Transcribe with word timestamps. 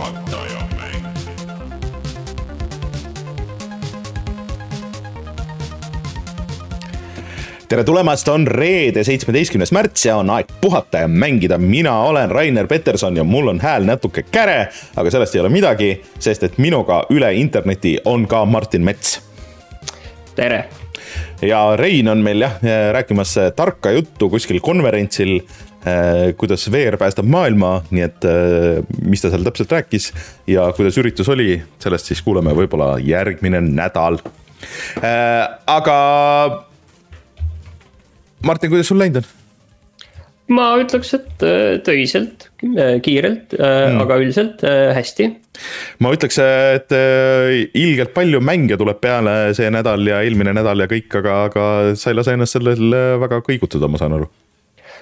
puhataja 0.00 0.60
mäng. 0.76 1.04
tere 7.68 7.84
tulemast, 7.84 8.28
on 8.28 8.46
reede, 8.46 9.04
seitsmeteistkümnes 9.04 9.72
märts 9.72 10.06
ja 10.06 10.16
on 10.16 10.30
aeg 10.30 10.46
puhata 10.60 10.98
ja 10.98 11.08
mängida. 11.08 11.58
mina 11.58 11.98
olen 12.02 12.30
Rainer 12.30 12.66
Peterson 12.66 13.16
ja 13.16 13.24
mul 13.24 13.48
on 13.48 13.60
hääl 13.60 13.84
natuke 13.84 14.22
käre, 14.22 14.68
aga 14.96 15.10
sellest 15.10 15.34
ei 15.34 15.40
ole 15.40 15.48
midagi, 15.48 16.02
sest 16.18 16.42
et 16.42 16.58
minuga 16.58 17.04
üle 17.10 17.34
interneti 17.34 17.98
on 18.04 18.26
ka 18.26 18.44
Martin 18.44 18.82
Mets. 18.82 19.20
tere, 20.34 20.64
ja 21.42 21.76
Rein 21.76 22.08
on 22.08 22.18
meil 22.18 22.40
jah 22.40 22.56
rääkimas 22.92 23.36
tarka 23.56 23.90
juttu 23.90 24.30
kuskil 24.30 24.60
konverentsil, 24.60 25.40
kuidas 26.36 26.66
VR 26.72 26.98
päästab 27.00 27.28
maailma, 27.30 27.78
nii 27.88 28.04
et 28.04 28.26
eh, 28.28 28.80
mis 29.00 29.22
ta 29.22 29.30
seal 29.32 29.46
täpselt 29.46 29.72
rääkis 29.72 30.10
ja 30.50 30.66
kuidas 30.76 30.98
üritus 31.00 31.30
oli, 31.32 31.54
sellest 31.80 32.10
siis 32.10 32.20
kuuleme 32.24 32.52
võib-olla 32.56 32.98
järgmine 33.00 33.62
nädal. 33.64 34.20
aga 35.00 35.98
Martin, 38.44 38.70
kuidas 38.72 38.88
sul 38.88 39.00
läinud 39.00 39.22
on? 39.22 39.36
ma 40.50 40.72
ütleks, 40.82 41.12
et 41.14 41.44
äh, 41.46 41.78
töiselt, 41.86 42.48
kiirelt, 43.04 43.54
aga 43.60 44.18
üldiselt 44.20 44.64
äh, 44.66 44.90
hästi. 44.96 45.28
ma 46.02 46.12
ütleks, 46.14 46.40
et 46.40 46.94
äh, 46.96 47.70
ilgelt 47.78 48.12
palju 48.16 48.40
mänge 48.44 48.78
tuleb 48.80 49.00
peale 49.02 49.54
see 49.56 49.70
nädal 49.72 50.02
ja 50.08 50.20
eelmine 50.24 50.54
nädal 50.56 50.82
ja 50.82 50.90
kõik, 50.90 51.10
aga, 51.20 51.36
aga 51.50 51.66
sa 51.98 52.10
ei 52.10 52.18
lase 52.18 52.34
ennast 52.34 52.58
sellel 52.58 52.90
äh, 52.90 53.14
väga 53.22 53.42
kõigutada, 53.46 53.90
ma 53.90 54.00
saan 54.00 54.18
aru. 54.18 54.30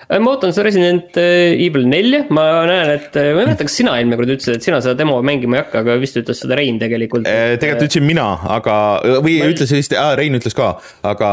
Äh, 0.09 0.21
ma 0.25 0.33
ootan 0.33 0.55
seda 0.57 0.67
Resident 0.69 1.17
Evil 1.21 1.84
nelja, 1.89 2.23
ma 2.34 2.45
näen, 2.69 2.95
et 2.97 3.17
ma 3.17 3.25
ei 3.27 3.37
mäleta, 3.37 3.67
kas 3.69 3.78
sina 3.81 3.97
eelmine 3.98 4.17
kord 4.20 4.33
ütlesid, 4.33 4.56
et 4.56 4.65
sina 4.65 4.81
seda 4.84 4.97
demo 4.98 5.19
mängima 5.25 5.59
ei 5.59 5.65
hakka, 5.65 5.83
aga 5.84 5.98
vist 6.00 6.17
ütles 6.20 6.41
seda 6.45 6.56
Rein 6.59 6.81
tegelikult. 6.81 7.28
tegelikult 7.28 7.89
ütlesin 7.89 8.06
mina, 8.09 8.28
aga, 8.59 8.77
või 9.25 9.37
ütles 9.45 9.75
vist, 9.77 9.97
Rein 10.19 10.39
ütles 10.39 10.56
ka, 10.56 10.70
aga 11.06 11.33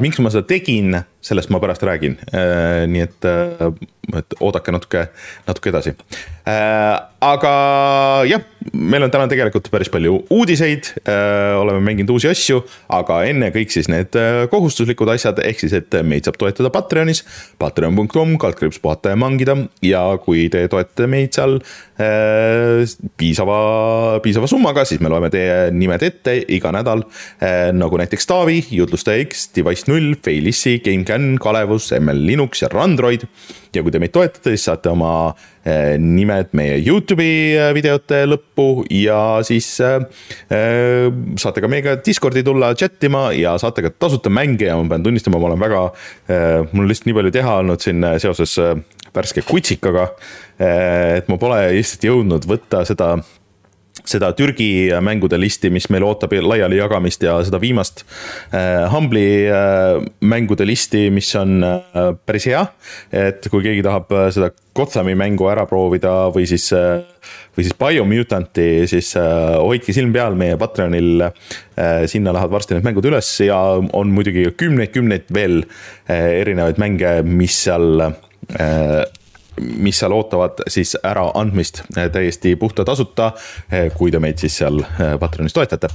miks 0.00 0.22
ma 0.24 0.32
seda 0.32 0.48
tegin, 0.48 0.96
sellest 1.26 1.52
ma 1.52 1.60
pärast 1.60 1.84
räägin. 1.86 2.16
nii 2.92 3.04
et, 3.04 3.28
et 4.22 4.40
oodake 4.40 4.72
natuke, 4.72 5.08
natuke 5.48 5.74
edasi. 5.74 5.96
Aga 6.46 7.52
jah, 8.28 8.42
meil 8.70 9.02
on 9.02 9.10
täna 9.10 9.26
tegelikult 9.30 9.66
päris 9.72 9.90
palju 9.90 10.20
uudiseid, 10.30 10.92
oleme 11.58 11.80
mänginud 11.82 12.12
uusi 12.14 12.30
asju, 12.30 12.60
aga 12.92 13.22
ennekõike 13.30 13.74
siis 13.74 13.90
need 13.90 14.14
äh, 14.18 14.44
kohustuslikud 14.52 15.10
asjad, 15.10 15.40
ehk 15.42 15.64
siis, 15.64 15.74
et 15.74 15.98
meid 16.06 16.28
saab 16.28 16.38
toetada 16.38 16.70
Patreonis, 16.74 17.24
patreon.com, 17.58 18.36
kaldkriips 18.42 18.78
puhata 18.82 19.14
ja 19.14 19.18
mangida. 19.18 19.58
Ja 19.82 20.04
kui 20.22 20.46
te 20.52 20.62
toetate 20.70 21.10
meid 21.10 21.34
seal 21.34 21.58
äh, 21.58 21.85
piisava, 23.16 24.20
piisava 24.24 24.48
summaga, 24.50 24.84
siis 24.84 25.00
me 25.00 25.08
loeme 25.08 25.30
teie 25.32 25.70
nimed 25.72 26.02
ette 26.04 26.34
iga 26.52 26.72
nädal 26.76 27.06
äh,. 27.40 27.72
nagu 27.72 27.96
näiteks 28.00 28.28
Taavi, 28.28 28.58
jutlustaja 28.76 29.24
X, 29.24 29.48
Device 29.56 29.88
null, 29.88 30.14
Failissi, 30.24 30.78
GameCAN, 30.84 31.36
Kalevus, 31.40 31.92
ML 31.96 32.26
Linux 32.28 32.62
ja 32.62 32.68
Randroid. 32.72 33.24
ja 33.76 33.82
kui 33.84 33.92
te 33.92 34.00
meid 34.00 34.12
toetate, 34.14 34.54
siis 34.54 34.64
saate 34.68 34.88
oma 34.88 35.34
äh, 35.64 35.96
nimed 36.00 36.54
meie 36.56 36.78
Youtube'i 36.80 37.56
äh, 37.56 37.72
videote 37.76 38.22
lõppu 38.28 38.86
ja 38.92 39.42
siis 39.44 39.68
äh, 39.84 39.98
äh, 40.48 41.08
saate 41.36 41.64
ka 41.64 41.68
meiega 41.68 41.98
Discordi 42.00 42.44
tulla 42.46 42.72
chat 42.78 43.04
ima 43.04 43.28
ja 43.36 43.56
saate 43.60 43.84
ka 43.84 43.92
tasuta 43.92 44.32
mänge 44.32 44.68
ja 44.68 44.78
ma 44.80 44.88
pean 44.94 45.04
tunnistama, 45.04 45.40
ma 45.40 45.50
olen 45.50 45.64
väga 45.64 45.82
äh,, 46.28 46.62
mul 46.72 46.86
on 46.86 46.92
lihtsalt 46.92 47.10
nii 47.10 47.18
palju 47.20 47.34
teha 47.36 47.58
olnud 47.64 47.84
siin 47.84 48.04
äh, 48.04 48.16
seoses 48.22 48.56
äh, 48.62 48.76
värske 49.16 49.44
kutsikaga 49.44 50.08
äh,. 50.08 50.55
Et 50.58 51.26
ma 51.28 51.40
pole 51.40 51.58
lihtsalt 51.76 52.06
jõudnud 52.08 52.46
võtta 52.48 52.84
seda 52.88 53.16
seda 54.06 54.28
Türgi 54.38 54.92
mängude 55.02 55.38
listi, 55.40 55.66
mis 55.72 55.88
meil 55.90 56.04
ootab 56.06 56.30
laiali 56.38 56.76
jagamist 56.78 57.24
ja 57.26 57.40
seda 57.42 57.58
viimast 57.58 58.04
äh, 58.54 58.84
Humble'i 58.92 59.48
äh, 59.50 59.98
mängude 60.22 60.66
listi, 60.68 61.08
mis 61.10 61.32
on 61.40 61.64
päris 62.26 62.46
hea. 62.46 62.62
et 63.10 63.48
kui 63.50 63.64
keegi 63.66 63.82
tahab 63.82 64.14
seda 64.36 64.52
Gothami 64.76 65.16
mängu 65.18 65.48
ära 65.50 65.64
proovida 65.66 66.28
või 66.34 66.46
siis 66.46 66.70
või 67.56 67.64
siis 67.64 67.76
Biomutanti, 67.78 68.68
siis 68.90 69.14
äh, 69.16 69.56
hoidke 69.56 69.94
silm 69.96 70.12
peal 70.14 70.36
meie 70.38 70.58
Patreonil 70.60 71.24
äh,. 71.24 72.04
sinna 72.10 72.34
lähevad 72.36 72.52
varsti 72.52 72.76
need 72.76 72.86
mängud 72.86 73.08
üles 73.08 73.30
ja 73.44 73.58
on 73.80 74.12
muidugi 74.12 74.44
kümneid-kümneid 74.60 75.30
veel 75.34 75.62
äh, 75.62 76.42
erinevaid 76.42 76.80
mänge, 76.82 77.20
mis 77.24 77.56
seal 77.64 78.02
äh, 78.04 79.04
mis 79.60 80.00
seal 80.00 80.14
ootavad 80.16 80.64
siis 80.70 80.96
äraandmist 81.04 81.82
eh, 81.96 82.10
täiesti 82.12 82.56
puhta 82.60 82.84
tasuta, 82.84 83.32
kui 83.96 84.12
te 84.12 84.20
meid 84.22 84.40
siis 84.42 84.58
seal 84.62 84.82
eh, 84.82 85.14
Patreonis 85.20 85.56
toetate. 85.56 85.92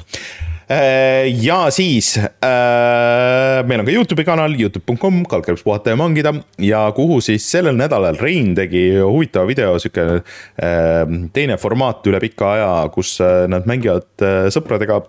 ja 1.44 1.66
siis 1.70 2.14
äh, 2.18 3.58
meil 3.68 3.82
on 3.82 3.86
ka 3.86 3.92
Youtube'i 3.92 4.24
kanal 4.24 4.54
Youtube.com, 4.56 5.18
kaldkriips 5.28 5.66
puhata 5.66 5.92
ja 5.92 5.98
mangida 6.00 6.32
ja 6.64 6.86
kuhu 6.96 7.18
siis 7.22 7.44
sellel 7.52 7.76
nädalal 7.76 8.16
Rein 8.22 8.54
tegi 8.56 8.86
huvitava 9.02 9.50
video, 9.50 9.74
sihuke 9.84 10.06
äh, 10.22 11.02
teine 11.34 11.58
formaat 11.60 12.08
üle 12.08 12.22
pika 12.24 12.54
aja, 12.54 12.70
kus 12.94 13.18
nad 13.52 13.68
mängivad 13.68 14.24
äh, 14.24 14.48
sõpradega 14.54 15.02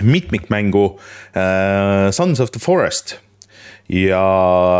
mitmikmängu 0.00 0.86
äh, 1.36 2.08
Sons 2.16 2.40
of 2.40 2.54
the 2.56 2.62
Forest 2.62 3.18
ja 3.92 4.24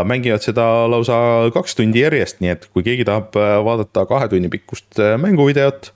mängivad 0.09 0.41
seda 0.41 0.65
lausa 0.89 1.15
kaks 1.53 1.77
tundi 1.77 2.01
järjest, 2.01 2.41
nii 2.41 2.53
et 2.55 2.67
kui 2.73 2.85
keegi 2.85 3.05
tahab 3.07 3.37
äh, 3.37 3.55
vaadata 3.65 4.07
kahe 4.09 4.29
tunni 4.31 4.49
pikkust 4.53 4.97
äh, 5.01 5.15
mänguvideot, 5.21 5.93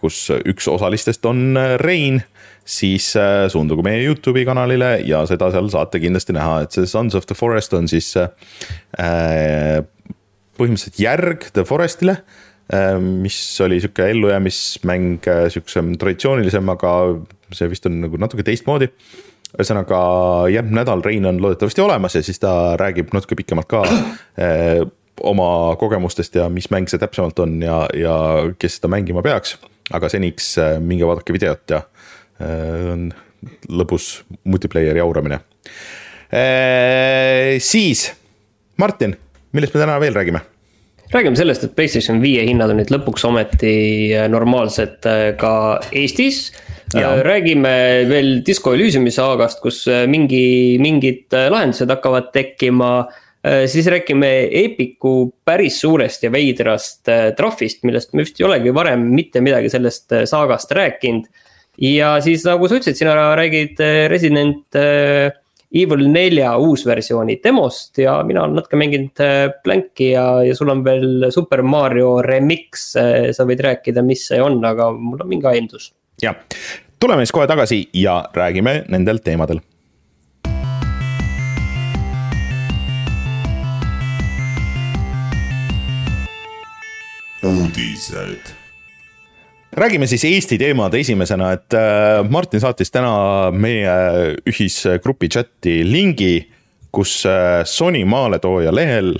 kus 0.00 0.28
üks 0.48 0.68
osalistest 0.70 1.26
on 1.28 1.56
äh, 1.58 1.74
Rein, 1.80 2.22
siis 2.64 3.10
äh, 3.20 3.44
suunduge 3.52 3.84
meie 3.86 4.02
Youtube'i 4.06 4.46
kanalile 4.48 4.96
ja 5.06 5.24
seda 5.28 5.50
seal 5.52 5.68
saate 5.72 6.00
kindlasti 6.02 6.34
näha, 6.36 6.62
et 6.64 6.74
see 6.74 6.88
Sons 6.90 7.14
of 7.18 7.28
the 7.30 7.36
Forest 7.38 7.76
on 7.76 7.90
siis 7.90 8.14
äh, 8.18 9.84
põhimõtteliselt 10.58 10.98
järg 11.02 11.48
The 11.52 11.66
Forestile, 11.66 12.18
mis 13.04 13.36
oli 13.60 13.76
sihuke 13.82 14.06
ellujäämismäng, 14.08 15.26
sihukesem 15.52 15.90
traditsioonilisem, 16.00 16.70
aga 16.72 16.92
see 17.52 17.68
vist 17.68 17.84
on 17.90 17.98
nagu 18.06 18.16
natuke 18.22 18.46
teistmoodi 18.46 18.88
ühesõnaga 19.54 19.98
jah, 20.52 20.66
nädal 20.66 21.02
Rein 21.04 21.26
on 21.30 21.40
loodetavasti 21.42 21.82
olemas 21.84 22.16
ja 22.18 22.22
siis 22.26 22.40
ta 22.42 22.74
räägib 22.80 23.12
natuke 23.14 23.38
pikemalt 23.38 23.68
ka 23.70 23.82
eh, 23.86 24.82
oma 25.22 25.76
kogemustest 25.80 26.40
ja 26.40 26.48
mis 26.52 26.70
mäng 26.74 26.90
see 26.90 27.00
täpsemalt 27.02 27.38
on 27.44 27.60
ja, 27.62 27.84
ja 27.94 28.16
kes 28.58 28.80
seda 28.80 28.90
mängima 28.92 29.22
peaks. 29.22 29.58
aga 29.92 30.08
seniks 30.08 30.56
eh, 30.58 30.78
minge 30.80 31.06
vaadake 31.06 31.36
videot 31.36 31.76
ja 31.76 31.82
eh, 32.40 32.90
on 32.94 33.10
lõbus 33.68 34.24
multiplayer'i 34.44 35.02
jauramine 35.02 35.42
eh,. 36.32 37.60
siis 37.60 38.08
Martin, 38.80 39.14
millest 39.52 39.74
me 39.76 39.84
täna 39.84 40.00
veel 40.02 40.16
räägime? 40.16 40.40
räägime 41.14 41.36
sellest, 41.36 41.64
et 41.64 41.74
Playstation 41.76 42.18
viie 42.22 42.42
hinnad 42.48 42.72
on 42.72 42.80
nüüd 42.80 42.90
lõpuks 42.90 43.26
ometi 43.28 43.74
äh, 44.16 44.26
normaalsed 44.32 45.06
äh, 45.06 45.26
ka 45.38 45.54
Eestis. 45.94 46.48
Jaa. 47.00 47.22
räägime 47.26 47.74
veel 48.08 48.30
Disco 48.46 48.74
Elysiumi 48.74 49.12
saagast, 49.14 49.60
kus 49.64 49.84
äh, 49.90 50.04
mingi, 50.10 50.78
mingid 50.82 51.34
äh, 51.34 51.50
lahendused 51.52 51.90
hakkavad 51.90 52.32
tekkima. 52.34 52.94
siis 53.68 53.84
räägime 53.92 54.48
Epiku 54.56 55.28
päris 55.44 55.76
suurest 55.82 56.22
ja 56.24 56.30
veidrast 56.32 57.08
äh, 57.12 57.34
trahvist, 57.36 57.82
millest 57.84 58.14
me 58.14 58.24
vist 58.24 58.38
ei 58.40 58.46
olegi 58.46 58.72
varem 58.72 59.02
mitte 59.12 59.42
midagi 59.44 59.68
sellest 59.68 60.14
äh, 60.16 60.24
saagast 60.24 60.72
rääkinud. 60.72 61.26
ja 61.76 62.14
siis 62.24 62.44
nagu 62.46 62.68
sa 62.68 62.78
ütlesid, 62.78 62.96
sina 63.02 63.34
räägid 63.36 63.80
äh, 63.84 64.06
Resident 64.08 64.78
äh, 64.78 65.34
Evil 65.74 66.06
nelja 66.08 66.52
uusversiooni 66.62 67.40
demost 67.44 67.98
ja 67.98 68.20
mina 68.22 68.44
olen 68.44 68.60
natuke 68.60 68.78
mänginud 68.78 69.20
äh, 69.20 69.48
Blanki 69.64 70.12
ja, 70.12 70.26
ja 70.46 70.54
sul 70.54 70.70
on 70.70 70.84
veel 70.86 71.28
Super 71.34 71.62
Mario 71.66 72.22
Remix. 72.22 72.92
sa 72.94 73.44
võid 73.44 73.60
rääkida, 73.60 74.06
mis 74.06 74.28
see 74.30 74.40
on, 74.40 74.62
aga 74.64 74.92
mul 74.94 75.20
on 75.20 75.28
mingi 75.34 75.50
aimdus. 75.50 75.90
jah, 76.22 76.38
tuleme 77.04 77.20
siis 77.26 77.34
kohe 77.36 77.44
tagasi 77.46 77.88
ja 77.92 78.24
räägime 78.32 78.84
nendel 78.88 79.18
teemadel. 79.20 79.60
uudised. 87.44 88.54
räägime 89.72 90.06
siis 90.06 90.24
Eesti 90.24 90.58
teemad 90.58 90.94
esimesena, 90.94 91.52
et 91.52 91.74
äh, 91.74 92.30
Martin 92.30 92.60
saatis 92.60 92.90
täna 92.90 93.50
meie 93.52 93.92
ühisgrupi 94.48 95.28
chati 95.28 95.82
lingi, 95.84 96.48
kus 96.92 97.26
äh, 97.26 97.66
Sony 97.68 98.04
maaletooja 98.04 98.72
lehel 98.74 99.18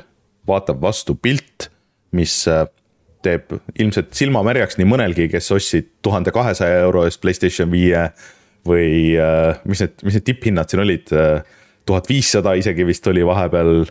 vaatab 0.49 0.81
vastu 0.81 1.19
pilt, 1.21 1.69
mis 2.17 2.47
äh, 2.49 2.65
teeb 3.25 3.57
ilmselt 3.81 4.15
silmamärjaks 4.17 4.79
nii 4.81 4.89
mõnelgi, 4.89 5.29
kes 5.33 5.51
ostsid 5.57 5.91
tuhande 6.05 6.33
kahesaja 6.35 6.85
euro 6.85 7.05
eest 7.09 7.23
Playstation 7.23 7.73
viie 7.73 8.07
või 8.69 9.17
äh, 9.21 9.61
mis 9.69 9.85
need, 9.85 9.99
mis 10.07 10.19
need 10.19 10.29
tipphinnad 10.31 10.71
siin 10.71 10.85
olid, 10.85 11.13
tuhat 11.85 12.09
viissada 12.09 12.55
isegi 12.57 12.87
vist 12.89 13.07
oli 13.13 13.27
vahepeal 13.27 13.85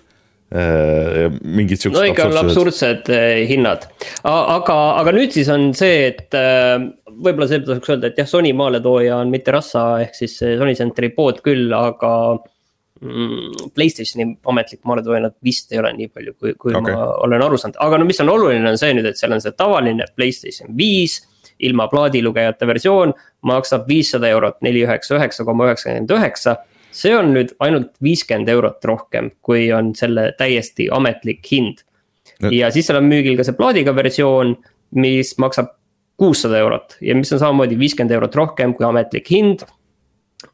mingid 0.53 1.81
siuksed. 1.81 1.95
no 1.97 2.03
ikka 2.05 2.27
absurdsed 2.43 3.07
hinnad, 3.49 3.87
aga, 4.21 4.75
aga 4.99 5.13
nüüd 5.15 5.33
siis 5.33 5.47
on 5.49 5.71
see, 5.73 6.11
et 6.11 6.35
võib-olla 6.35 7.47
selle 7.49 7.65
tasuks 7.65 7.89
öelda, 7.89 8.11
et 8.11 8.21
jah, 8.21 8.29
Sony 8.29 8.51
maaletooja 8.57 9.17
on 9.17 9.33
mitte 9.33 9.55
Rassa 9.55 9.87
ehk 10.03 10.13
siis 10.17 10.35
Sony 10.43 10.75
Centeri 10.77 11.09
pood 11.15 11.41
küll, 11.45 11.73
aga 11.73 12.13
Playstationi 13.03 14.37
ametlik 14.47 14.81
maaletooja 14.87 15.25
nad 15.25 15.35
vist 15.43 15.71
ei 15.73 15.79
ole 15.81 15.93
nii 15.97 16.09
palju, 16.13 16.33
kui, 16.39 16.53
kui 16.59 16.75
okay. 16.75 16.95
ma 16.95 17.09
olen 17.25 17.43
aru 17.43 17.59
saanud, 17.59 17.79
aga 17.83 17.99
no 17.99 18.07
mis 18.07 18.21
on 18.23 18.31
oluline, 18.33 18.65
on 18.69 18.79
see 18.79 18.93
nüüd, 18.95 19.09
et 19.09 19.19
seal 19.19 19.35
on 19.35 19.43
see 19.43 19.55
tavaline 19.57 20.07
Playstation 20.15 20.71
viis 20.77 21.19
ilma 21.63 21.85
plaadilugejate 21.91 22.67
versioon 22.67 23.13
maksab 23.47 23.87
viissada 23.87 24.29
eurot, 24.31 24.61
neli 24.65 24.85
üheksa 24.87 25.17
üheksa 25.19 25.45
koma 25.47 25.67
üheksakümmend 25.69 26.15
üheksa 26.15 26.57
see 26.93 27.13
on 27.17 27.31
nüüd 27.35 27.53
ainult 27.63 27.93
viiskümmend 28.03 28.49
eurot 28.53 28.85
rohkem, 28.85 29.31
kui 29.45 29.67
on 29.75 29.93
selle 29.97 30.29
täiesti 30.37 30.89
ametlik 30.93 31.45
hind. 31.51 31.83
ja 32.51 32.69
siis 32.73 32.87
seal 32.89 32.99
on 32.99 33.07
müügil 33.07 33.37
ka 33.39 33.45
see 33.47 33.55
plaadiga 33.57 33.93
versioon, 33.95 34.57
mis 34.99 35.33
maksab 35.41 35.73
kuussada 36.19 36.59
eurot 36.61 36.97
ja 37.01 37.15
mis 37.17 37.31
on 37.33 37.41
samamoodi 37.41 37.77
viiskümmend 37.79 38.13
eurot 38.13 38.35
rohkem 38.35 38.75
kui 38.77 38.85
ametlik 38.87 39.31
hind. 39.31 39.65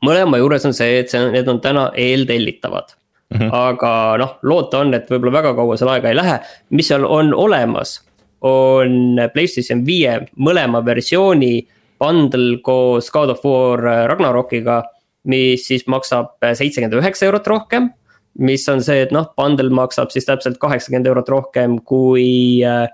Mõlema 0.05 0.39
juures 0.41 0.65
on 0.65 0.75
see, 0.75 0.99
et 1.03 1.11
see, 1.11 1.31
need 1.33 1.47
on 1.51 1.61
täna 1.63 1.89
eeltellitavad 1.95 2.93
mm. 2.93 3.37
-hmm. 3.37 3.49
aga 3.51 3.93
noh, 4.21 4.37
loota 4.43 4.83
on, 4.83 4.93
et 4.93 5.09
võib-olla 5.11 5.39
väga 5.41 5.55
kaua 5.55 5.77
seal 5.77 5.93
aega 5.95 6.09
ei 6.09 6.19
lähe, 6.19 6.39
mis 6.69 6.87
seal 6.87 7.05
on 7.05 7.33
olemas, 7.33 7.99
on 8.41 9.19
PlayStation 9.33 9.85
viie 9.85 10.19
mõlema 10.37 10.85
versiooni 10.85 11.67
bundle 11.99 12.61
koos 12.63 13.11
God 13.11 13.29
of 13.29 13.43
War 13.43 14.07
Ragnarokiga 14.07 14.83
mis 15.27 15.67
siis 15.67 15.85
maksab 15.89 16.37
äh, 16.43 16.55
seitsekümmend 16.57 16.99
üheksa 17.01 17.27
eurot 17.29 17.47
rohkem. 17.47 17.93
mis 18.39 18.63
on 18.71 18.79
see, 18.85 19.01
et 19.03 19.09
noh, 19.11 19.25
bundle 19.35 19.73
maksab 19.73 20.13
siis 20.13 20.23
täpselt 20.27 20.59
kaheksakümmend 20.61 21.07
eurot 21.09 21.29
rohkem 21.33 21.79
kui 21.83 22.61
äh, 22.63 22.85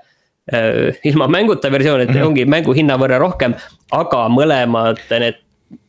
äh, 0.49 0.95
ilma 1.05 1.27
mänguta 1.29 1.69
versioon, 1.71 2.01
et 2.01 2.15
ongi 2.23 2.47
mängu 2.49 2.73
hinna 2.73 2.97
võrra 2.97 3.19
rohkem. 3.21 3.53
aga 3.93 4.25
mõlemad 4.31 5.01
need 5.21 5.41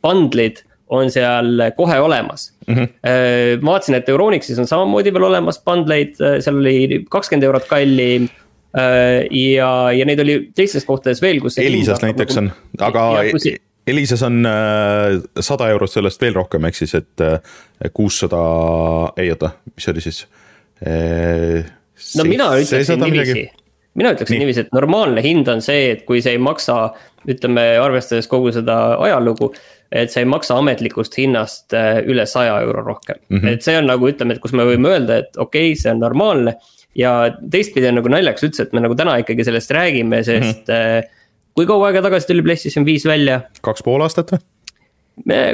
bundle'id 0.04 0.60
on 0.92 1.10
seal 1.10 1.62
kohe 1.76 1.98
olemas 2.00 2.52
mm. 2.66 2.74
-hmm. 2.74 3.60
ma 3.60 3.76
vaatasin, 3.76 3.98
et 3.98 4.08
Euronixis 4.08 4.58
on 4.58 4.66
samamoodi 4.66 5.12
veel 5.12 5.28
olemas 5.28 5.58
bundle'id, 5.64 6.14
seal 6.16 6.60
oli 6.60 7.04
kakskümmend 7.10 7.46
eurot 7.48 7.66
kallim 7.70 8.28
ja, 9.30 9.70
ja 9.92 10.06
neid 10.06 10.20
oli 10.20 10.34
teistes 10.54 10.84
kohtades 10.84 11.22
veel, 11.22 11.40
kus. 11.40 11.58
Elisas 11.58 12.02
näiteks 12.04 12.36
nagu, 12.36 12.52
on, 12.52 12.84
aga 12.86 13.06
ja, 13.24 13.56
Elises 13.86 14.22
on 14.26 14.46
äh, 14.46 15.20
sada 15.40 15.68
eurot 15.70 15.90
sellest 15.90 16.22
veel 16.22 16.34
rohkem, 16.34 16.64
ehk 16.66 16.74
siis, 16.74 16.94
et 16.98 17.22
äh, 17.22 17.36
kuussada, 17.94 18.40
ei 19.20 19.30
oota, 19.30 19.52
mis 19.76 19.86
oli 19.92 20.02
siis? 20.02 20.24
Äh, 20.82 21.62
no 22.18 22.26
mina 22.26 22.48
ütleksin 22.58 22.98
niiviisi, 23.04 23.44
mina 23.94 24.10
ütleksin 24.16 24.34
Nii. 24.34 24.42
niiviisi, 24.42 24.64
et 24.66 24.74
normaalne 24.74 25.22
hind 25.22 25.46
on 25.52 25.62
see, 25.62 25.92
et 25.94 26.02
kui 26.08 26.18
see 26.24 26.34
ei 26.34 26.42
maksa, 26.42 26.80
ütleme, 27.30 27.62
arvestades 27.82 28.26
kogu 28.30 28.50
seda 28.54 28.96
ajalugu. 29.06 29.52
Et 29.92 30.12
see 30.12 30.24
ei 30.24 30.30
maksa 30.30 30.56
ametlikust 30.58 31.14
hinnast 31.18 31.74
üle 32.06 32.26
saja 32.26 32.56
euro 32.64 32.82
rohkem 32.82 33.20
mm, 33.28 33.38
-hmm. 33.38 33.52
et 33.52 33.62
see 33.62 33.76
on 33.78 33.86
nagu 33.86 34.08
ütleme, 34.08 34.34
et 34.34 34.42
kus 34.42 34.52
me 34.52 34.66
võime 34.66 34.94
öelda, 34.94 35.20
et 35.22 35.36
okei 35.36 35.70
okay,, 35.72 35.82
see 35.82 35.92
on 35.92 36.02
normaalne. 36.02 36.56
ja 36.96 37.12
teistpidi 37.50 37.90
on 37.90 38.00
nagu 38.00 38.08
naljakas 38.08 38.48
üldse, 38.48 38.66
et 38.66 38.72
me 38.72 38.80
nagu 38.80 38.94
täna 38.96 39.18
ikkagi 39.20 39.44
sellest 39.44 39.70
räägime, 39.70 40.24
sest 40.24 40.66
mm. 40.66 40.80
-hmm 40.80 41.14
kui 41.56 41.64
kaua 41.64 41.88
aega 41.88 42.02
tagasi 42.04 42.28
tuli 42.28 42.44
PlayStation 42.44 42.84
viis 42.84 43.06
välja? 43.08 43.40
kaks 43.64 43.84
pool 43.86 44.04
aastat 44.04 44.34
või? 44.34 44.42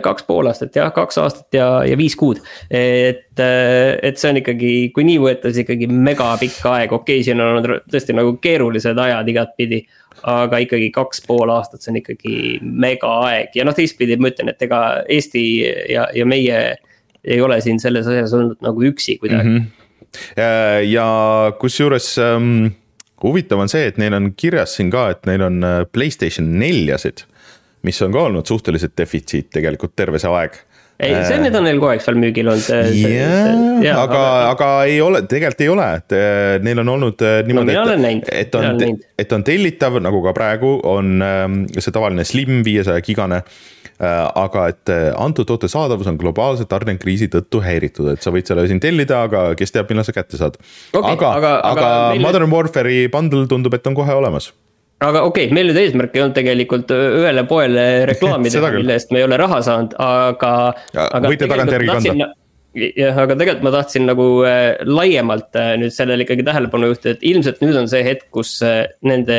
Kaks 0.03 0.25
pool 0.27 0.49
aastat 0.51 0.77
jah, 0.77 0.91
kaks 0.95 1.19
aastat 1.23 1.55
ja, 1.55 1.67
ja 1.87 1.97
viis 1.99 2.17
kuud. 2.19 2.41
et, 2.71 3.39
et 3.39 4.19
see 4.19 4.31
on 4.33 4.41
ikkagi, 4.41 4.73
kui 4.95 5.07
nii 5.07 5.21
võtta, 5.23 5.53
siis 5.53 5.63
ikkagi 5.63 5.87
mega 5.87 6.33
pikk 6.41 6.67
aeg, 6.67 6.93
okei 6.93 7.21
okay,, 7.21 7.27
siin 7.27 7.41
on 7.41 7.53
olnud 7.53 7.87
tõesti 7.93 8.17
nagu 8.17 8.35
keerulised 8.43 8.99
ajad 8.99 9.31
igatpidi. 9.35 9.83
aga 10.29 10.59
ikkagi 10.63 10.91
kaks 10.95 11.23
pool 11.27 11.51
aastat, 11.51 11.83
see 11.83 11.93
on 11.95 12.01
ikkagi 12.03 12.35
mega 12.63 13.13
aeg 13.29 13.57
ja 13.59 13.65
noh, 13.67 13.75
teistpidi 13.75 14.19
ma 14.21 14.31
ütlen, 14.31 14.53
et 14.53 14.67
ega 14.67 14.83
Eesti 15.09 15.45
ja, 15.91 16.09
ja 16.15 16.27
meie 16.27 16.61
ei 17.23 17.41
ole 17.41 17.61
siin 17.63 17.81
selles 17.83 18.07
asjas 18.11 18.35
olnud 18.35 18.61
nagu 18.63 18.85
üksi 18.87 19.17
kuidagi 19.23 19.49
mm. 19.49 19.59
-hmm. 19.65 20.87
ja 20.91 21.09
kusjuures 21.59 22.17
ähm 22.19 22.73
huvitav 23.23 23.63
on 23.63 23.71
see, 23.71 23.87
et 23.91 23.99
neil 24.01 24.17
on 24.17 24.31
kirjas 24.39 24.77
siin 24.79 24.91
ka, 24.93 25.09
et 25.15 25.27
neil 25.29 25.45
on 25.47 25.63
äh, 25.67 25.83
Playstation 25.93 26.53
neljasid, 26.61 27.25
mis 27.87 28.03
on 28.05 28.13
ka 28.15 28.29
olnud 28.29 28.49
suhteliselt 28.49 28.95
defitsiit 28.99 29.51
tegelikult 29.55 29.97
terve 29.97 30.21
see 30.23 30.31
aeg 30.33 30.61
ei, 31.03 31.17
see, 31.27 31.39
need 31.43 31.57
on 31.59 31.65
neil 31.67 31.81
kogu 31.81 31.91
aeg 31.91 32.03
seal 32.05 32.19
müügil 32.21 32.47
olnud. 32.53 32.95
jah, 33.83 33.99
aga, 34.05 34.23
aga 34.53 34.71
ei 34.87 35.01
ole, 35.03 35.25
tegelikult 35.27 35.65
ei 35.65 35.71
ole, 35.73 35.89
et 35.99 36.15
äh, 36.15 36.57
neil 36.63 36.83
on 36.85 36.95
olnud 36.95 37.27
äh, 37.27 37.41
niimoodi 37.49 37.75
no,, 37.75 37.99
et, 38.13 38.33
et 38.45 38.59
on, 38.59 38.83
et 39.25 39.35
on 39.35 39.47
tellitav, 39.47 39.99
nagu 40.05 40.23
ka 40.23 40.35
praegu 40.37 40.77
on 40.93 41.15
ähm, 41.27 41.63
see 41.75 41.95
tavaline 41.95 42.27
Slim 42.29 42.63
viiesaja 42.67 43.03
gigane 43.05 43.43
Äh, 44.03 44.23
aga 44.41 44.65
et 44.73 44.91
antud 45.21 45.47
toote 45.47 45.69
saadavus 45.71 46.09
on 46.11 46.17
globaalse 46.19 46.65
tarnekriisi 46.67 47.29
tõttu 47.31 47.61
häiritud, 47.63 48.09
et 48.11 48.25
sa 48.25 48.33
võid 48.35 48.49
selle 48.49 48.65
siin 48.67 48.81
tellida, 48.83 49.21
aga 49.29 49.43
kes 49.59 49.71
teab, 49.71 49.93
millal 49.93 50.07
sa 50.09 50.15
kätte 50.17 50.41
saad 50.41 50.57
okay,. 50.59 51.13
aga, 51.13 51.29
aga, 51.29 51.31
aga, 51.37 51.53
aga 51.71 51.91
meil... 52.17 52.25
Modern 52.25 52.51
Warfare'i 52.51 53.05
bundle 53.13 53.45
tundub, 53.51 53.77
et 53.79 53.87
on 53.87 53.95
kohe 53.95 54.17
olemas 54.19 54.51
aga 55.03 55.25
okei 55.29 55.49
okay,, 55.49 55.55
meil 55.55 55.71
nüüd 55.71 55.81
eesmärk 55.83 56.15
ei 56.17 56.23
olnud 56.25 56.37
tegelikult 56.39 56.93
ühele 56.95 57.47
poele 57.49 57.89
reklaami 58.11 58.53
teha, 58.53 58.71
mille 58.77 58.99
eest 58.99 59.11
me 59.15 59.23
ei 59.23 59.27
ole 59.27 59.41
raha 59.41 59.63
saanud, 59.67 59.99
aga. 59.99 60.53
võite 61.27 61.51
tagantjärgi 61.51 61.91
kanda 61.91 62.33
jah, 62.75 63.19
aga 63.25 63.37
tegelikult 63.37 63.67
ma 63.67 63.75
tahtsin 63.75 64.07
nagu 64.09 64.27
äh, 64.49 64.81
laiemalt 64.89 65.59
äh, 65.59 65.75
nüüd 65.81 65.93
sellele 65.95 66.27
ikkagi 66.27 66.47
tähelepanu 66.47 66.93
juhtida, 66.93 67.17
et 67.17 67.27
ilmselt 67.33 67.61
nüüd 67.65 67.79
on 67.83 67.91
see 67.91 68.03
hetk, 68.07 68.29
kus 68.35 68.55
äh, 68.67 68.87
nende 69.07 69.39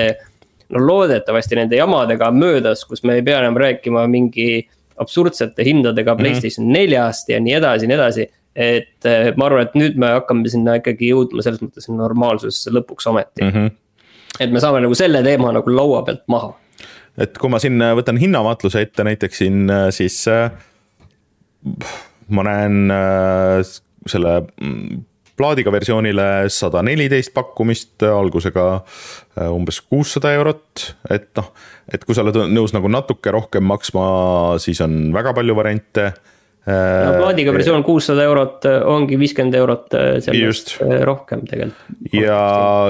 no 0.74 0.84
loodetavasti 0.84 1.58
nende 1.60 1.78
jamadega 1.80 2.30
on 2.32 2.40
möödas, 2.42 2.86
kus 2.90 3.04
me 3.08 3.18
ei 3.20 3.26
pea 3.26 3.42
enam 3.42 3.58
rääkima 3.60 4.06
mingi 4.12 4.64
absurdsete 5.02 5.66
hindadega 5.66 6.14
mhm. 6.14 6.22
Playstation 6.22 6.70
neljast 6.74 7.30
ja 7.34 7.42
nii 7.42 7.58
edasi 7.60 7.88
ja 7.88 7.92
nii 7.92 8.00
edasi. 8.00 8.30
et 8.54 9.08
ma 9.34 9.48
arvan, 9.48 9.64
et 9.66 9.72
nüüd 9.74 9.96
me 9.98 10.12
hakkame 10.14 10.46
sinna 10.54 10.76
ikkagi 10.78 11.08
jõudma 11.10 11.42
selles 11.42 11.64
mõttes 11.64 11.88
normaalsusesse 11.90 12.70
lõpuks 12.70 13.08
ometi 13.10 13.42
mm. 13.42 13.50
-hmm. 13.50 13.72
Et 14.42 14.54
me 14.54 14.62
saame 14.64 14.82
nagu 14.84 14.98
selle 14.98 15.22
teema 15.26 15.54
nagu 15.54 15.74
laua 15.74 16.02
pealt 16.08 16.26
maha. 16.32 16.54
et 17.22 17.38
kui 17.38 17.52
ma 17.54 17.62
siin 17.62 17.82
äh, 17.84 17.94
võtan 17.98 18.20
hinnavaatluse 18.22 18.82
ette 18.88 19.06
näiteks 19.06 19.42
siin, 19.44 19.64
äh, 19.70 19.88
siis 19.94 20.24
äh, 20.32 20.50
ma 22.34 22.46
näen 22.48 22.92
selle 24.10 24.32
mm, 24.42 25.04
plaadiga 25.38 25.72
versioonile 25.74 26.50
sada 26.54 26.82
neliteist 26.86 27.34
pakkumist 27.34 28.04
algusega 28.06 28.66
umbes 29.50 29.80
kuussada 29.82 30.34
eurot, 30.36 30.84
et 31.14 31.30
noh, 31.40 31.48
et 31.90 32.04
kui 32.06 32.14
sa 32.14 32.22
oled 32.26 32.38
nõus 32.54 32.74
nagu 32.76 32.92
natuke 32.92 33.34
rohkem 33.34 33.66
maksma, 33.66 34.04
siis 34.62 34.82
on 34.86 35.08
väga 35.16 35.34
palju 35.38 35.56
variante 35.58 36.12
no 36.68 36.74
äh, 36.76 37.18
plaadiga 37.20 37.54
versioon 37.56 37.84
kuussada 37.84 38.24
eurot 38.28 38.68
äh, 38.70 38.80
ongi 38.88 39.18
viiskümmend 39.20 39.58
eurot 39.60 39.98
sellest 40.24 40.40
Just. 40.40 40.76
rohkem 41.04 41.44
tegelikult. 41.50 41.98
ja, 42.16 42.44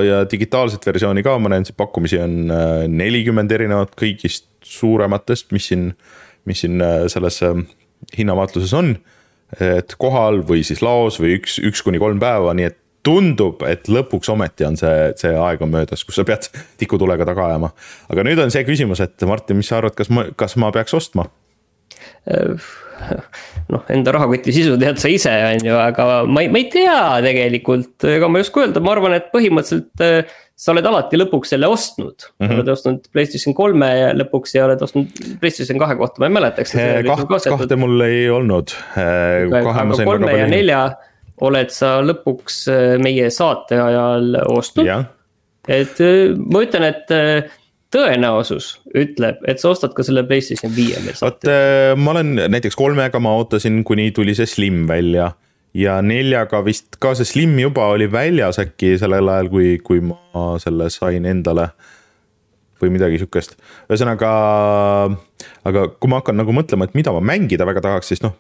ja 0.06 0.20
digitaalset 0.30 0.86
versiooni 0.86 1.24
ka, 1.25 1.38
ma 1.42 1.53
näen, 1.53 1.65
siin 1.68 1.80
pakkumisi 1.80 2.22
on 2.22 2.53
nelikümmend 2.94 3.51
erinevat 3.51 3.96
kõigist 4.00 4.50
suurematest, 4.63 5.51
mis 5.56 5.72
siin, 5.72 5.89
mis 6.50 6.63
siin 6.63 6.84
selles 7.12 7.42
hinnavaatluses 8.18 8.77
on 8.77 8.96
et 9.62 9.94
kohal 10.01 10.42
või 10.48 10.63
siis 10.65 10.82
laos 10.82 11.20
või 11.22 11.36
üks, 11.38 11.60
üks 11.62 11.84
kuni 11.86 12.00
kolm 12.01 12.22
päeva, 12.22 12.53
nii 12.58 12.70
et 12.72 12.80
tundub, 13.03 13.63
et 13.68 13.89
lõpuks 13.92 14.32
ometi 14.32 14.65
on 14.65 14.77
see, 14.80 15.12
see 15.20 15.34
aeg 15.36 15.62
on 15.65 15.74
möödas, 15.74 16.06
kus 16.08 16.18
sa 16.20 16.25
pead 16.27 16.48
tikutulega 16.82 17.27
taga 17.27 17.50
ajama. 17.51 17.74
aga 18.13 18.25
nüüd 18.27 18.42
on 18.44 18.53
see 18.53 18.63
küsimus, 18.68 19.03
et 19.03 19.27
Martin, 19.27 19.60
mis 19.60 19.70
sa 19.72 19.82
arvad, 19.82 19.98
kas 19.98 20.12
ma, 20.13 20.30
kas 20.39 20.58
ma 20.62 20.72
peaks 20.75 20.96
ostma? 20.98 21.27
noh, 23.74 23.83
enda 23.93 24.13
rahakoti 24.15 24.53
sisu 24.55 24.77
tead 24.81 25.01
sa 25.01 25.12
ise, 25.12 25.33
on 25.50 25.67
ju, 25.67 25.75
aga 25.79 26.07
ma 26.29 26.43
ei, 26.45 26.50
ma 26.53 26.62
ei 26.62 26.69
tea 26.74 26.98
tegelikult, 27.25 28.07
ega 28.10 28.29
ma 28.31 28.39
ei 28.39 28.48
oska 28.48 28.65
öelda, 28.65 28.83
ma 28.83 28.95
arvan, 28.95 29.17
et 29.19 29.29
põhimõtteliselt 29.33 30.33
sa 30.63 30.72
oled 30.74 30.86
alati 30.88 31.17
lõpuks 31.17 31.53
selle 31.55 31.67
ostnud 31.72 32.13
mm, 32.13 32.43
-hmm. 32.45 32.53
oled 32.55 32.69
ostnud 32.75 33.07
Playstation 33.13 33.55
kolme 33.57 33.89
lõpuks 34.19 34.53
ja 34.55 34.67
oled 34.67 34.83
ostnud 34.86 35.24
Playstation 35.41 35.81
kahe 35.81 35.98
kohta, 36.00 36.22
ma 36.22 36.29
ei 36.29 36.36
mäleta, 36.38 36.63
eks. 36.63 36.75
kaht, 37.07 37.50
kahte 37.50 37.79
mul 37.79 38.05
ei 38.05 38.27
olnud. 38.31 38.75
aga 39.00 39.98
kolme 40.03 40.38
ja 40.38 40.45
nelja 40.50 40.83
oled 41.43 41.74
sa 41.74 41.98
lõpuks 42.05 42.63
meie 43.03 43.27
saate 43.33 43.81
ajal 43.81 44.38
ostnud. 44.53 44.93
et 45.67 46.00
ma 46.38 46.63
ütlen, 46.63 46.88
et 46.91 47.17
tõenäosus 47.93 48.73
ütleb, 48.97 49.39
et 49.47 49.62
sa 49.62 49.71
ostad 49.73 49.93
ka 49.95 50.05
selle 50.05 50.25
PlayStation 50.27 50.73
viie 50.73 51.00
meil 51.05 51.17
vot 51.21 51.47
ma 52.00 52.13
olen 52.15 52.35
näiteks 52.53 52.77
kolmega 52.79 53.21
ma 53.23 53.35
ootasin, 53.39 53.83
kuni 53.88 54.12
tuli 54.15 54.35
see 54.38 54.50
Slim 54.50 54.83
välja. 54.89 55.31
Ja 55.73 55.97
neljaga 56.05 56.59
vist 56.65 57.00
ka 57.01 57.15
see 57.17 57.25
Slim 57.25 57.55
juba 57.57 57.88
oli 57.95 58.05
väljas 58.12 58.59
äkki 58.62 58.93
sellel 59.01 59.29
ajal, 59.33 59.50
kui, 59.50 59.69
kui 59.81 60.03
ma 60.05 60.53
selle 60.62 60.89
sain 60.93 61.25
endale. 61.25 61.71
või 62.83 62.89
midagi 62.91 63.15
sihukest, 63.15 63.53
ühesõnaga, 63.88 64.29
aga 65.63 65.83
kui 65.88 66.09
ma 66.12 66.17
hakkan 66.19 66.35
nagu 66.35 66.51
mõtlema, 66.51 66.83
et 66.83 66.97
mida 66.97 67.13
ma 67.15 67.21
mängida 67.23 67.63
väga 67.63 67.79
tahaks, 67.85 68.09
siis 68.12 68.19
noh, 68.19 68.33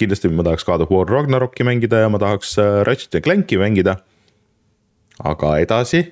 kindlasti 0.00 0.30
ma 0.32 0.46
tahaks 0.46 0.64
God 0.64 0.86
of 0.86 0.94
War 0.94 1.04
Ragnaroki 1.04 1.66
mängida 1.68 2.00
ja 2.00 2.08
ma 2.08 2.16
tahaks 2.22 2.54
äh, 2.62 2.80
Ratchet 2.88 3.18
ja 3.18 3.20
Clanki 3.20 3.58
mängida. 3.60 3.98
Aga 5.20 5.58
edasi 5.60 6.06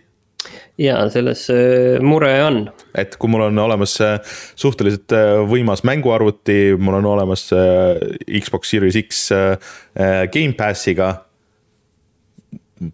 ja 0.79 0.99
selles 1.11 1.47
äh, 1.51 1.99
mure 2.05 2.31
on. 2.47 2.61
et 2.99 3.17
kui 3.19 3.31
mul 3.31 3.49
on 3.49 3.59
olemas 3.63 3.97
äh, 4.05 4.19
suhteliselt 4.59 5.13
äh, 5.15 5.37
võimas 5.51 5.85
mänguarvuti, 5.87 6.77
mul 6.79 7.01
on 7.01 7.09
olemas 7.15 7.49
Xbox 7.51 8.71
Series 8.73 8.99
X 9.01 9.29
Gamepassiga. 10.33 11.13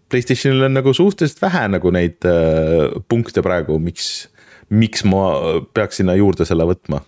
Playstationil 0.09 0.65
on 0.65 0.73
nagu 0.79 0.93
suhteliselt 0.97 1.43
vähe 1.43 1.67
nagu 1.75 1.91
neid 1.93 2.25
punkte 3.09 3.43
praegu, 3.45 3.77
miks, 3.79 4.07
miks 4.73 5.05
ma 5.05 5.27
peaks 5.77 6.01
sinna 6.01 6.15
juurde 6.17 6.47
selle 6.49 6.65
võtma 6.65 7.03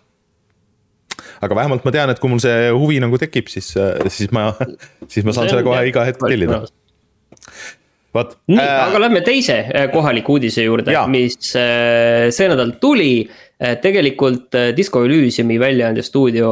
aga 1.41 1.58
vähemalt 1.58 1.86
ma 1.86 1.94
tean, 1.94 2.12
et 2.13 2.22
kui 2.22 2.29
mul 2.29 2.41
see 2.41 2.70
huvi 2.74 3.00
nagu 3.01 3.17
tekib, 3.22 3.50
siis, 3.50 3.72
siis 4.13 4.29
ma, 4.34 4.51
siis 5.10 5.25
ma 5.25 5.34
saan 5.34 5.50
selle 5.50 5.65
kohe 5.65 5.82
iga 5.89 6.06
hetk 6.06 6.22
tellida 6.22 6.62
vot. 8.18 8.34
nii 8.52 8.62
äh,, 8.64 8.80
aga 8.88 9.02
lähme 9.06 9.22
teise 9.26 9.60
äh, 9.66 9.88
kohaliku 9.94 10.38
uudise 10.38 10.66
juurde, 10.66 10.96
mis 11.14 11.54
äh, 11.58 12.28
see 12.34 12.50
nädal 12.52 12.78
tuli. 12.82 13.28
tegelikult 13.58 14.54
Disco 14.78 15.00
Elysiumi 15.02 15.56
väljaandestuudio 15.58 16.50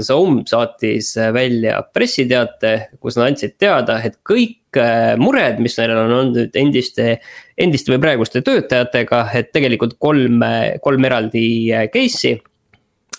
Zoom 0.00 0.38
mm, 0.38 0.46
saatis 0.48 1.10
välja 1.36 1.82
pressiteate, 1.92 2.70
kus 2.96 3.18
nad 3.18 3.26
andsid 3.26 3.58
teada, 3.60 3.98
et 4.00 4.16
kõik 4.24 4.78
mured, 5.20 5.60
mis 5.60 5.76
neil 5.76 5.92
on 5.92 6.14
olnud 6.16 6.56
endiste, 6.56 7.18
endiste 7.60 7.92
või 7.92 8.00
praeguste 8.06 8.40
töötajatega, 8.46 9.20
et 9.36 9.52
tegelikult 9.52 9.98
kolm, 10.00 10.40
kolm 10.80 11.04
eraldi 11.10 11.44
case'i. 11.92 12.38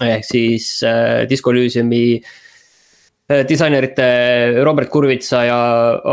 ehk 0.01 0.25
siis 0.25 0.71
Disco 1.29 1.53
Elysiumi 1.53 2.01
äh, 2.17 2.25
Äh, 2.25 2.44
disainerite 3.25 4.61
Robert 4.63 4.89
Kurvitsa 4.93 5.41
ja 5.47 5.59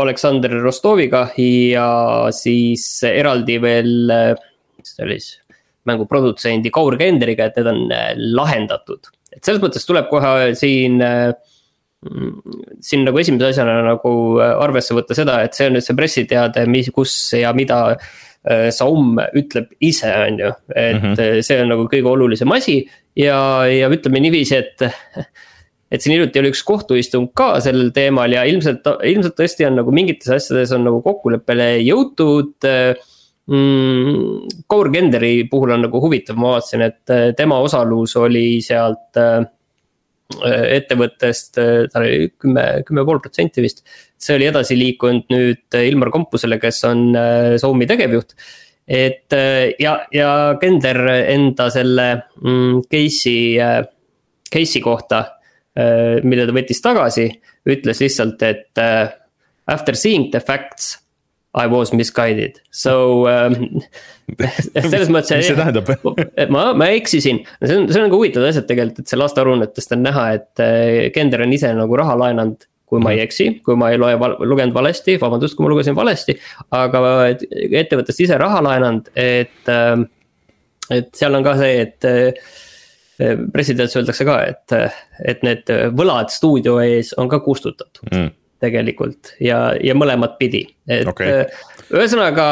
Aleksander 0.01 0.55
Rostoviga 0.63 1.27
ja 1.37 1.87
siis 2.33 2.87
eraldi 3.05 3.59
veel, 3.61 4.09
äh, 4.09 4.31
mis 4.79 4.95
ta 4.97 5.05
oli 5.05 5.19
siis, 5.21 5.37
mängu 5.85 6.07
produtsendi 6.09 6.71
Kaur 6.73 6.97
Kenderiga, 6.97 7.51
et 7.51 7.59
need 7.59 7.69
on 7.69 7.93
äh, 7.93 8.13
lahendatud. 8.17 9.11
et 9.33 9.45
selles 9.45 9.61
mõttes 9.61 9.85
tuleb 9.85 10.09
kohe 10.09 10.51
siin, 10.57 11.01
siin 12.85 13.05
nagu 13.05 13.17
esimese 13.17 13.47
asjana 13.49 13.79
nagu 13.81 14.11
arvesse 14.41 14.93
võtta 14.93 15.17
seda, 15.17 15.39
et 15.41 15.57
see 15.57 15.69
on 15.69 15.73
nüüd 15.77 15.85
see 15.85 15.97
pressiteade, 15.97 16.67
mis, 16.69 16.91
kus 16.93 17.15
ja 17.37 17.53
mida 17.53 17.97
Saum 18.75 19.15
ütleb 19.39 19.69
ise, 19.79 20.09
on 20.27 20.39
ju, 20.41 20.49
et 20.75 20.97
mm 20.97 21.13
-hmm. 21.13 21.41
see 21.47 21.61
on 21.63 21.69
nagu 21.71 21.85
kõige 21.87 22.09
olulisem 22.11 22.51
asi 22.51 22.81
ja, 23.15 23.63
ja 23.71 23.87
ütleme 23.87 24.19
niiviisi, 24.19 24.57
et 24.59 24.83
et 25.93 26.01
siin 26.01 26.15
hiljuti 26.15 26.41
oli 26.41 26.51
üks 26.53 26.63
kohtuistung 26.65 27.29
ka 27.37 27.55
sellel 27.63 27.91
teemal 27.93 28.33
ja 28.33 28.43
ilmselt, 28.49 28.87
ilmselt 29.05 29.35
tõesti 29.37 29.67
on 29.67 29.77
nagu 29.77 29.93
mingites 29.93 30.31
asjades 30.33 30.73
on 30.73 30.87
nagu 30.87 31.03
kokkuleppele 31.05 31.75
jõutud 31.85 32.55
mm,. 32.65 34.63
Kaur 34.71 34.89
Kenderi 34.93 35.43
puhul 35.51 35.75
on 35.75 35.85
nagu 35.85 36.01
huvitav, 36.01 36.39
ma 36.39 36.55
vaatasin, 36.55 36.85
et 36.87 37.13
äh, 37.13 37.27
tema 37.37 37.59
osalus 37.63 38.15
oli 38.19 38.61
sealt 38.65 39.19
äh, 39.21 39.43
ettevõttest, 40.79 41.59
äh, 41.61 41.85
ta 41.91 42.01
oli 42.01 42.31
kümme, 42.41 42.65
kümme 42.87 43.05
pool 43.05 43.21
protsenti 43.21 43.61
vist. 43.61 43.83
see 44.23 44.37
oli 44.37 44.47
edasi 44.47 44.77
liikunud 44.79 45.27
nüüd 45.33 45.75
Ilmar 45.75 46.09
Kompusele, 46.09 46.55
kes 46.61 46.77
on 46.87 47.09
Zoomi 47.59 47.85
tegevjuht. 47.89 48.33
et 48.87 49.35
ja, 49.79 49.93
ja 50.11 50.31
Kender 50.59 50.99
enda 51.11 51.69
selle 51.71 52.07
mm, 52.39 52.81
case'i, 52.89 53.59
case'i 54.51 54.81
kohta 54.83 55.25
Äh, 55.25 55.42
mille 55.73 56.43
ta 56.45 56.53
võttis 56.53 56.83
tagasi, 56.83 57.29
ütles 57.69 58.01
lihtsalt, 58.03 58.43
et 58.45 58.81
uh, 58.81 59.07
after 59.71 59.97
seeing 59.97 60.31
the 60.35 60.43
facts. 60.43 60.99
I 61.53 61.67
was 61.69 61.91
misguided, 61.93 62.55
so 62.73 62.93
um, 63.29 63.53
selles 64.73 65.11
mõttes. 65.13 65.35
mis 65.37 65.49
see 65.51 65.53
tähendab 65.53 65.91
ma, 66.49 66.63
ma 66.73 66.87
eksisin, 66.97 67.43
see 67.61 67.75
on, 67.77 67.85
see 67.91 67.99
on 67.99 68.07
nagu 68.07 68.17
huvitavad 68.17 68.49
asjad 68.49 68.65
tegelikult, 68.71 69.03
et 69.03 69.13
seal 69.13 69.21
aastaaruannetest 69.21 69.93
on 69.93 70.01
näha, 70.01 70.23
et 70.39 70.63
Kender 71.13 71.43
on 71.45 71.53
ise 71.53 71.69
nagu 71.77 71.99
raha 72.01 72.15
laenanud 72.23 72.65
kui 72.93 73.01
ma 73.01 73.13
ei 73.13 73.21
mhm. 73.21 73.27
eksi, 73.27 73.47
kui 73.65 73.77
ma 73.79 73.89
ei 73.93 73.97
loe 74.01 74.17
val, 74.21 74.35
lugenud 74.45 74.75
valesti, 74.75 75.15
vabandust, 75.21 75.57
kui 75.57 75.65
ma 75.65 75.71
lugesin 75.71 75.95
valesti. 75.97 76.35
aga 76.77 77.01
ettevõttest 77.33 78.21
ise 78.27 78.37
raha 78.41 78.61
laenanud, 78.65 79.09
et, 79.17 79.71
et 80.93 81.09
seal 81.17 81.37
on 81.37 81.45
ka 81.45 81.55
see, 81.61 81.87
et 81.87 82.09
pressiteates 83.53 83.97
öeldakse 83.99 84.25
ka, 84.25 84.37
et, 84.49 84.77
et 85.25 85.43
need 85.45 85.69
võlad 85.97 86.31
stuudio 86.33 86.79
ees 86.81 87.13
on 87.21 87.29
ka 87.29 87.39
kustutatud 87.45 88.09
mm. 88.09 88.31
tegelikult 88.63 89.35
ja, 89.43 89.67
ja 89.77 89.93
mõlemat 89.97 90.39
pidi, 90.39 90.63
et 90.89 91.07
okay. 91.09 91.45
ühesõnaga, 91.93 92.47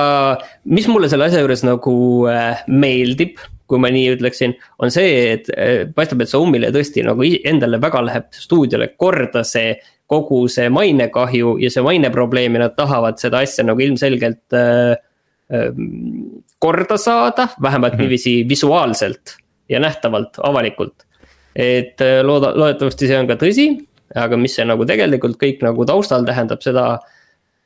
mis 0.70 0.90
mulle 0.92 1.10
selle 1.10 1.32
asja 1.32 1.42
juures 1.42 1.66
nagu 1.66 1.96
äh, 2.30 2.62
meeldib 2.70 3.42
kui 3.72 3.80
ma 3.80 3.88
nii 3.94 4.18
ütleksin, 4.18 4.58
on 4.84 4.92
see, 4.92 5.12
et 5.38 5.48
äh, 5.56 5.86
paistab, 5.96 6.24
et 6.24 6.32
Zoom'ile 6.32 6.74
tõesti 6.76 7.06
nagu 7.08 7.24
endale 7.24 7.80
väga 7.82 8.04
läheb 8.04 8.28
stuudiole 8.36 8.92
korda 9.00 9.46
see 9.48 9.78
kogu 10.12 10.44
see 10.52 10.68
mainekahju 10.74 11.56
ja 11.64 11.72
see 11.72 11.84
maineprobleem 11.86 12.58
ja 12.58 12.66
nad 12.66 12.76
tahavad 12.76 13.22
seda 13.22 13.46
asja 13.46 13.64
nagu 13.68 13.80
ilmselgelt 13.80 14.58
äh, 14.58 14.98
äh, 15.56 15.70
korda 16.60 16.98
saada, 17.00 17.48
vähemalt 17.62 17.94
mm 17.94 17.98
-hmm. 17.98 18.02
niiviisi 18.04 18.34
visuaalselt 18.50 19.38
ja 19.72 19.80
nähtavalt, 19.80 20.40
avalikult. 20.44 21.08
et 21.56 22.02
äh, 22.02 22.22
looda, 22.24 22.54
loodetavasti 22.56 23.10
see 23.10 23.18
on 23.20 23.28
ka 23.28 23.36
tõsi, 23.40 23.66
aga 24.16 24.38
mis 24.40 24.54
see 24.56 24.64
nagu 24.68 24.86
tegelikult 24.88 25.36
kõik 25.40 25.64
nagu 25.66 25.86
taustal 25.88 26.24
tähendab, 26.28 26.64
seda. 26.64 26.86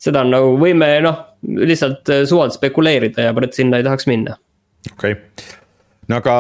seda 0.02 0.22
on 0.26 0.34
nagu 0.34 0.56
võime 0.62 0.90
noh, 1.06 1.22
lihtsalt 1.46 2.10
äh, 2.14 2.24
suvalt 2.30 2.56
spekuleerida 2.56 3.30
ja 3.30 3.36
praegu 3.38 3.58
sinna 3.58 3.80
ei 3.80 3.86
tahaks 3.86 4.10
minna. 4.10 4.38
okei 4.92 5.18
okay., 5.18 5.54
no 6.10 6.22
aga 6.22 6.36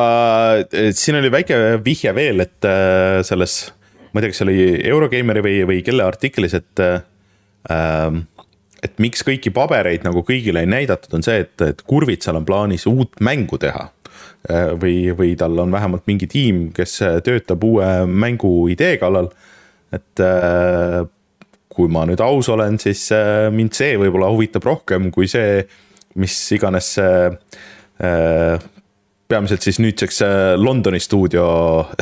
siin 0.93 1.19
oli 1.22 1.31
väike 1.34 1.60
vihje 1.86 2.13
veel, 2.17 2.45
et 2.45 2.69
äh, 2.69 3.22
selles, 3.25 3.60
ma 4.12 4.22
ei 4.22 4.25
tea, 4.25 4.34
kas 4.34 4.41
see 4.41 4.50
oli 4.50 4.69
Eurogeimeri 4.89 5.45
või, 5.45 5.60
või 5.74 5.84
kelle 5.86 6.05
artiklis, 6.05 6.57
et 6.57 6.86
äh, 6.86 7.01
et 8.86 9.00
miks 9.01 9.24
kõiki 9.25 9.50
pabereid 9.53 10.03
nagu 10.05 10.22
kõigile 10.25 10.62
ei 10.62 10.69
näidatud, 10.69 11.13
on 11.17 11.24
see, 11.25 11.39
et, 11.45 11.62
et 11.65 11.79
Kurvitsal 11.86 12.38
on 12.38 12.45
plaanis 12.45 12.86
uut 12.89 13.17
mängu 13.25 13.57
teha 13.62 13.88
Äh, 13.88 13.95
või, 14.82 15.10
või 15.18 15.34
tal 15.40 15.58
on 15.62 15.74
vähemalt 15.74 16.06
mingi 16.10 16.28
tiim, 16.30 16.70
kes 16.75 17.00
töötab 17.25 17.64
uue 17.66 17.90
mängu 18.06 18.68
idee 18.74 18.98
kallal. 19.02 19.32
et 19.94 20.20
äh, 20.22 21.02
kui 21.75 21.92
ma 21.92 22.06
nüüd 22.08 22.22
aus 22.24 22.50
olen, 22.50 22.80
siis 22.80 23.08
äh, 23.16 23.50
mind 23.54 23.75
see 23.75 23.98
võib-olla 24.00 24.32
huvitab 24.34 24.66
rohkem 24.66 25.12
kui 25.12 25.28
see, 25.32 25.64
mis 26.16 26.38
iganes 26.56 26.96
see 26.98 27.30
peamiselt 29.25 29.64
siis 29.64 29.78
nüüdseks 29.80 30.18
Londoni 30.60 31.00
stuudio 31.00 31.46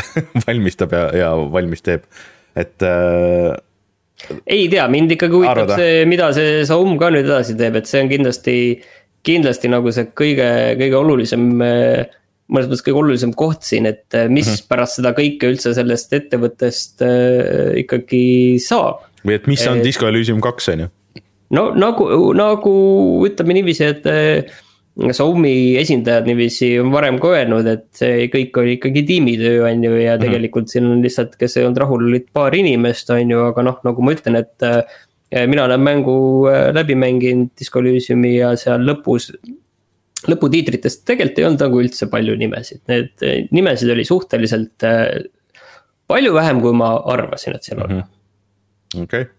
valmistab 0.45 0.95
ja, 0.95 1.03
ja 1.13 1.29
valmis 1.53 1.85
teeb, 1.85 2.07
et 2.57 2.81
ei 4.47 4.67
tea, 4.71 4.87
mind 4.91 5.13
ikkagi 5.15 5.35
huvitab 5.35 5.63
arvada. 5.63 5.77
see, 5.79 6.03
mida 6.09 6.29
see 6.35 6.63
Saum 6.67 6.97
ka 7.01 7.09
nüüd 7.13 7.27
edasi 7.27 7.55
teeb, 7.59 7.77
et 7.79 7.89
see 7.89 8.03
on 8.03 8.11
kindlasti, 8.11 8.57
kindlasti 9.25 9.71
nagu 9.71 9.91
see 9.95 10.09
kõige, 10.15 10.49
kõige 10.79 10.99
olulisem 10.99 11.47
mõnes 12.51 12.67
mõttes 12.67 12.83
kõige 12.85 12.99
olulisem 12.99 13.31
koht 13.37 13.63
siin, 13.67 13.87
et 13.89 14.17
äh, 14.17 14.27
mis 14.27 14.47
mm 14.47 14.57
-hmm. 14.57 14.67
pärast 14.71 14.99
seda 14.99 15.13
kõike 15.17 15.51
üldse 15.53 15.73
sellest 15.75 16.13
ettevõttest 16.13 17.05
äh, 17.05 17.79
ikkagi 17.83 18.59
saab. 18.63 19.05
või 19.23 19.39
et 19.39 19.47
mis 19.47 19.63
on 19.67 19.79
et, 19.79 19.87
Disco 19.87 20.07
Elysium 20.07 20.41
kaks, 20.41 20.69
on 20.73 20.85
ju? 20.85 20.91
no 21.53 21.71
nagu, 21.75 22.09
nagu 22.35 22.75
ütleme 23.27 23.53
niiviisi, 23.59 23.83
et 23.83 24.05
äh, 24.09 24.59
Xiaomi 24.93 25.73
esindajad 25.81 26.27
niiviisi 26.29 26.67
on 26.77 26.91
varem 26.93 27.15
ka 27.21 27.31
öelnud, 27.33 27.65
et 27.65 27.87
see 27.97 28.27
kõik 28.29 28.59
oli 28.61 28.75
ikkagi 28.77 29.01
tiimitöö, 29.07 29.63
on 29.65 29.87
ju, 29.87 29.95
ja 29.97 30.17
mhm. 30.17 30.25
tegelikult 30.25 30.63
mm 30.63 30.67
-hmm. 30.67 30.71
siin 30.71 30.85
on 30.85 31.01
lihtsalt, 31.01 31.35
kes 31.35 31.57
ei 31.57 31.65
olnud 31.65 31.81
rahul, 31.81 32.05
olid 32.11 32.27
paar 32.33 32.55
inimest, 32.55 33.09
on 33.09 33.31
ju, 33.31 33.39
aga 33.47 33.63
noh, 33.63 33.79
nagu 33.83 34.01
ma 34.01 34.13
ütlen, 34.13 34.37
et 34.37 34.61
äh, 34.61 35.47
mina 35.47 35.65
olen 35.65 35.81
mängu 35.81 36.45
äh, 36.51 36.69
läbi 36.75 36.95
mänginud 36.95 37.49
Disco 37.59 37.79
Elysiumi 37.79 38.35
ja 38.35 38.55
seal 38.55 38.85
lõpus 38.85 39.31
lõputiitritest 40.31 41.03
tegelikult 41.07 41.39
ei 41.39 41.47
olnud 41.47 41.63
nagu 41.65 41.79
üldse 41.83 42.07
palju 42.11 42.35
nimesid, 42.39 42.83
need 42.91 43.25
eh, 43.25 43.45
nimesid 43.53 43.91
oli 43.93 44.05
suhteliselt 44.07 44.85
eh, 44.87 45.29
palju 46.09 46.33
vähem, 46.35 46.59
kui 46.63 46.75
ma 46.77 46.95
arvasin, 47.13 47.57
et 47.57 47.69
seal 47.69 47.83
on. 47.85 47.95
Mhm. 48.01 49.05
okei, 49.05 49.29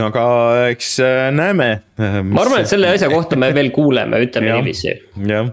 no 0.00 0.10
aga 0.10 0.26
eks 0.72 0.90
eh, 1.04 1.20
näeme. 1.36 1.70
ma 1.98 2.42
arvan, 2.44 2.64
et 2.64 2.72
selle 2.72 2.92
asja 2.94 3.10
kohta 3.12 3.38
me 3.40 3.52
veel 3.56 3.72
kuuleme, 3.74 4.20
ütleme 4.26 4.52
niiviisi. 4.54 4.96
jah, 5.30 5.52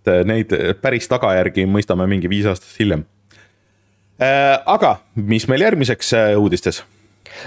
et 0.00 0.12
neid 0.28 0.56
päris 0.82 1.08
tagajärgi 1.12 1.68
mõistame 1.70 2.08
mingi 2.10 2.30
viis 2.32 2.48
aastat 2.50 2.74
hiljem. 2.80 3.06
aga 4.18 4.96
mis 5.14 5.44
meil 5.50 5.66
järgmiseks 5.66 6.14
uudistes 6.40 6.84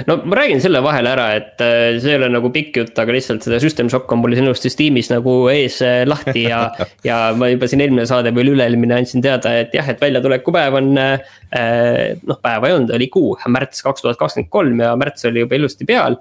no 0.07 0.17
ma 0.23 0.39
räägin 0.39 0.61
selle 0.63 0.81
vahele 0.83 1.11
ära, 1.11 1.27
et 1.37 1.63
äh, 1.63 1.97
see 2.01 2.13
ei 2.13 2.19
ole 2.19 2.29
nagu 2.33 2.51
pikk 2.53 2.81
jutt, 2.81 2.99
aga 3.01 3.15
lihtsalt 3.15 3.45
seda 3.45 3.59
System 3.61 3.89
Shock 3.91 4.11
on 4.13 4.21
mul 4.23 4.35
siin 4.37 4.47
ilusti 4.47 4.71
Steamis 4.73 5.11
nagu 5.11 5.35
ees 5.53 5.79
äh, 5.85 6.03
lahti 6.09 6.45
ja 6.47 6.61
ja 7.07 7.19
ma 7.37 7.49
juba 7.51 7.69
siin 7.69 7.83
eelmine 7.85 8.05
saade 8.09 8.33
või 8.35 8.47
üle-eelmine 8.53 8.99
andsin 8.99 9.25
teada, 9.25 9.55
et 9.63 9.73
jah, 9.75 9.87
et 9.89 10.01
väljatulekupäev 10.01 10.79
on. 10.79 10.93
Äh, 10.99 12.13
noh, 12.29 12.37
päeva 12.43 12.69
ei 12.69 12.75
olnud, 12.77 12.93
oli 12.93 13.09
kuu, 13.09 13.33
märts 13.49 13.81
kaks 13.85 14.03
tuhat 14.05 14.19
kakskümmend 14.19 14.51
kolm 14.53 14.81
ja 14.83 14.93
märts 14.99 15.25
oli 15.25 15.41
juba 15.41 15.57
ilusti 15.57 15.87
peal 15.89 16.19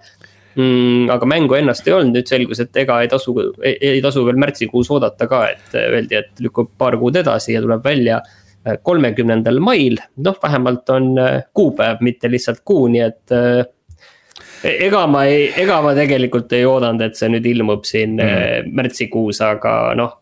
mm,. 0.54 1.10
aga 1.12 1.28
mängu 1.28 1.58
ennast 1.58 1.86
ei 1.88 1.94
olnud, 1.96 2.16
nüüd 2.16 2.30
selgus, 2.30 2.62
et 2.64 2.76
ega 2.80 2.96
ei 3.04 3.10
tasu, 3.12 3.34
ei 3.62 4.00
tasu 4.04 4.24
veel 4.24 4.40
märtsikuus 4.40 4.88
oodata 4.94 5.28
ka, 5.28 5.42
et 5.52 5.76
öeldi, 5.82 6.22
et 6.22 6.44
lükkub 6.44 6.72
paar 6.80 6.96
kuud 7.00 7.20
edasi 7.20 7.52
ja 7.52 7.62
tuleb 7.64 7.84
välja 7.84 8.22
äh, 8.22 8.47
kolmekümnendal 8.82 9.58
mail, 9.64 9.98
noh, 10.24 10.38
vähemalt 10.42 10.90
on 10.94 11.10
äh, 11.18 11.42
kuupäev, 11.54 12.02
mitte 12.04 12.30
lihtsalt 12.30 12.62
kuu, 12.64 12.86
nii 12.92 13.04
et 13.04 13.34
äh, 13.34 13.64
ega 14.64 15.06
ma 15.10 15.24
ei, 15.30 15.48
ega 15.56 15.80
ma 15.84 15.94
tegelikult 15.98 16.52
ei 16.56 16.66
oodanud, 16.68 17.04
et 17.06 17.18
see 17.18 17.30
nüüd 17.32 17.46
ilmub 17.48 17.86
siin 17.88 18.16
mm. 18.18 18.72
märtsikuus, 18.78 19.42
aga 19.44 19.74
noh 19.98 20.16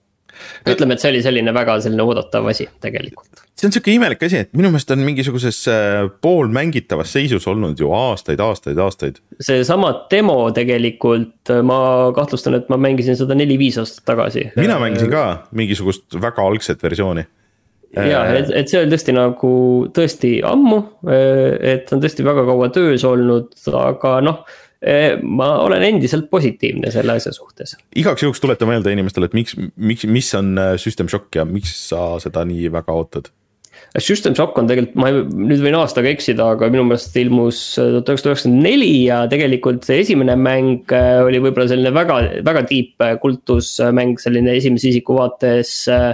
ütleme, 0.68 0.96
et 0.96 1.02
see 1.02 1.12
oli 1.14 1.22
selline 1.24 1.52
väga 1.54 1.78
selline 1.84 2.04
oodatav 2.04 2.48
asi 2.50 2.66
tegelikult. 2.82 3.42
see 3.56 3.68
on 3.68 3.72
sihuke 3.72 3.94
imelik 3.94 4.22
asi, 4.26 4.42
et 4.44 4.50
minu 4.56 4.68
meelest 4.72 4.90
on 4.92 5.04
mingisuguses 5.06 5.60
poolmängitavas 6.22 7.14
seisus 7.16 7.46
olnud 7.48 7.80
ju 7.80 7.92
aastaid, 7.96 8.42
aastaid, 8.44 8.80
aastaid. 8.82 9.20
seesama 9.40 9.92
demo 10.12 10.38
tegelikult, 10.56 11.54
ma 11.66 11.78
kahtlustan, 12.16 12.58
et 12.60 12.68
ma 12.72 12.80
mängisin 12.80 13.18
seda 13.18 13.38
neli-viis 13.38 13.80
aastat 13.82 14.04
tagasi. 14.12 14.50
mina 14.60 14.78
mängisin 14.82 15.12
ka 15.12 15.26
mingisugust 15.56 16.20
väga 16.20 16.44
algset 16.44 16.82
versiooni 16.82 17.26
ja, 17.94 18.22
äh, 18.24 18.36
et, 18.40 18.52
et 18.62 18.72
see 18.72 18.82
oli 18.82 18.92
tõesti 18.92 19.16
nagu 19.16 19.54
tõesti 19.96 20.36
ammu, 20.46 20.82
et 21.06 21.92
on 21.94 22.02
tõesti 22.02 22.26
väga 22.26 22.46
kaua 22.48 22.70
töös 22.74 23.06
olnud, 23.06 23.52
aga 23.72 24.20
noh 24.26 24.46
Eh, 24.86 25.16
ma 25.24 25.48
olen 25.64 25.80
endiselt 25.86 26.28
positiivne 26.28 26.90
selle 26.92 27.16
asja 27.16 27.32
suhtes. 27.32 27.72
igaks 27.96 28.22
juhuks 28.22 28.42
tuleta 28.42 28.68
meelde 28.68 28.92
inimestele, 28.92 29.30
et 29.30 29.34
miks, 29.34 29.56
miks, 29.56 30.04
mis 30.04 30.28
on 30.36 30.52
äh, 30.60 30.74
System 30.76 31.08
Shock 31.08 31.38
ja 31.38 31.46
miks 31.48 31.72
sa 31.88 32.18
seda 32.20 32.44
nii 32.44 32.68
väga 32.74 32.92
ootad? 32.92 33.30
System 33.96 34.36
Shock 34.36 34.58
on 34.60 34.68
tegelikult, 34.68 34.98
ma 35.00 35.08
nüüd 35.16 35.62
võin 35.64 35.78
aastaga 35.78 36.10
eksida, 36.12 36.50
aga 36.52 36.68
minu 36.68 36.84
meelest 36.90 37.16
ilmus 37.16 37.60
äh, 37.80 37.88
tuhat 37.96 38.12
üheksasada 38.12 38.34
üheksakümmend 38.34 38.68
neli 38.68 38.92
ja 39.06 39.22
tegelikult 39.32 39.88
see 39.88 40.02
esimene 40.04 40.36
mäng 40.36 40.92
äh, 40.92 41.22
oli 41.24 41.40
võib-olla 41.40 41.70
selline 41.72 41.94
väga, 41.96 42.20
väga 42.44 42.66
deep 42.68 43.06
kultusmäng, 43.24 44.20
selline 44.20 44.58
esimese 44.60 44.92
isiku 44.92 45.16
vaates 45.16 45.72
äh, 45.88 46.12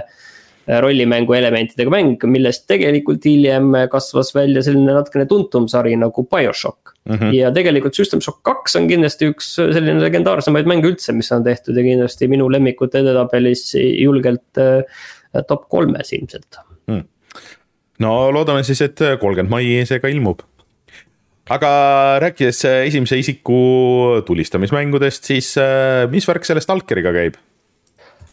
rollimängu 0.67 1.35
elementidega 1.35 1.91
mäng, 1.91 2.21
millest 2.31 2.65
tegelikult 2.71 3.25
hiljem 3.27 3.73
kasvas 3.91 4.31
välja 4.35 4.63
selline 4.63 4.95
natukene 4.95 5.25
tuntum 5.27 5.67
sari 5.71 5.95
nagu 5.99 6.23
BioShock 6.23 6.93
mm. 7.03 7.15
-hmm. 7.15 7.33
ja 7.35 7.51
tegelikult 7.51 7.95
System 7.95 8.21
Shock 8.21 8.39
kaks 8.47 8.77
on 8.79 8.87
kindlasti 8.87 9.27
üks 9.33 9.55
selline 9.57 9.99
legendaarsemaid 10.03 10.69
mänge 10.69 10.87
üldse, 10.93 11.11
mis 11.13 11.31
on 11.35 11.43
tehtud 11.43 11.77
ja 11.77 11.83
kindlasti 11.83 12.27
minu 12.31 12.47
lemmikute 12.51 13.03
edetabelis 13.03 13.73
julgelt 13.75 14.61
äh, 14.61 14.83
top 15.47 15.67
kolmes 15.67 16.13
ilmselt 16.13 16.61
mm.. 16.87 17.03
no 17.99 18.31
loodame 18.31 18.63
siis, 18.63 18.81
et 18.81 18.99
kolmkümmend 19.19 19.51
mai 19.51 19.85
see 19.89 19.99
ka 19.99 20.07
ilmub 20.07 20.45
aga 21.51 21.71
rääkides 22.23 22.63
esimese 22.87 23.19
isiku 23.19 24.21
tulistamismängudest, 24.25 25.27
siis 25.27 25.57
äh, 25.59 26.05
mis 26.11 26.27
värk 26.27 26.47
selle 26.47 26.63
Stalkeriga 26.63 27.11
käib? 27.15 27.35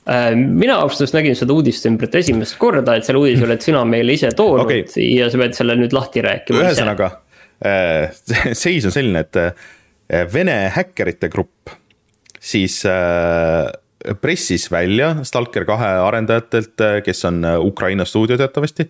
Äh, 0.09 0.33
mina 0.35 0.79
ausalt 0.81 1.03
öeldes 1.05 1.13
nägin 1.13 1.37
seda 1.37 1.53
uudist 1.53 1.85
ümbrit 1.89 2.15
esimest 2.17 2.57
korda, 2.61 2.95
et 2.97 3.05
selle 3.05 3.21
uudise 3.21 3.45
oled 3.45 3.61
sina 3.65 3.83
meile 3.85 4.15
ise 4.17 4.31
toonud 4.37 4.65
okay. 4.65 4.87
ja 5.05 5.29
sa 5.29 5.41
pead 5.43 5.59
selle 5.59 5.77
nüüd 5.77 5.93
lahti 5.93 6.23
rääkima. 6.25 6.63
ühesõnaga, 6.63 7.11
äh, 7.61 8.09
seis 8.63 8.89
on 8.89 8.97
selline, 8.97 9.27
et 9.27 9.41
äh, 9.41 9.69
Vene 10.33 10.57
häkkerite 10.75 11.29
grupp 11.31 11.71
siis 12.43 12.81
pressis 14.19 14.65
välja 14.73 15.13
Stalker 15.29 15.63
kahe 15.69 15.91
arendajatelt, 16.03 16.83
kes 17.07 17.23
on 17.29 17.47
Ukraina 17.63 18.03
stuudio 18.09 18.35
teatavasti. 18.41 18.89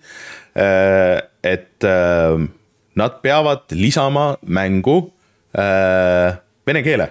et 1.45 1.89
nad 3.03 3.21
peavad 3.21 3.77
lisama 3.77 4.31
mängu 4.49 4.97
vene 5.53 6.83
keele 6.89 7.11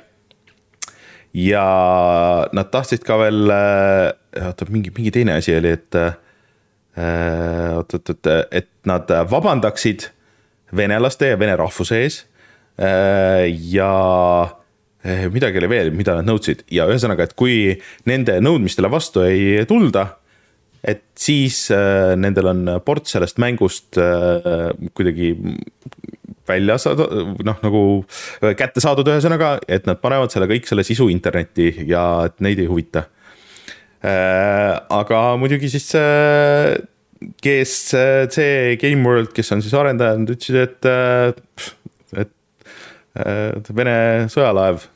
ja 1.33 1.65
nad 2.55 2.71
tahtsid 2.71 3.03
ka 3.07 3.19
veel, 3.21 3.49
äh, 3.53 4.47
oota 4.49 4.67
mingi, 4.69 4.93
mingi 4.95 5.13
teine 5.13 5.37
asi 5.39 5.55
oli, 5.57 5.73
et 5.77 5.97
äh, 5.99 6.15
oot, 7.77 7.93
oot, 7.93 8.13
oot, 8.15 8.31
et 8.51 8.71
nad 8.89 9.11
vabandaksid 9.29 10.09
venelaste 10.75 11.33
ja 11.33 11.39
vene 11.39 11.57
rahvuse 11.59 12.01
ees. 12.03 12.23
Äh, 12.79 13.49
ja 13.73 13.91
midagi 15.31 15.61
oli 15.61 15.69
veel, 15.71 15.93
mida 15.95 16.17
nad 16.17 16.27
nõudsid 16.27 16.65
ja 16.75 16.89
ühesõnaga, 16.91 17.23
et 17.29 17.35
kui 17.39 17.77
nende 18.09 18.35
nõudmistele 18.43 18.89
vastu 18.91 19.23
ei 19.23 19.63
tulda, 19.69 20.18
et 20.83 21.03
siis 21.19 21.65
nendel 22.15 22.51
on 22.53 22.61
ports 22.85 23.15
sellest 23.15 23.39
mängust 23.41 23.99
kuidagi 24.95 25.33
välja 26.49 26.77
saada, 26.81 27.05
noh 27.45 27.61
nagu 27.63 27.83
kätte 28.57 28.81
saadud, 28.83 29.07
ühesõnaga, 29.11 29.57
et 29.69 29.87
nad 29.89 29.99
panevad 30.01 30.33
selle 30.33 30.47
kõik 30.49 30.69
selle 30.69 30.85
sisu 30.87 31.09
internetti 31.13 31.71
ja 31.89 32.03
et 32.29 32.39
neid 32.45 32.61
ei 32.63 32.69
huvita. 32.69 33.05
Äh, 33.99 34.79
aga 34.95 35.19
muidugi 35.39 35.67
siis 35.71 35.89
see 35.91 36.77
GSC 37.43 38.45
Game 38.79 39.03
World, 39.03 39.33
kes 39.35 39.51
on 39.51 39.63
siis 39.63 39.75
arendajad, 39.75 40.21
nad 40.21 40.31
ütlesid, 40.31 40.55
et, 40.63 41.73
et, 42.23 42.31
et 43.25 43.71
Vene 43.75 43.97
sõjalaev, 44.31 44.87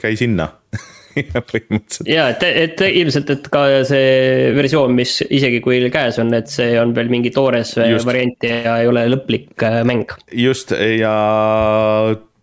käi 0.00 0.18
sinna 0.18 0.50
põhimõtteliselt. 1.50 2.08
ja 2.10 2.28
et, 2.32 2.44
et 2.46 2.82
ilmselt, 2.88 3.30
et 3.34 3.50
ka 3.52 3.66
see 3.88 4.50
versioon, 4.56 4.94
mis 4.96 5.18
isegi 5.28 5.60
kui 5.64 5.82
käes 5.92 6.20
on, 6.22 6.32
et 6.36 6.50
see 6.52 6.74
on 6.80 6.94
veel 6.96 7.12
mingi 7.12 7.32
toores 7.34 7.76
just. 7.78 8.08
variant 8.08 8.46
ja 8.46 8.80
ei 8.82 8.90
ole 8.90 9.06
lõplik 9.12 9.66
äh, 9.66 9.80
mäng. 9.88 10.12
just 10.32 10.74
ja 10.74 11.14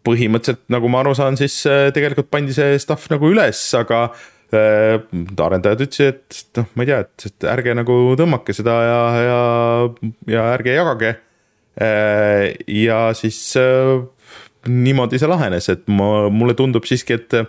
põhimõtteliselt 0.08 0.66
nagu 0.72 0.90
ma 0.92 1.04
aru 1.04 1.14
saan, 1.18 1.38
siis 1.40 1.60
äh, 1.70 1.90
tegelikult 1.96 2.32
pandi 2.32 2.56
see 2.56 2.78
stuff 2.82 3.10
nagu 3.12 3.30
üles, 3.32 3.62
aga 3.78 4.08
äh, 4.56 4.98
arendajad 5.44 5.86
ütlesid, 5.88 6.20
et 6.24 6.62
noh, 6.62 6.68
ma 6.74 6.86
ei 6.86 6.92
tea, 6.92 7.00
et, 7.06 7.30
et 7.30 7.48
ärge 7.56 7.78
nagu 7.78 8.02
tõmmake 8.20 8.56
seda 8.56 8.78
ja, 8.88 9.00
ja, 9.28 9.40
ja 10.38 10.52
ärge 10.56 10.78
jagage 10.78 11.16
äh,. 11.82 12.54
ja 12.72 13.08
siis 13.18 13.42
äh, 13.60 13.98
niimoodi 14.68 15.20
see 15.20 15.30
lahenes, 15.32 15.70
et 15.74 15.88
ma, 15.92 16.28
mulle 16.34 16.56
tundub 16.58 16.88
siiski, 16.88 17.20
et 17.20 17.40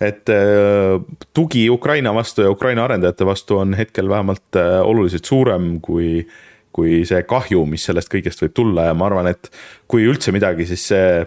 et 0.00 0.28
äh, 0.32 1.00
tugi 1.36 1.70
Ukraina 1.70 2.14
vastu 2.14 2.42
ja 2.42 2.50
Ukraina 2.50 2.84
arendajate 2.84 3.26
vastu 3.26 3.58
on 3.60 3.74
hetkel 3.74 4.08
vähemalt 4.08 4.56
äh, 4.56 4.80
oluliselt 4.80 5.24
suurem 5.24 5.74
kui, 5.80 6.26
kui 6.72 7.02
see 7.08 7.22
kahju, 7.28 7.66
mis 7.68 7.84
sellest 7.84 8.10
kõigest 8.12 8.40
võib 8.44 8.56
tulla 8.56 8.88
ja 8.88 8.96
ma 8.96 9.10
arvan, 9.10 9.28
et 9.30 9.52
kui 9.90 10.06
üldse 10.08 10.32
midagi, 10.32 10.66
siis 10.70 10.86
see 10.92 11.20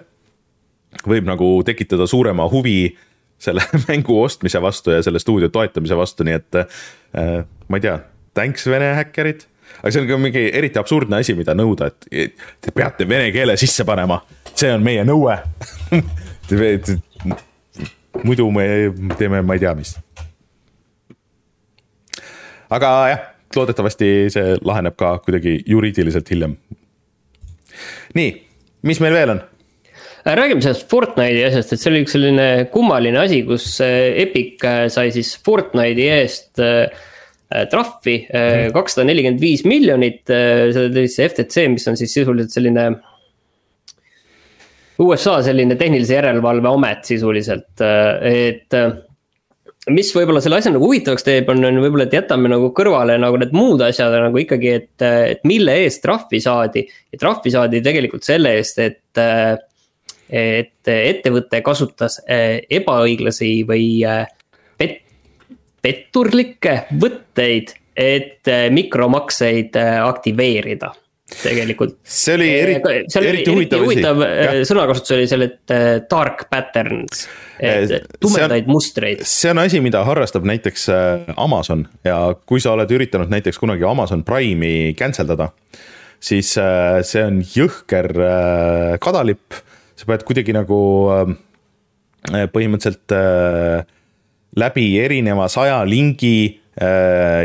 võib 1.09 1.29
nagu 1.29 1.55
tekitada 1.65 2.07
suurema 2.09 2.47
huvi 2.49 2.95
selle 3.43 3.61
mängu 3.87 4.17
ostmise 4.23 4.61
vastu 4.61 4.95
ja 4.95 5.05
selle 5.05 5.21
stuudio 5.21 5.51
toetamise 5.53 5.97
vastu, 5.99 6.25
nii 6.25 6.37
et 6.39 6.61
äh, 6.63 7.39
ma 7.67 7.79
ei 7.79 7.87
tea, 7.87 7.97
thanks 8.33 8.67
Vene 8.69 8.93
häkkerid. 8.97 9.49
Aga 9.81 9.89
see 9.93 10.03
on 10.03 10.09
ka 10.09 10.17
mingi 10.21 10.41
eriti 10.53 10.77
absurdne 10.79 11.17
asi, 11.23 11.33
mida 11.37 11.55
nõuda, 11.57 11.87
et 11.89 12.37
te 12.61 12.73
peate 12.75 13.07
vene 13.09 13.31
keele 13.33 13.55
sisse 13.57 13.85
panema, 13.87 14.19
see 14.53 14.69
on 14.73 14.85
meie 14.85 15.05
nõue 15.07 15.37
muidu 18.21 18.49
me 18.53 18.65
teeme, 19.17 19.41
ma 19.41 19.57
ei 19.57 19.63
tea, 19.63 19.73
mis. 19.77 19.95
aga 22.73 22.91
jah, 23.11 23.23
loodetavasti 23.57 24.11
see 24.33 24.57
laheneb 24.65 24.97
ka 24.99 25.15
kuidagi 25.25 25.59
juriidiliselt 25.69 26.29
hiljem. 26.33 26.57
nii, 28.17 28.29
mis 28.89 29.01
meil 29.03 29.17
veel 29.17 29.35
on? 29.37 29.43
räägime 30.23 30.63
sellest 30.63 30.87
Fortnite'i 30.91 31.43
asjast, 31.47 31.73
et 31.73 31.81
see 31.81 31.91
oli 31.91 32.03
üks 32.05 32.13
selline 32.15 32.47
kummaline 32.71 33.19
asi, 33.19 33.41
kus 33.47 33.65
äh, 33.83 34.13
Epic 34.23 34.63
äh, 34.67 34.85
sai 34.93 35.11
siis 35.15 35.33
Fortnite'i 35.43 36.05
eest 36.13 36.61
äh, 36.63 36.87
trahvi 37.69 38.15
mhm. 38.25 38.71
kakssada 38.73 39.05
nelikümmend 39.05 39.41
viis 39.43 39.61
miljonit, 39.67 40.23
see 40.25 40.85
oli 40.87 41.03
siis 41.05 41.19
FTC, 41.27 41.67
mis 41.69 41.83
on 41.91 41.99
siis 41.99 42.15
sisuliselt 42.15 42.55
selline 42.55 42.87
USA 45.03 45.39
selline 45.45 45.75
tehnilise 45.79 46.17
järelevalve 46.17 46.69
amet 46.71 47.09
sisuliselt, 47.09 47.81
et 47.83 48.77
mis 49.91 50.09
võib-olla 50.15 50.39
selle 50.43 50.59
asja 50.61 50.71
nagu 50.71 50.87
huvitavaks 50.87 51.25
teeb, 51.27 51.49
on, 51.51 51.63
on 51.67 51.79
võib-olla, 51.83 52.07
et 52.07 52.15
jätame 52.15 52.51
nagu 52.51 52.69
kõrvale 52.75 53.17
nagu 53.19 53.39
need 53.39 53.51
muud 53.55 53.83
asjad 53.83 54.15
nagu 54.15 54.39
ikkagi, 54.39 54.71
et, 54.79 55.05
et 55.33 55.43
mille 55.47 55.75
eest 55.83 56.03
trahvi 56.05 56.39
saadi. 56.43 56.85
ja 57.11 57.19
trahvi 57.19 57.51
saadi 57.53 57.83
tegelikult 57.83 58.23
selle 58.27 58.55
eest, 58.59 58.79
et, 58.79 59.23
et 60.29 60.93
ettevõte 60.95 61.61
kasutas 61.65 62.21
ebaõiglasi 62.27 63.53
või 63.67 63.87
pet-, 64.79 64.99
petturlikke 65.83 66.77
võtteid, 66.99 67.75
et 67.99 68.49
mikromakseid 68.73 69.75
aktiveerida 69.77 70.93
tegelikult. 71.41 71.95
see 72.03 72.35
oli 72.37 72.49
eriti, 72.53 72.93
eriti 73.21 73.51
huvitav, 73.51 73.83
huvitav 73.85 74.21
äh, 74.25 74.59
sõnakasutus 74.67 75.15
oli 75.17 75.29
seal, 75.29 75.45
et 75.47 75.73
äh, 75.73 75.87
dark 76.09 76.45
patterns, 76.51 77.25
tumedaid 78.23 78.69
mustreid. 78.69 79.23
see 79.27 79.51
on 79.53 79.63
asi, 79.63 79.81
mida 79.83 80.03
harrastab 80.07 80.47
näiteks 80.49 80.87
Amazon. 81.35 81.85
Ja 82.05 82.17
kui 82.49 82.63
sa 82.63 82.75
oled 82.77 82.91
üritanud 82.93 83.31
näiteks 83.33 83.61
kunagi 83.61 83.87
Amazon 83.87 84.25
Prime'i 84.27 84.93
cancel 84.99 85.29
dada, 85.31 85.49
siis 86.23 86.53
see 86.53 87.23
on 87.23 87.41
jõhker 87.55 88.13
kadalipp, 89.03 89.61
sa 89.97 90.09
pead 90.09 90.25
kuidagi 90.27 90.55
nagu 90.55 90.79
põhimõtteliselt 92.23 93.17
läbi 94.59 94.85
erineva 95.01 95.47
saja 95.51 95.81
lingi 95.87 96.62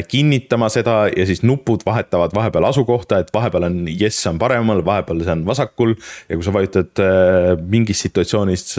kinnitama 0.09 0.71
seda 0.73 1.03
ja 1.12 1.27
siis 1.29 1.43
nupud 1.45 1.83
vahetavad 1.87 2.33
vahepeal 2.35 2.64
asukohta, 2.64 3.19
et 3.21 3.33
vahepeal 3.35 3.67
on 3.69 3.77
jess 3.91 4.27
on 4.31 4.38
paremal, 4.41 4.81
vahepeal 4.85 5.21
see 5.25 5.35
on 5.35 5.45
vasakul. 5.47 5.95
ja 6.29 6.37
kui 6.37 6.47
sa 6.47 6.55
vajutad 6.55 7.03
äh, 7.05 7.51
mingis 7.61 8.01
situatsioonis 8.07 8.79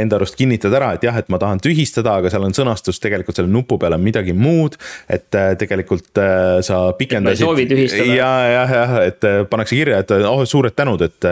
enda 0.00 0.16
arust 0.16 0.38
kinnitad 0.40 0.74
ära, 0.76 0.94
et 0.96 1.04
jah, 1.04 1.16
et 1.20 1.28
ma 1.32 1.40
tahan 1.42 1.60
tühistada, 1.60 2.16
aga 2.20 2.32
seal 2.32 2.46
on 2.46 2.56
sõnastus 2.56 3.00
tegelikult 3.02 3.36
selle 3.36 3.52
nupu 3.52 3.78
peal 3.80 3.96
on 3.96 4.04
midagi 4.04 4.32
muud. 4.36 4.78
et 5.08 5.34
äh, 5.36 5.52
tegelikult 5.60 6.22
sa 6.64 6.80
pikendasid. 6.96 7.44
ja, 8.14 8.30
jah, 8.54 8.74
jah, 8.78 8.96
et 9.04 9.28
pannakse 9.50 9.76
kirja, 9.76 10.00
et 10.00 10.16
oh, 10.16 10.44
suured 10.48 10.74
tänud, 10.76 11.02
et 11.04 11.28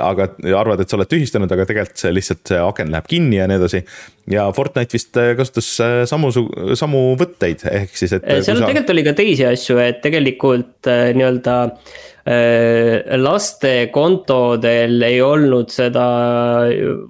aga 0.00 0.28
arvad, 0.58 0.82
et 0.82 0.90
sa 0.90 0.98
oled 0.98 1.08
tühistanud, 1.10 1.50
aga 1.50 1.66
tegelikult 1.68 2.04
see 2.04 2.12
lihtsalt 2.14 2.52
see 2.52 2.60
aken 2.60 2.92
läheb 2.92 3.08
kinni 3.10 3.40
ja 3.40 3.48
nii 3.48 3.60
edasi. 3.60 3.82
Ja 4.30 4.46
Fortnite 4.56 4.96
vist 4.96 5.16
kasutas 5.38 5.68
samu, 6.08 6.30
samu 6.78 7.02
võtteid 7.20 7.64
ehk 7.68 7.96
siis, 7.96 8.14
et. 8.16 8.24
Äh, 8.24 8.40
seal 8.44 8.60
sa... 8.60 8.68
tegelikult 8.68 8.94
oli 8.94 9.04
ka 9.06 9.14
teisi 9.18 9.46
asju, 9.48 9.78
et 9.84 10.00
tegelikult 10.04 10.88
äh, 10.90 11.10
nii-öelda 11.16 11.56
äh, 11.68 13.18
laste 13.20 13.74
kontodel 13.94 14.96
ei 15.04 15.20
olnud 15.24 15.72
seda 15.74 16.06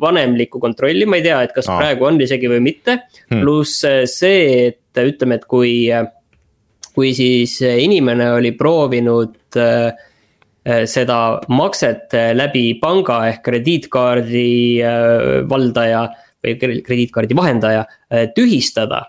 vanemlikku 0.02 0.62
kontrolli, 0.62 1.06
ma 1.06 1.20
ei 1.20 1.26
tea, 1.28 1.44
et 1.46 1.54
kas 1.54 1.70
Aa. 1.70 1.78
praegu 1.82 2.10
on 2.10 2.18
isegi 2.24 2.50
või 2.50 2.64
mitte 2.64 2.98
hmm.. 3.04 3.44
pluss 3.44 3.84
see, 4.10 4.72
et 4.72 5.04
ütleme, 5.04 5.38
et 5.38 5.46
kui, 5.50 5.76
kui 6.94 7.14
siis 7.14 7.60
inimene 7.62 8.32
oli 8.34 8.54
proovinud 8.58 9.38
seda 10.64 11.16
makset 11.52 12.14
läbi 12.32 12.70
panga 12.80 13.18
ehk 13.28 13.42
krediitkaardi 13.44 14.46
valdaja 15.50 16.06
või 16.44 16.56
krediitkaardi 16.60 17.36
vahendaja 17.36 17.86
tühistada 18.36 19.02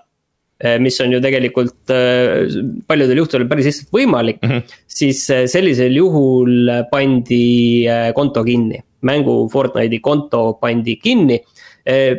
Eh, 0.56 0.78
mis 0.80 0.96
on 1.04 1.12
ju 1.12 1.18
tegelikult 1.20 1.92
eh, 1.92 2.46
paljudel 2.88 3.20
juhtudel 3.20 3.48
päris 3.52 3.66
lihtsalt 3.68 3.90
võimalik 3.92 4.38
mm, 4.40 4.52
-hmm. 4.54 4.78
siis 4.88 5.20
sellisel 5.52 5.98
juhul 5.98 6.70
pandi 6.88 7.84
konto 8.16 8.44
kinni. 8.48 8.80
mängu 9.06 9.50
Fortnite'i 9.52 10.00
konto 10.00 10.58
pandi 10.62 10.96
kinni. 10.96 11.42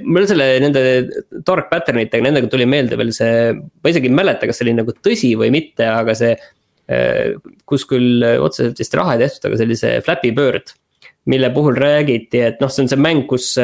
mul 0.05 0.27
selle, 0.29 0.61
nende 0.61 0.83
dark 1.47 1.71
pattern 1.71 1.99
itega, 1.99 2.23
nendega 2.23 2.47
tuli 2.47 2.67
meelde 2.67 2.95
veel 2.97 3.11
see, 3.11 3.51
ma 3.57 3.91
isegi 3.91 4.07
ei 4.07 4.15
mäleta, 4.15 4.47
kas 4.47 4.61
see 4.61 4.69
oli 4.69 4.77
nagu 4.77 4.93
tõsi 4.93 5.33
või 5.35 5.51
mitte, 5.51 5.89
aga 5.89 6.15
see. 6.15 6.37
kus 7.67 7.83
küll 7.91 8.23
otseselt 8.23 8.79
vist 8.79 8.95
raha 8.95 9.17
ei 9.17 9.25
tehtud, 9.25 9.49
aga 9.49 9.75
see 9.75 10.01
Flappy 10.07 10.31
Bird. 10.31 10.71
mille 11.27 11.51
puhul 11.51 11.75
räägiti, 11.75 12.39
et 12.39 12.61
noh, 12.61 12.71
see 12.71 12.85
on 12.85 12.89
see 12.89 13.01
mäng, 13.01 13.27
kus 13.27 13.57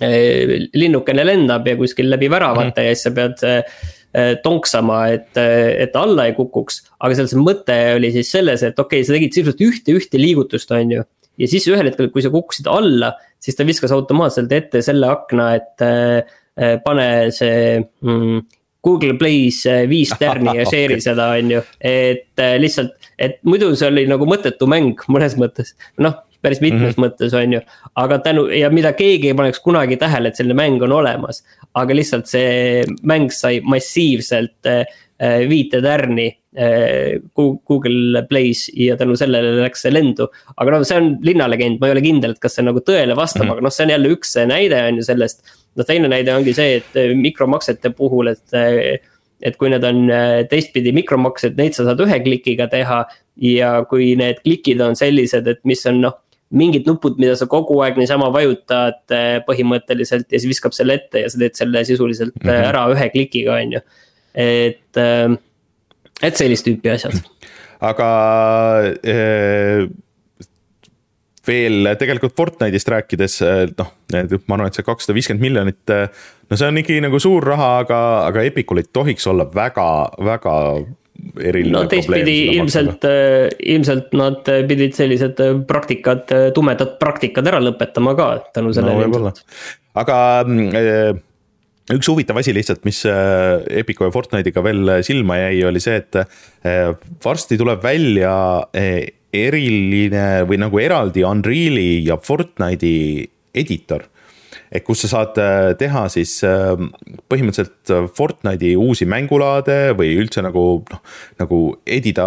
linnukene 0.00 1.24
lendab 1.26 1.66
ja 1.68 1.76
kuskil 1.78 2.10
läbi 2.12 2.30
väravate 2.32 2.82
mm 2.82 2.86
ja 2.86 2.94
siis 2.94 3.06
sa 3.06 3.12
pead 3.16 3.44
eh, 3.46 4.34
tonksama, 4.42 4.98
et, 5.12 5.36
et 5.36 5.92
ta 5.92 6.04
alla 6.06 6.26
ei 6.28 6.34
kukuks. 6.36 6.82
aga 7.00 7.16
seal 7.18 7.28
see 7.30 7.42
mõte 7.42 7.76
oli 7.96 8.10
siis 8.14 8.30
selles, 8.32 8.62
et 8.64 8.78
okei 8.78 9.02
okay,, 9.02 9.06
sa 9.06 9.16
tegid 9.16 9.36
sisuliselt 9.36 9.64
ühte, 9.66 9.96
ühte 9.96 10.20
liigutust, 10.20 10.72
on 10.72 10.94
ju. 10.94 11.06
ja 11.42 11.48
siis 11.50 11.66
ühel 11.68 11.90
hetkel, 11.90 12.10
kui 12.14 12.24
sa 12.24 12.32
kukkusid 12.32 12.70
alla, 12.72 13.12
siis 13.42 13.58
ta 13.58 13.66
viskas 13.68 13.92
automaatselt 13.96 14.52
ette 14.56 14.82
selle 14.84 15.10
akna, 15.12 15.50
et 15.58 15.84
äh, 15.84 16.36
pane 16.84 17.08
see 17.36 17.80
mm, 17.80 18.46
Google 18.86 19.18
Play's 19.20 19.64
viis 19.90 20.14
tärni 20.22 20.56
ja 20.60 20.68
share'i 20.68 21.02
seda, 21.04 21.32
on 21.36 21.56
ju. 21.56 21.64
et 21.80 22.46
lihtsalt, 22.62 22.96
et 23.18 23.42
muidu 23.44 23.74
see 23.76 23.90
oli 23.90 24.06
nagu 24.08 24.28
mõttetu 24.28 24.70
mäng 24.70 25.04
mõnes 25.12 25.36
mõttes, 25.40 25.74
noh 26.00 26.22
päris 26.46 26.62
mitmes 26.62 26.94
mm 26.94 26.94
-hmm. 26.94 27.06
mõttes, 27.06 27.34
on 27.36 27.58
ju. 27.58 27.60
aga 28.02 28.18
tänu 28.24 28.46
ja 28.54 28.70
mida 28.70 28.92
keegi 28.96 29.32
ei 29.32 29.38
paneks 29.38 29.60
kunagi 29.64 29.98
tähele, 30.00 30.30
et 30.30 30.38
selline 30.38 30.58
mäng 30.58 30.82
on 30.82 30.92
olemas. 30.92 31.42
aga 31.74 31.94
lihtsalt 31.94 32.26
see 32.30 32.84
mäng 33.02 33.30
sai 33.30 33.60
massiivselt 33.60 34.66
äh, 34.66 34.84
viite 35.48 35.80
tärni 35.82 36.26
äh, 36.58 37.20
Google 37.34 38.22
Play's 38.30 38.66
ja 38.74 38.96
tänu 38.96 39.16
sellele 39.16 39.62
läks 39.62 39.82
see 39.82 39.92
lendu. 39.92 40.28
aga 40.56 40.70
noh, 40.70 40.84
see 40.84 40.98
on 41.00 41.18
linnalegend, 41.22 41.80
ma 41.80 41.90
ei 41.90 41.96
ole 41.96 42.04
kindel, 42.04 42.36
et 42.36 42.42
kas 42.42 42.58
see 42.58 42.66
nagu 42.66 42.80
tõele 42.80 43.16
vastab 43.16 43.44
mm, 43.44 43.50
-hmm. 43.50 43.52
aga 43.58 43.66
noh, 43.68 43.74
see 43.74 43.86
on 43.86 43.94
jälle 43.96 44.14
üks 44.14 44.36
näide 44.46 44.82
on 44.88 45.02
ju 45.02 45.10
sellest. 45.10 45.44
no 45.76 45.84
teine 45.84 46.08
näide 46.08 46.34
ongi 46.34 46.54
see, 46.54 46.80
et 46.80 46.96
äh, 46.96 47.14
mikromaksete 47.14 47.90
puhul, 47.90 48.34
et 48.34 49.02
et 49.44 49.56
kui 49.60 49.68
need 49.68 49.84
on 49.84 50.06
teistpidi 50.48 50.94
mikromaksed, 50.96 51.58
neid 51.58 51.74
sa 51.76 51.84
saad 51.84 52.00
ühe 52.00 52.20
klikiga 52.24 52.70
teha. 52.72 53.04
ja 53.36 53.84
kui 53.84 54.14
need 54.16 54.38
klikid 54.40 54.80
on 54.80 54.96
sellised, 54.96 55.46
et 55.46 55.58
mis 55.68 55.82
on 55.86 56.00
noh, 56.00 56.14
mingid 56.54 56.86
nupud, 56.86 57.18
mida 57.18 57.34
sa 57.38 57.48
kogu 57.50 57.80
aeg 57.82 57.98
niisama 57.98 58.28
vajutad 58.34 59.14
eh, 59.14 59.38
põhimõtteliselt 59.46 60.30
ja 60.30 60.38
siis 60.38 60.52
viskab 60.54 60.74
selle 60.76 61.00
ette 61.00 61.24
ja 61.24 61.30
sa 61.32 61.40
teed 61.42 61.58
selle 61.58 61.82
sisuliselt 61.88 62.36
mm 62.38 62.46
-hmm. 62.46 62.68
ära 62.70 62.86
ühe 62.92 63.08
klikiga, 63.10 63.58
on 63.58 63.76
ju. 63.76 63.80
et, 64.34 65.00
eh, 65.02 65.36
et 66.22 66.36
sellist 66.36 66.66
tüüpi 66.66 66.92
asjad. 66.94 67.18
aga 67.90 68.10
äh, 69.02 69.88
veel 71.46 71.90
tegelikult 71.98 72.36
Fortnite'ist 72.36 72.88
rääkides, 72.90 73.40
noh, 73.78 73.90
ma 74.46 74.54
arvan, 74.54 74.66
et 74.66 74.74
see 74.74 74.86
kakssada 74.86 75.14
viiskümmend 75.14 75.42
miljonit. 75.42 75.82
no 76.50 76.56
see 76.56 76.68
on 76.68 76.78
ikkagi 76.78 77.02
nagu 77.02 77.18
suur 77.18 77.44
raha, 77.44 77.78
aga, 77.78 77.98
aga 78.26 78.42
Epicul 78.42 78.82
ei 78.82 78.88
tohiks 78.92 79.26
olla 79.26 79.46
väga, 79.54 80.10
väga 80.18 80.54
eriline 81.40 81.74
no 81.74 81.84
teistpidi 81.90 82.36
ilmselt, 82.56 83.04
äh, 83.08 83.46
ilmselt 83.74 84.14
nad 84.16 84.48
pidid 84.68 84.96
sellised 84.96 85.40
äh, 85.42 85.54
praktikad, 85.68 86.26
äh, 86.32 86.48
tumedad 86.56 86.96
praktikad 87.02 87.48
ära 87.50 87.60
lõpetama 87.62 88.16
ka 88.18 88.28
tänu 88.56 88.72
sellele 88.76 89.08
no,. 89.10 89.32
aga 90.02 90.18
äh, 90.46 91.12
üks 91.94 92.10
huvitav 92.10 92.40
asi 92.40 92.54
lihtsalt, 92.56 92.82
mis 92.88 93.04
Epiku 93.06 94.08
ja 94.08 94.14
Fortnite'iga 94.14 94.64
veel 94.66 94.96
silma 95.06 95.36
jäi, 95.38 95.60
oli 95.68 95.78
see, 95.78 96.00
et 96.00 96.18
varsti 97.22 97.54
tuleb 97.60 97.78
välja 97.84 98.32
eriline 98.74 100.24
või 100.48 100.58
nagu 100.58 100.80
eraldi 100.82 101.22
Unreal'i 101.22 102.00
ja 102.08 102.18
Fortnite'i 102.18 103.22
editor 103.54 104.08
et 104.76 104.84
kus 104.86 105.04
sa 105.04 105.10
saad 105.12 105.38
äh, 105.40 105.72
teha 105.80 106.06
siis 106.12 106.38
äh, 106.46 106.74
põhimõtteliselt 107.30 107.92
äh, 107.94 108.08
Fortnite'i 108.16 108.74
uusi 108.78 109.08
mängulaade 109.08 109.96
või 109.98 110.14
üldse 110.20 110.44
nagu 110.44 110.66
noh, 110.90 111.02
nagu 111.40 111.60
edida 111.86 112.26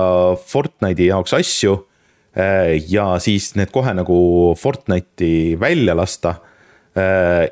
Fortnite'i 0.50 1.12
jaoks 1.12 1.38
asju. 1.38 1.86
ja 2.88 3.06
siis 3.20 3.50
need 3.58 3.72
kohe 3.74 3.92
nagu 3.98 4.16
Fortnite'i 4.56 5.58
välja 5.60 5.96
lasta 5.98 6.36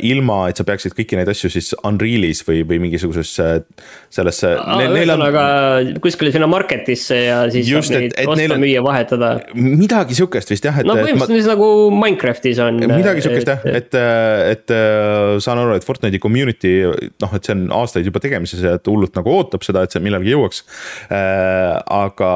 ilma, 0.08 0.40
et 0.52 0.60
sa 0.60 0.66
peaksid 0.68 0.96
kõiki 0.98 1.20
neid 1.20 1.30
asju 1.32 1.52
siis 1.54 1.74
Unreal'is 1.88 2.44
või, 2.48 2.64
või 2.68 2.80
mingisuguses 2.88 3.34
sellesse. 4.14 4.54
ühesõnaga 4.58 5.44
on... 5.82 5.92
kuskile 6.04 6.32
sinna 6.34 6.50
market'isse 6.52 7.18
ja 7.24 7.40
siis 7.54 7.70
Just, 7.70 7.92
saab 7.92 8.06
et, 8.08 8.16
neid 8.18 8.32
osta, 8.34 8.56
on... 8.56 8.64
müüa, 8.64 8.84
vahetada. 8.86 9.32
midagi 9.56 10.18
sihukest 10.18 10.52
vist 10.54 10.68
jah. 10.68 10.80
no 10.88 10.98
põhimõtteliselt 11.00 11.52
ma... 11.52 11.56
nagu 11.56 11.70
Minecraft'is 11.96 12.62
on. 12.64 12.82
midagi 12.92 13.26
sihukest 13.26 13.52
jah, 13.52 13.66
et, 13.68 13.98
et, 13.98 14.00
et 14.54 14.76
äh, 14.76 15.38
saan 15.44 15.62
aru, 15.64 15.78
et 15.78 15.88
Fortnite'i 15.88 16.22
community 16.24 16.74
noh, 16.88 17.36
et 17.38 17.48
see 17.48 17.56
on 17.56 17.66
aastaid 17.82 18.08
juba 18.08 18.22
tegemises 18.24 18.64
ja 18.64 18.76
et 18.78 18.92
hullult 18.92 19.18
nagu 19.18 19.34
ootab 19.34 19.66
seda, 19.66 19.84
et 19.86 19.94
see 19.94 20.04
millalgi 20.04 20.34
jõuaks 20.34 20.64
äh,. 21.10 21.78
aga 21.98 22.32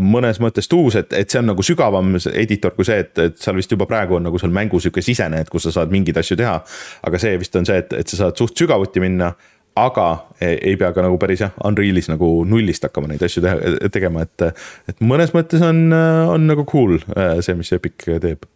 mõnes 0.00 0.40
mõttes 0.42 0.70
tuus, 0.70 0.98
et, 0.98 1.12
et 1.16 1.30
see 1.30 1.42
on 1.42 1.50
nagu 1.52 1.64
sügavam 1.66 2.16
editor 2.32 2.74
kui 2.76 2.86
see, 2.88 3.00
et, 3.04 3.12
et 3.22 3.38
seal 3.40 3.58
vist 3.58 3.72
juba 3.72 3.88
praegu 3.88 4.18
on 4.18 4.26
nagu 4.28 4.40
seal 4.40 4.54
mängu 4.54 4.80
sihuke 4.82 5.04
sisene, 5.04 5.42
et 5.44 5.52
kus 5.52 5.68
sa 5.68 5.74
saad 5.80 5.92
mingeid 6.06 6.22
asju 6.22 6.38
teha. 6.38 6.56
aga 7.06 7.20
see 7.20 7.36
vist 7.42 7.58
on 7.58 7.68
see, 7.68 7.82
et, 7.82 7.92
et 8.00 8.08
sa 8.08 8.24
saad 8.24 8.38
suht 8.38 8.56
sügavuti 8.56 9.02
minna 9.02 9.32
aga 9.76 10.06
ei 10.40 10.76
pea 10.80 10.92
ka 10.96 11.04
nagu 11.04 11.18
päris 11.20 11.42
jah, 11.44 11.52
Unreal'is 11.68 12.08
nagu 12.08 12.30
nullist 12.48 12.86
hakkama 12.86 13.10
neid 13.10 13.22
asju 13.26 13.42
teha, 13.44 13.72
tegema, 13.92 14.24
et. 14.24 14.46
et 14.88 15.02
mõnes 15.04 15.34
mõttes 15.36 15.64
on, 15.64 15.88
on 16.32 16.46
nagu 16.48 16.64
cool 16.68 16.96
see, 17.44 17.56
mis 17.58 17.72
Epic 17.76 18.06
teeb. 18.24 18.46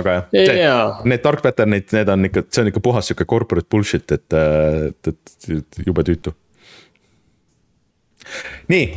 aga 0.00 0.16
jah 0.16 0.40
yeah., 0.40 1.04
need 1.04 1.24
dark 1.24 1.44
pattern'id, 1.44 1.90
need 1.92 2.14
on 2.14 2.30
ikka, 2.30 2.46
see 2.48 2.64
on 2.64 2.72
ikka 2.72 2.84
puhas 2.84 3.10
sihuke 3.10 3.28
corporate 3.28 3.68
bullshit, 3.70 4.08
et, 4.16 4.38
et, 4.40 5.12
et 5.12 5.84
jube 5.84 6.06
tüütu. 6.08 6.32
nii, 8.72 8.88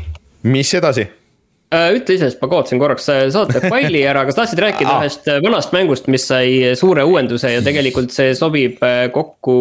mis 0.48 0.76
edasi 0.80 1.10
Äh, 1.10 1.27
ütle 1.68 2.16
ise, 2.16 2.30
sest 2.30 2.40
ma 2.40 2.48
kaotasin 2.48 2.80
korraks 2.80 3.10
äh, 3.12 3.26
saate 3.34 3.60
faili 3.66 4.00
ära, 4.08 4.22
kas 4.28 4.38
tahtsid 4.38 4.62
rääkida 4.64 4.88
ah. 4.94 5.02
ühest 5.04 5.28
äh, 5.28 5.42
vanast 5.44 5.74
mängust, 5.76 6.08
mis 6.12 6.24
sai 6.30 6.78
suure 6.80 7.04
uuenduse 7.04 7.52
ja 7.52 7.64
tegelikult 7.66 8.14
see 8.16 8.32
sobib 8.40 8.80
kokku 9.12 9.58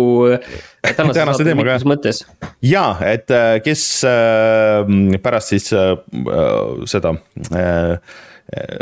tänase 0.87 1.25
saate 1.25 1.49
teemaga 1.49 1.81
mõttes? 1.89 2.23
ja, 2.63 2.85
et 3.03 3.33
kes 3.67 3.83
pärast 5.25 5.55
siis 5.55 5.67
seda 6.95 7.15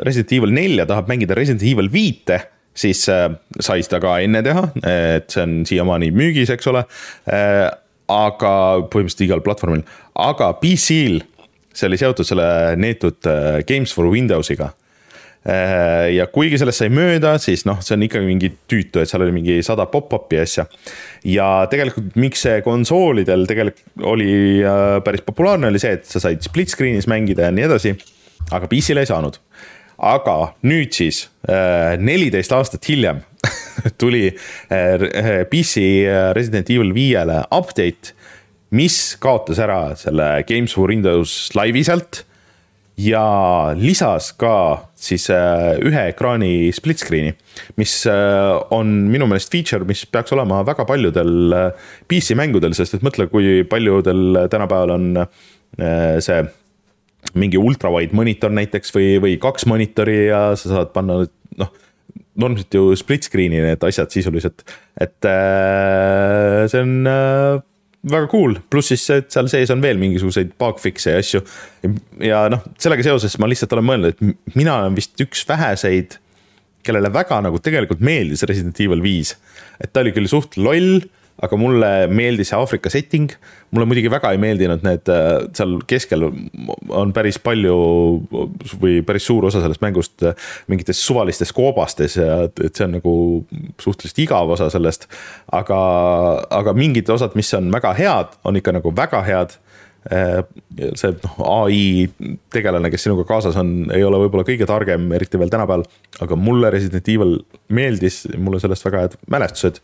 Resident 0.05 0.37
Evil 0.37 0.53
nelja 0.53 0.85
tahab 0.91 1.09
mängida 1.09 1.39
Resident 1.39 1.65
Evil 1.65 1.89
viite 1.93 2.43
siis 2.77 3.07
sai 3.07 3.85
seda 3.87 4.03
ka 4.03 4.19
enne 4.21 4.43
teha, 4.45 4.67
et 4.85 5.33
see 5.33 5.47
on 5.47 5.61
siiamaani 5.65 6.11
müügis, 6.13 6.51
eks 6.53 6.69
ole. 6.69 6.83
aga 7.25 8.57
põhimõtteliselt 8.93 9.23
igal 9.25 9.41
platvormil, 9.47 9.87
aga 10.21 10.51
PC-l 10.61 11.23
see 11.75 11.91
oli 11.91 11.99
seotud 12.01 12.27
selle 12.27 12.47
neetud 12.81 13.29
äh, 13.31 13.61
Games 13.69 13.95
for 13.95 14.11
Windows'iga. 14.13 14.73
ja 15.45 16.25
kuigi 16.33 16.57
sellest 16.57 16.81
sai 16.81 16.87
mööda, 16.89 17.35
siis 17.37 17.67
noh, 17.69 17.77
see 17.85 17.99
on 17.99 18.05
ikkagi 18.07 18.25
mingi 18.25 18.49
tüütu, 18.65 19.03
et 19.03 19.11
seal 19.11 19.21
oli 19.27 19.35
mingi 19.35 19.59
sada 19.67 19.85
pop-up'i 19.93 20.39
asja. 20.41 20.65
ja 21.29 21.49
tegelikult, 21.69 22.15
miks 22.17 22.47
see 22.47 22.63
konsoolidel 22.65 23.45
tegelikult 23.51 24.07
oli 24.09 24.31
päris 25.05 25.21
populaarne, 25.27 25.69
oli 25.69 25.83
see, 25.83 25.99
et 25.99 26.09
sa 26.09 26.23
said 26.25 26.41
split 26.49 26.73
screen'is 26.73 27.11
mängida 27.13 27.51
ja 27.51 27.53
nii 27.53 27.67
edasi. 27.69 27.93
aga 28.57 28.71
PC-le 28.73 29.05
ei 29.05 29.13
saanud 29.13 29.37
aga 30.01 30.37
nüüd 30.67 30.95
siis, 30.95 31.25
neliteist 32.01 32.53
aastat 32.55 32.89
hiljem 32.89 33.23
tuli 34.01 34.31
PC 35.51 35.85
Resident 36.37 36.71
Evil 36.73 36.95
viiele 36.97 37.43
update 37.55 38.15
mis 38.75 39.17
kaotas 39.23 39.61
ära 39.63 39.81
selle 39.99 40.29
Games 40.49 40.75
for 40.75 40.91
Windows 40.91 41.53
laivi 41.55 41.85
sealt 41.87 42.25
ja 43.01 43.75
lisas 43.75 44.31
ka 44.39 44.55
siis 44.99 45.27
äh, 45.33 45.75
ühe 45.83 46.03
ekraani 46.13 46.71
split 46.75 47.03
screen'i, 47.03 47.35
mis 47.81 47.97
äh, 48.11 48.55
on 48.75 48.93
minu 49.11 49.27
meelest 49.31 49.53
feature, 49.53 49.87
mis 49.89 50.05
peaks 50.07 50.35
olema 50.37 50.63
väga 50.67 50.87
paljudel 50.89 51.57
äh, 51.59 51.89
PC 52.11 52.39
mängudel, 52.39 52.77
sest 52.79 52.99
et 52.99 53.07
mõtle, 53.07 53.27
kui 53.33 53.63
paljudel 53.69 54.45
tänapäeval 54.51 54.95
on 54.95 55.09
see 55.75 56.39
mingi 57.35 57.59
ultrawide 57.59 58.15
monitor 58.15 58.53
näiteks 58.55 58.95
või, 58.95 59.09
või 59.19 59.33
kaks 59.43 59.67
monitori 59.67 60.29
ja 60.29 60.53
sa 60.55 60.71
saad 60.71 60.93
panna 60.95 61.17
noh, 61.59 61.73
normaalselt 62.39 62.77
ju 62.79 62.93
split 62.99 63.27
screen'i 63.27 63.59
need 63.65 63.83
asjad 63.83 64.15
sisuliselt, 64.15 64.63
et 65.03 65.19
see 66.71 66.85
on 66.85 66.95
väga 68.11 68.29
cool, 68.33 68.59
pluss 68.71 68.93
siis 68.93 69.05
see, 69.07 69.23
et 69.23 69.33
seal 69.33 69.49
sees 69.53 69.73
on 69.73 69.83
veel 69.85 70.01
mingisuguseid 70.01 70.53
bug 70.61 70.81
fix'e 70.83 71.15
ja 71.15 71.23
asju. 71.23 71.41
ja 72.25 72.45
noh, 72.53 72.65
sellega 72.81 73.07
seoses 73.07 73.39
ma 73.41 73.49
lihtsalt 73.51 73.73
olen 73.77 73.89
mõelnud, 73.89 74.15
et 74.15 74.55
mina 74.59 74.79
olen 74.81 74.97
vist 74.99 75.21
üks 75.25 75.45
väheseid, 75.49 76.19
kellele 76.85 77.11
väga 77.13 77.41
nagu 77.47 77.61
tegelikult 77.65 78.03
meeldis 78.05 78.45
Resident 78.49 78.81
Evil 78.85 79.05
viis. 79.05 79.35
et 79.81 79.93
ta 79.93 80.05
oli 80.05 80.13
küll 80.17 80.29
suht 80.31 80.59
loll 80.61 81.05
aga 81.43 81.57
mulle 81.59 81.91
meeldis 82.15 82.53
see 82.53 82.59
Aafrika 82.59 82.91
setting. 82.93 83.33
mulle 83.75 83.89
muidugi 83.91 84.11
väga 84.13 84.31
ei 84.31 84.39
meeldinud 84.39 84.85
need, 84.87 85.09
äh, 85.11 85.49
seal 85.57 85.81
keskel 85.91 86.29
on 86.95 87.13
päris 87.17 87.41
palju 87.43 87.75
või 88.79 89.01
päris 89.07 89.27
suur 89.27 89.49
osa 89.49 89.63
sellest 89.65 89.83
mängust 89.83 90.23
äh, 90.23 90.37
mingites 90.71 91.01
suvalistes 91.03 91.51
koobastes 91.57 92.15
ja 92.21 92.45
et 92.47 92.71
see 92.71 92.87
on 92.87 92.95
nagu 93.01 93.15
suhteliselt 93.83 94.23
igav 94.29 94.55
osa 94.55 94.71
sellest. 94.71 95.09
aga, 95.53 95.81
aga 96.55 96.77
mingid 96.77 97.11
osad, 97.11 97.35
mis 97.35 97.51
on 97.59 97.73
väga 97.75 97.95
head, 97.99 98.39
on 98.47 98.61
ikka 98.61 98.77
nagu 98.79 98.95
väga 98.95 99.25
head 99.27 99.59
äh, 100.15 100.45
see 100.95 101.17
noh, 101.19 101.43
ai 101.49 102.07
tegelane, 102.55 102.95
kes 102.95 103.09
sinuga 103.09 103.27
kaasas 103.27 103.59
on, 103.59 103.75
ei 103.91 104.07
ole 104.07 104.23
võib-olla 104.23 104.47
kõige 104.47 104.71
targem, 104.71 105.11
eriti 105.19 105.43
veel 105.43 105.51
tänapäeval. 105.51 105.83
aga 106.23 106.39
mulle 106.39 106.71
Resident 106.71 107.11
Evil 107.11 107.41
meeldis, 107.75 108.23
mul 108.39 108.55
on 108.55 108.63
sellest 108.69 108.87
väga 108.87 109.07
head 109.09 109.21
mälestused 109.35 109.83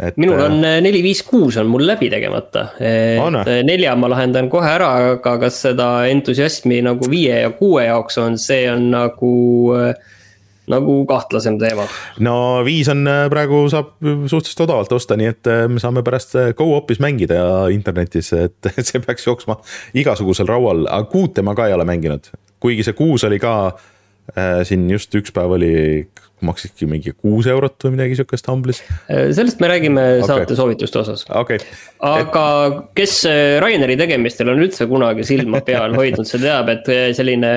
et. 0.00 0.16
minul 0.16 0.40
on 0.40 0.58
äh, 0.64 0.80
neli, 0.84 1.02
viis, 1.04 1.22
kuus 1.26 1.56
on 1.60 1.70
mul 1.70 1.86
läbi 1.86 2.10
tegemata, 2.12 2.68
et. 2.80 3.20
Äh, 3.20 3.62
nelja 3.66 3.94
ma 3.98 4.10
lahendan 4.12 4.50
kohe 4.52 4.68
ära, 4.76 4.90
aga 5.14 5.36
kas 5.46 5.62
seda 5.66 5.88
entusiasmi 6.10 6.82
nagu 6.86 7.08
viie 7.10 7.40
ja 7.44 7.54
kuue 7.56 7.86
jaoks 7.88 8.20
on, 8.22 8.38
see 8.40 8.66
on 8.70 8.90
nagu 8.92 9.32
äh, 9.76 10.14
nagu 10.70 10.98
kahtlasem 11.06 11.58
teema. 11.62 11.86
no 12.26 12.36
viis 12.66 12.88
on 12.90 13.06
praegu 13.30 13.66
saab 13.70 13.92
suhteliselt 14.02 14.64
odavalt 14.66 14.96
osta, 14.98 15.18
nii 15.18 15.28
et 15.30 15.52
me 15.70 15.82
saame 15.82 16.02
pärast 16.06 16.34
go-op'is 16.58 16.98
mängida 17.02 17.38
internetis, 17.72 18.32
et 18.34 18.72
see 18.86 19.02
peaks 19.04 19.28
jooksma 19.28 19.60
igasugusel 19.94 20.50
raual, 20.50 20.88
aga 20.90 21.06
kuute 21.12 21.46
ma 21.46 21.54
ka 21.54 21.70
ei 21.70 21.76
ole 21.76 21.86
mänginud. 21.88 22.32
kuigi 22.60 22.82
see 22.82 22.98
kuus 22.98 23.24
oli 23.28 23.38
ka 23.38 23.54
äh, 23.68 23.92
siin 24.66 24.88
just 24.90 25.14
üks 25.14 25.34
päev 25.34 25.54
oli 25.54 25.74
maksidki 26.44 26.86
mingi 26.88 27.12
kuus 27.16 27.46
eurot 27.48 27.86
või 27.86 27.94
midagi 27.94 28.16
sihukest 28.18 28.48
Humble'is. 28.50 28.82
sellest 29.08 29.60
me 29.62 29.70
räägime 29.70 30.02
okay. 30.18 30.26
saate 30.28 30.56
soovituste 30.58 30.98
osas 31.00 31.24
okay.. 31.30 31.58
aga 32.04 32.42
et... 32.66 32.80
kes 32.98 33.14
äh, 33.30 33.56
Raineri 33.62 33.96
tegemistel 33.96 34.50
on 34.52 34.60
üldse 34.60 34.88
kunagi 34.90 35.24
silma 35.24 35.62
peal 35.64 35.94
hoidnud, 35.98 36.28
see 36.28 36.42
teab, 36.42 36.68
et 36.74 36.90
äh, 36.92 37.06
selline 37.16 37.52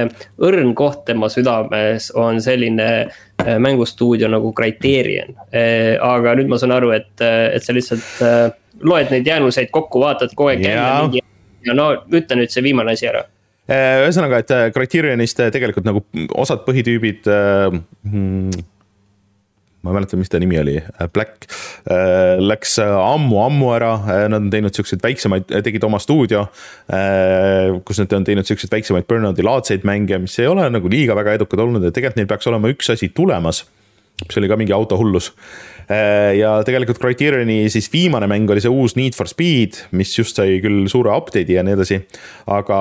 õrn 0.48 0.72
koht 0.80 1.04
tema 1.10 1.28
südames 1.32 2.08
on 2.16 2.40
selline 2.44 2.88
äh, 3.02 3.58
mängustuudio 3.60 4.30
nagu 4.32 4.54
Criterion. 4.56 5.36
aga 5.50 6.36
nüüd 6.40 6.50
ma 6.52 6.60
saan 6.60 6.74
aru, 6.76 6.94
et, 6.96 7.12
et 7.20 7.64
sa 7.64 7.76
lihtsalt 7.76 8.86
loed 8.86 9.12
neid 9.12 9.28
jäänuseid 9.28 9.72
kokku, 9.76 10.06
vaatad 10.06 10.32
kogu 10.36 10.54
aeg 10.54 10.64
ja 10.70 11.76
no 11.76 11.92
ütle 12.08 12.40
nüüd 12.40 12.54
see 12.54 12.64
viimane 12.64 12.96
asi 12.96 13.10
ära 13.12 13.26
Äh, 13.28 13.39
ühesõnaga, 13.70 14.42
et 14.42 14.52
äh, 14.56 14.66
Criterionist 14.74 15.40
äh, 15.44 15.54
tegelikult 15.54 15.88
nagu 15.88 16.04
osad 16.42 16.66
põhitüübid 16.66 17.30
hmm, 17.30 18.60
ma 19.80 19.92
ei 19.94 19.96
mäleta, 19.96 20.20
mis 20.20 20.32
ta 20.32 20.42
nimi 20.42 20.58
oli, 20.60 20.76
Black 21.16 21.48
läks 22.44 22.74
ammu-ammu 22.84 23.70
ära, 23.78 23.94
nad 24.28 24.42
on 24.42 24.50
teinud 24.52 24.76
siukseid 24.76 25.00
väiksemaid, 25.06 25.48
tegid 25.64 25.86
oma 25.88 26.02
stuudio. 26.04 26.44
kus 27.88 28.02
nad 28.04 28.16
on 28.18 28.28
teinud 28.28 28.50
siukseid 28.50 28.74
väiksemaid 28.74 29.08
burnout'i 29.08 29.46
laadseid 29.46 29.88
mänge, 29.88 30.20
mis 30.20 30.36
ei 30.44 30.50
ole 30.52 30.68
nagu 30.74 30.92
liiga 30.92 31.16
väga 31.16 31.38
edukad 31.40 31.64
olnud 31.64 31.88
ja 31.88 31.94
tegelikult 31.96 32.20
neil 32.20 32.32
peaks 32.34 32.52
olema 32.52 32.74
üks 32.74 32.92
asi 32.92 33.08
tulemas. 33.16 33.64
mis 34.26 34.42
oli 34.42 34.52
ka 34.52 34.60
mingi 34.60 34.76
autohullus 34.76 35.32
Äh, 35.32 35.79
ja 36.38 36.52
tegelikult 36.66 37.00
Criterioni 37.02 37.64
siis 37.74 37.90
viimane 37.94 38.28
mäng 38.30 38.50
oli 38.52 38.62
see 38.62 38.70
uus 38.70 38.94
Need 38.98 39.18
for 39.18 39.30
Speed, 39.30 39.80
mis 39.98 40.12
just 40.14 40.38
sai 40.38 40.60
küll 40.62 40.86
suure 40.92 41.16
update'i 41.18 41.58
ja 41.58 41.64
nii 41.66 41.74
edasi. 41.78 41.98
aga 42.50 42.80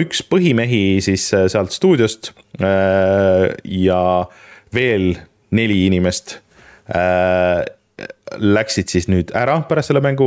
üks 0.00 0.20
põhimehi 0.28 1.00
siis 1.04 1.30
äh, 1.36 1.46
sealt 1.52 1.72
stuudiost 1.72 2.32
äh, 2.60 3.48
ja 3.64 4.02
veel 4.74 5.14
neli 5.56 5.84
inimest 5.88 6.38
läksid 8.40 8.90
siis 8.90 9.06
nüüd 9.10 9.30
ära 9.36 9.60
pärast 9.68 9.90
selle 9.90 10.02
mängu 10.02 10.26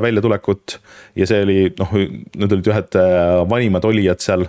väljatulekut 0.00 0.78
ja 1.16 1.26
see 1.28 1.42
oli 1.44 1.56
noh, 1.78 1.92
nad 2.40 2.54
olid 2.56 2.70
ühed 2.72 2.98
vanimad 3.48 3.84
olijad 3.88 4.20
seal. 4.24 4.46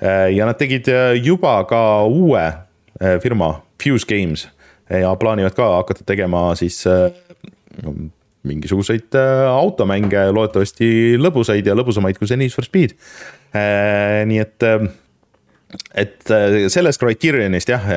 ja 0.00 0.48
nad 0.48 0.58
tegid 0.60 0.88
juba 1.24 1.58
ka 1.68 1.80
uue 2.08 2.44
firma, 3.24 3.50
Fuse 3.80 4.08
Games 4.08 4.46
ja 4.90 5.16
plaanivad 5.16 5.54
ka 5.56 5.68
hakata 5.80 6.04
tegema 6.06 6.54
siis 6.54 6.84
äh, 6.86 7.10
mingisuguseid 8.46 9.14
äh, 9.14 9.46
automänge, 9.50 10.28
loodetavasti 10.32 11.16
lõbusaid 11.18 11.66
ja 11.66 11.74
lõbusamaid 11.76 12.18
kui 12.18 12.30
see 12.30 12.38
Need 12.38 12.54
for 12.54 12.66
Speed. 12.66 12.94
Äh, 13.56 14.22
nii 14.28 14.38
et, 14.42 14.66
et 16.06 16.34
sellest 16.72 17.02
Criterionist 17.02 17.72
jah, 17.72 17.90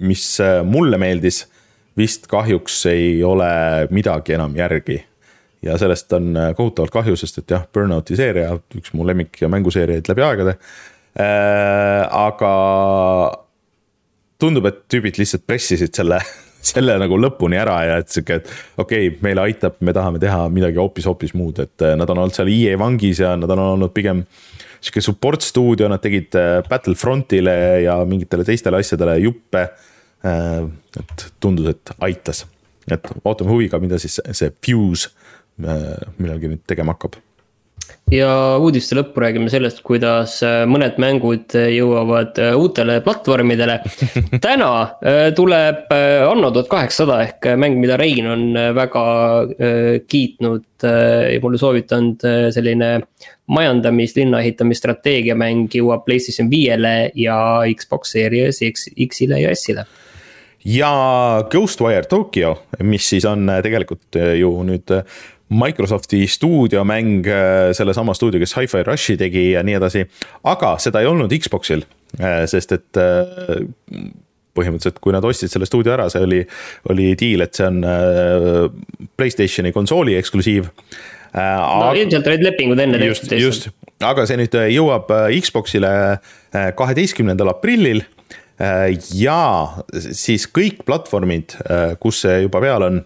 mis 0.00 0.24
mulle 0.64 1.00
meeldis, 1.00 1.44
vist 1.98 2.30
kahjuks 2.30 2.84
ei 2.88 3.20
ole 3.26 3.50
midagi 3.92 4.38
enam 4.38 4.56
järgi. 4.56 5.02
ja 5.62 5.74
sellest 5.76 6.12
on 6.16 6.32
kohutavalt 6.56 6.92
kahju, 6.94 7.16
sest 7.20 7.42
et 7.42 7.52
jah, 7.52 7.66
Burnouti 7.68 8.16
seeria, 8.16 8.54
üks 8.78 8.94
mu 8.96 9.04
lemmik 9.04 9.42
mänguseeriaid 9.44 10.08
läbi 10.08 10.22
aegade. 10.24 10.54
aga 12.16 12.52
tundub, 14.40 14.68
et 14.70 14.84
tüübid 14.90 15.18
lihtsalt 15.20 15.44
pressisid 15.48 15.94
selle, 15.96 16.20
selle 16.72 16.96
nagu 17.00 17.18
lõpuni 17.20 17.58
ära 17.60 17.76
ja 17.88 17.98
et 18.02 18.12
sihuke, 18.12 18.40
et 18.40 18.50
okei 18.80 19.08
okay,, 19.08 19.18
meile 19.24 19.44
aitab, 19.46 19.78
me 19.84 19.94
tahame 19.96 20.22
teha 20.22 20.46
midagi 20.52 20.80
hoopis-hoopis 20.80 21.34
muud, 21.38 21.62
et 21.64 21.86
eh, 21.86 21.96
nad 21.98 22.10
on 22.10 22.24
olnud 22.24 22.36
seal 22.36 22.50
EA 22.52 22.78
vangis 22.80 23.22
ja 23.24 23.34
nad 23.38 23.54
on 23.56 23.64
olnud 23.66 23.94
pigem. 23.96 24.24
sihuke 24.80 25.02
support 25.04 25.44
stuudio, 25.44 25.88
nad 25.92 26.00
tegid 26.00 26.36
eh, 26.40 26.60
Battlefrontile 26.68 27.56
ja 27.84 27.98
mingitele 28.08 28.44
teistele 28.48 28.80
asjadele 28.80 29.18
juppe. 29.20 29.68
Eh, 30.24 30.62
et 31.00 31.26
tundus, 31.40 31.72
et 31.72 31.92
aitas, 32.04 32.44
et 32.90 33.12
ootame 33.24 33.52
huviga, 33.54 33.78
mida 33.80 33.98
siis 33.98 34.20
see 34.32 34.52
Fuse 34.60 35.12
millalgi 35.60 36.48
nüüd 36.48 36.62
tegema 36.68 36.94
hakkab 36.94 37.18
ja 38.10 38.30
uudiste 38.60 38.96
lõppu 38.98 39.22
räägime 39.22 39.50
sellest, 39.52 39.82
kuidas 39.86 40.38
äh, 40.46 40.62
mõned 40.68 40.98
mängud 41.02 41.54
äh, 41.58 41.68
jõuavad 41.76 42.38
äh, 42.42 42.56
uutele 42.58 42.98
platvormidele. 43.04 43.78
täna 44.46 44.70
tuleb 45.36 45.90
Anno 45.90 46.50
tuhat 46.54 46.70
kaheksasada 46.70 47.20
ehk 47.24 47.48
mäng, 47.60 47.78
mida 47.80 47.96
Rein 48.00 48.26
on 48.30 48.44
väga 48.76 49.04
kiitnud 50.10 50.84
ja 50.84 51.38
mulle 51.42 51.58
soovitanud, 51.60 52.22
selline 52.54 52.90
majandamis, 53.52 54.14
linna 54.16 54.40
ehitamisstrateegia 54.44 55.36
mäng 55.38 55.72
jõuab 55.74 56.06
PlayStation 56.06 56.50
viiele 56.50 57.10
ja 57.18 57.36
Xbox 57.76 58.14
Series 58.16 58.62
X, 58.70 58.88
X-ile 59.08 59.42
ja 59.44 59.54
S-ile 59.56 59.86
ja 60.64 60.92
Ghostwire 61.50 62.04
Tokyo, 62.08 62.54
mis 62.84 63.06
siis 63.08 63.24
on 63.28 63.48
tegelikult 63.64 64.18
ju 64.36 64.50
nüüd 64.68 64.92
Microsofti 65.50 66.26
stuudiomäng, 66.26 67.26
äh, 67.26 67.72
sellesama 67.72 68.14
stuudio, 68.14 68.38
kes 68.38 68.54
Hi-Fi 68.56 68.82
Rushi 68.86 69.16
tegi 69.18 69.50
ja 69.50 69.62
nii 69.66 69.74
edasi. 69.80 70.04
aga 70.46 70.76
seda 70.78 71.00
ei 71.02 71.08
olnud 71.10 71.32
Xbox'il, 71.34 71.82
äh, 72.20 72.44
sest 72.46 72.76
et 72.76 73.00
äh, 73.00 73.64
põhimõtteliselt, 74.54 75.00
kui 75.02 75.14
nad 75.14 75.26
ostsid 75.26 75.50
selle 75.50 75.66
stuudio 75.66 75.94
ära, 75.96 76.06
see 76.10 76.22
oli, 76.22 76.38
oli 76.90 77.08
diil, 77.18 77.42
et 77.42 77.54
see 77.54 77.66
on 77.66 77.82
Playstationi 79.18 79.72
konsooli 79.72 80.14
eksklusiiv. 80.18 80.70
no 81.34 81.90
ilmselt 81.94 82.26
olid 82.26 82.42
lepingud 82.46 82.78
enne 82.82 82.98
tehtud. 82.98 83.34
just, 83.38 83.68
aga 84.02 84.26
see 84.26 84.38
nüüd 84.38 84.54
jõuab 84.74 85.10
Xbox'ile 85.38 85.92
kaheteistkümnendal 86.78 87.52
aprillil 87.54 88.02
ja 89.14 89.40
siis 89.94 90.48
kõik 90.50 90.82
platvormid, 90.86 91.54
kus 92.02 92.24
see 92.26 92.42
juba 92.42 92.62
peal 92.66 92.86
on 92.90 93.02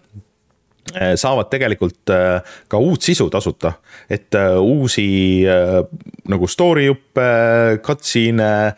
saavad 1.17 1.49
tegelikult 1.53 2.13
äh, 2.13 2.57
ka 2.69 2.79
uut 2.79 3.03
sisu 3.03 3.29
tasuta, 3.33 3.73
et 4.11 4.35
äh, 4.37 4.57
uusi 4.61 5.07
nagu 6.29 6.49
story 6.49 6.87
juppe, 6.87 7.29
cutscene'e, 7.85 8.75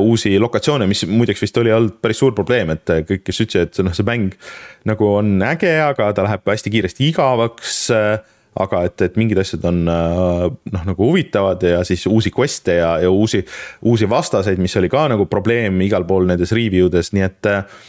uusi 0.00 0.34
lokatsioone, 0.40 0.86
mis 0.88 1.04
muideks 1.08 1.42
vist 1.44 1.56
oli 1.60 1.72
olnud 1.72 1.98
päris 2.02 2.20
suur 2.22 2.34
probleem, 2.36 2.74
et 2.76 2.92
kõik, 3.08 3.24
kes 3.26 3.42
ütlesid, 3.44 3.70
et 3.70 3.80
noh, 3.84 3.96
see 3.96 4.06
mäng 4.08 4.36
nagu 4.88 5.08
on 5.18 5.38
äge, 5.44 5.72
aga 5.84 6.12
ta 6.16 6.24
läheb 6.26 6.46
hästi 6.48 6.72
kiiresti 6.72 7.08
igavaks 7.10 7.80
aga 8.60 8.82
et, 8.88 9.04
et 9.06 9.16
mingid 9.20 9.38
asjad 9.40 9.64
on 9.68 9.84
noh, 9.86 10.82
nagu 10.82 11.06
huvitavad 11.06 11.62
ja 11.64 11.84
siis 11.86 12.02
uusi 12.10 12.32
quest'e 12.34 12.80
ja, 12.80 12.96
ja 13.04 13.10
uusi, 13.12 13.44
uusi 13.86 14.08
vastaseid, 14.10 14.58
mis 14.60 14.74
oli 14.80 14.90
ka 14.92 15.06
nagu 15.12 15.28
probleem 15.30 15.80
igal 15.86 16.04
pool 16.08 16.26
nendes 16.28 16.52
review 16.56 16.90
des, 16.92 17.12
nii 17.14 17.26
et 17.26 17.50
äh, 17.50 17.86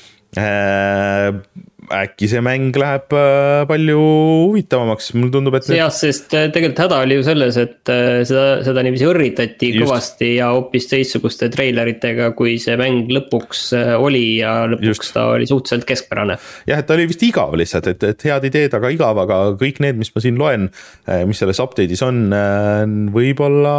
äkki 1.91 2.27
see 2.29 2.41
mäng 2.43 2.75
läheb 2.77 3.11
äh, 3.15 3.63
palju 3.69 3.97
huvitavamaks, 3.99 5.11
mulle 5.17 5.33
tundub, 5.33 5.57
et. 5.57 5.67
jah, 5.75 5.91
sest 5.93 6.33
äh, 6.37 6.47
tegelikult 6.53 6.83
häda 6.85 6.99
oli 7.05 7.17
ju 7.17 7.25
selles, 7.25 7.57
et 7.61 7.91
äh, 7.91 8.21
seda, 8.27 8.45
seda 8.65 8.83
niiviisi 8.85 9.07
õrritati 9.09 9.71
Just. 9.73 9.83
kõvasti 9.83 10.31
ja 10.37 10.51
hoopis 10.55 10.87
teistsuguste 10.91 11.51
treileritega, 11.53 12.31
kui 12.37 12.57
see 12.61 12.77
mäng 12.79 13.11
lõpuks 13.11 13.67
oli 13.99 14.23
ja 14.39 14.53
lõpuks 14.71 14.91
Just. 14.91 15.11
ta 15.17 15.27
oli 15.33 15.49
suhteliselt 15.49 15.87
keskpärane. 15.89 16.39
jah, 16.69 16.79
et 16.81 16.87
ta 16.87 16.97
oli 16.97 17.09
vist 17.11 17.27
igav 17.27 17.57
lihtsalt, 17.59 17.91
et, 17.91 18.07
et 18.13 18.25
head 18.29 18.47
ideed, 18.51 18.77
aga 18.77 18.93
igav, 18.93 19.21
aga 19.25 19.43
kõik 19.59 19.83
need, 19.83 19.99
mis 20.01 20.13
ma 20.15 20.23
siin 20.23 20.39
loen, 20.39 20.71
mis 21.27 21.43
selles 21.43 21.59
update'is 21.63 22.05
on, 22.07 22.23
võib-olla 23.11 23.77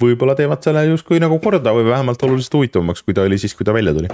võib-olla 0.00 0.34
teevad 0.38 0.62
selle 0.64 0.82
justkui 0.88 1.20
nagu 1.22 1.38
korda 1.42 1.72
või 1.76 1.86
vähemalt 1.88 2.22
oluliselt 2.26 2.56
huvitavamaks, 2.58 3.02
kui 3.06 3.16
ta 3.16 3.24
oli 3.26 3.38
siis, 3.40 3.54
kui 3.56 3.66
ta 3.66 3.74
välja 3.76 3.94
tuli. 3.96 4.10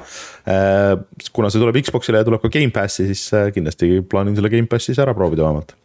Äh, 0.51 0.95
kuna 1.37 1.51
see 1.53 1.63
tuleb 1.63 1.79
Xbox'ile 1.83 2.23
ja 2.23 2.29
tuleb 2.29 2.43
ka 2.45 2.53
Gamepassi, 2.53 3.09
siis 3.11 3.27
äh, 3.37 3.51
kindlasti 3.55 4.01
plaanin 4.11 4.37
selle 4.39 4.51
Gamepassis 4.53 4.99
ära 5.03 5.15
proovida 5.17 5.47
vähemalt. 5.47 5.77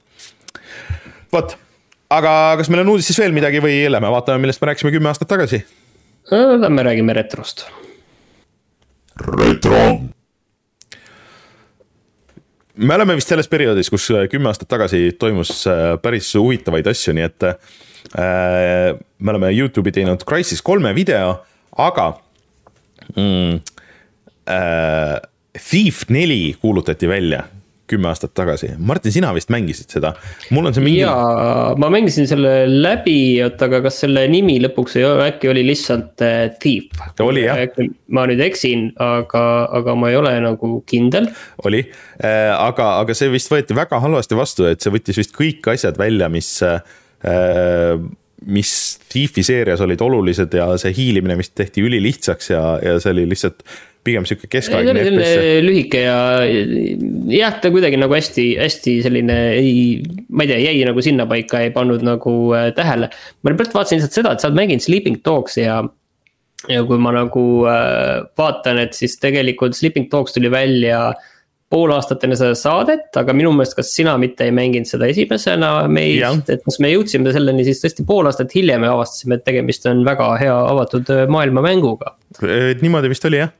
vot, 1.32 1.56
aga 2.12 2.34
kas 2.60 2.72
meil 2.72 2.84
on 2.86 2.96
uudistes 2.96 3.20
veel 3.22 3.36
midagi 3.36 3.62
või 3.64 3.84
lähme 3.92 4.12
vaatame, 4.12 4.44
millest 4.44 4.62
me 4.62 4.72
rääkisime 4.72 4.94
kümme 4.96 5.12
aastat 5.12 5.32
tagasi? 5.32 5.62
Lähme 6.32 6.88
räägime 6.88 7.14
retrost. 7.18 7.68
retro 9.22 9.84
me 12.82 12.96
oleme 12.96 13.14
vist 13.20 13.30
selles 13.30 13.50
perioodis, 13.52 13.90
kus 13.94 14.10
äh, 14.16 14.26
kümme 14.32 14.50
aastat 14.50 14.70
tagasi 14.72 15.12
toimus 15.20 15.66
päris 16.02 16.34
huvitavaid 16.40 16.88
asju, 16.90 17.14
nii 17.14 17.28
et 17.28 17.50
Äh, 17.52 17.91
me 18.18 19.34
oleme 19.34 19.52
Youtube'i 19.54 19.94
teinud 19.96 20.26
Crysis 20.28 20.62
kolme 20.66 20.94
video, 20.98 21.36
aga 21.80 22.12
mm, 23.16 23.60
äh, 24.52 25.18
Thief 25.52 26.06
neli 26.10 26.56
kuulutati 26.62 27.10
välja 27.12 27.44
kümme 27.92 28.08
aastat 28.12 28.32
tagasi, 28.38 28.70
Martin, 28.80 29.12
sina 29.12 29.34
vist 29.36 29.52
mängisid 29.52 29.92
seda, 29.92 30.14
mul 30.56 30.70
on 30.70 30.76
see 30.76 30.84
mingi. 30.86 31.02
jaa, 31.02 31.74
ma 31.82 31.90
mängisin 31.92 32.30
selle 32.30 32.54
läbi, 32.70 33.16
oota, 33.44 33.68
aga 33.68 33.82
kas 33.86 34.00
selle 34.06 34.24
nimi 34.32 34.58
lõpuks 34.64 34.96
ei 35.00 35.06
ole, 35.08 35.28
äkki 35.34 35.52
oli 35.52 35.66
lihtsalt 35.68 36.24
äh, 36.24 36.46
Thief? 36.62 37.02
oli 37.26 37.44
jah. 37.44 37.60
ma 38.16 38.26
nüüd 38.32 38.44
eksin, 38.48 38.90
aga, 39.02 39.44
aga 39.82 39.98
ma 40.00 40.12
ei 40.14 40.20
ole 40.22 40.34
nagu 40.46 40.74
kindel. 40.88 41.28
oli 41.68 41.84
äh,, 41.84 42.54
aga, 42.56 42.94
aga 43.04 43.18
see 43.18 43.32
vist 43.34 43.52
võeti 43.52 43.78
väga 43.78 44.00
halvasti 44.04 44.40
vastu, 44.40 44.70
et 44.72 44.84
see 44.84 44.94
võttis 44.94 45.20
vist 45.20 45.36
kõik 45.36 45.74
asjad 45.76 46.00
välja, 46.00 46.32
mis 46.32 46.54
äh, 46.64 46.80
Äh, 46.80 47.01
mis 48.42 48.72
Thiefi 49.12 49.44
seerias 49.46 49.82
olid 49.86 50.02
olulised 50.02 50.54
ja 50.58 50.72
see 50.82 50.94
hiilimine 50.98 51.36
vist 51.38 51.54
tehti 51.58 51.84
ülilihtsaks 51.86 52.50
ja, 52.50 52.64
ja 52.82 52.96
see 53.00 53.14
oli 53.14 53.28
lihtsalt 53.30 53.62
pigem 54.06 54.26
sihuke 54.26 54.50
keskaegne 54.50 54.96
FPS. 54.98 55.34
lühike 55.62 56.04
ja 56.08 56.18
jah, 57.30 57.58
ta 57.62 57.70
kuidagi 57.74 58.00
nagu 58.02 58.16
hästi, 58.18 58.46
hästi 58.58 58.96
selline 59.06 59.38
ei, 59.60 59.74
ma 60.34 60.46
ei 60.46 60.52
tea, 60.52 60.62
jäi 60.66 60.86
nagu 60.90 61.04
sinnapaika, 61.06 61.62
ei 61.66 61.74
pannud 61.76 62.06
nagu 62.06 62.36
äh, 62.58 62.72
tähele. 62.78 63.12
ma 63.14 63.54
praegu 63.54 63.78
vaatasin 63.78 64.02
lihtsalt 64.02 64.22
seda, 64.22 64.34
et 64.34 64.42
sa 64.44 64.50
oled 64.50 64.58
mänginud 64.58 64.86
Sleeping 64.86 65.22
Dogs 65.26 65.60
ja. 65.62 65.84
ja 66.70 66.86
kui 66.90 67.02
ma 67.02 67.14
nagu 67.14 67.46
äh, 67.70 68.24
vaatan, 68.42 68.82
et 68.82 68.98
siis 68.98 69.20
tegelikult 69.22 69.78
Sleeping 69.78 70.10
Dogs 70.10 70.34
tuli 70.34 70.50
välja 70.54 71.12
äh, 71.12 71.31
pool 71.72 71.94
aastat 71.96 72.26
enne 72.28 72.36
seda 72.40 72.56
saadet, 72.58 73.08
aga 73.20 73.34
minu 73.36 73.54
meelest, 73.56 73.78
kas 73.78 73.94
sina 73.96 74.18
mitte 74.20 74.48
ei 74.48 74.56
mänginud 74.56 74.90
seda 74.90 75.08
esimesena 75.12 75.72
meist, 75.92 76.50
et 76.52 76.64
kas 76.66 76.80
me 76.84 76.92
jõudsime 76.92 77.32
selleni 77.36 77.66
siis 77.68 77.80
tõesti 77.84 78.06
pool 78.08 78.28
aastat 78.30 78.52
hiljem 78.58 78.84
ja 78.88 78.96
avastasime, 78.98 79.40
et 79.40 79.46
tegemist 79.48 79.88
on 79.90 80.04
väga 80.08 80.34
hea 80.42 80.58
avatud 80.72 81.12
äh, 81.14 81.24
maailma 81.32 81.64
mänguga. 81.66 82.16
Äh, 82.44 82.74
niimoodi 82.82 83.12
vist 83.12 83.28
oli 83.30 83.40
jah 83.40 83.54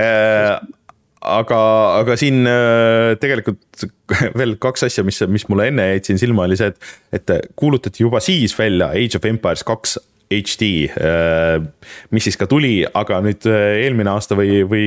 äh, 0.00 0.56
aga, 1.26 1.60
aga 2.00 2.16
siin 2.18 2.42
tegelikult 3.22 3.86
veel 4.40 4.56
kaks 4.62 4.88
asja, 4.88 5.06
mis, 5.06 5.22
mis 5.30 5.46
mulle 5.50 5.70
enne 5.70 5.90
jäid 5.92 6.10
siin 6.10 6.20
silma, 6.22 6.48
oli 6.48 6.58
see, 6.58 6.72
et, 6.74 6.92
et 7.20 7.54
kuulutati 7.58 8.02
juba 8.04 8.22
siis 8.24 8.56
välja 8.58 8.90
Age 8.94 9.20
of 9.20 9.30
Empires 9.30 9.64
kaks 9.66 9.98
HD, 10.26 10.88
mis 12.10 12.24
siis 12.26 12.34
ka 12.34 12.48
tuli, 12.50 12.80
aga 12.98 13.20
nüüd 13.22 13.46
eelmine 13.46 14.10
aasta 14.10 14.34
või, 14.34 14.64
või 14.66 14.86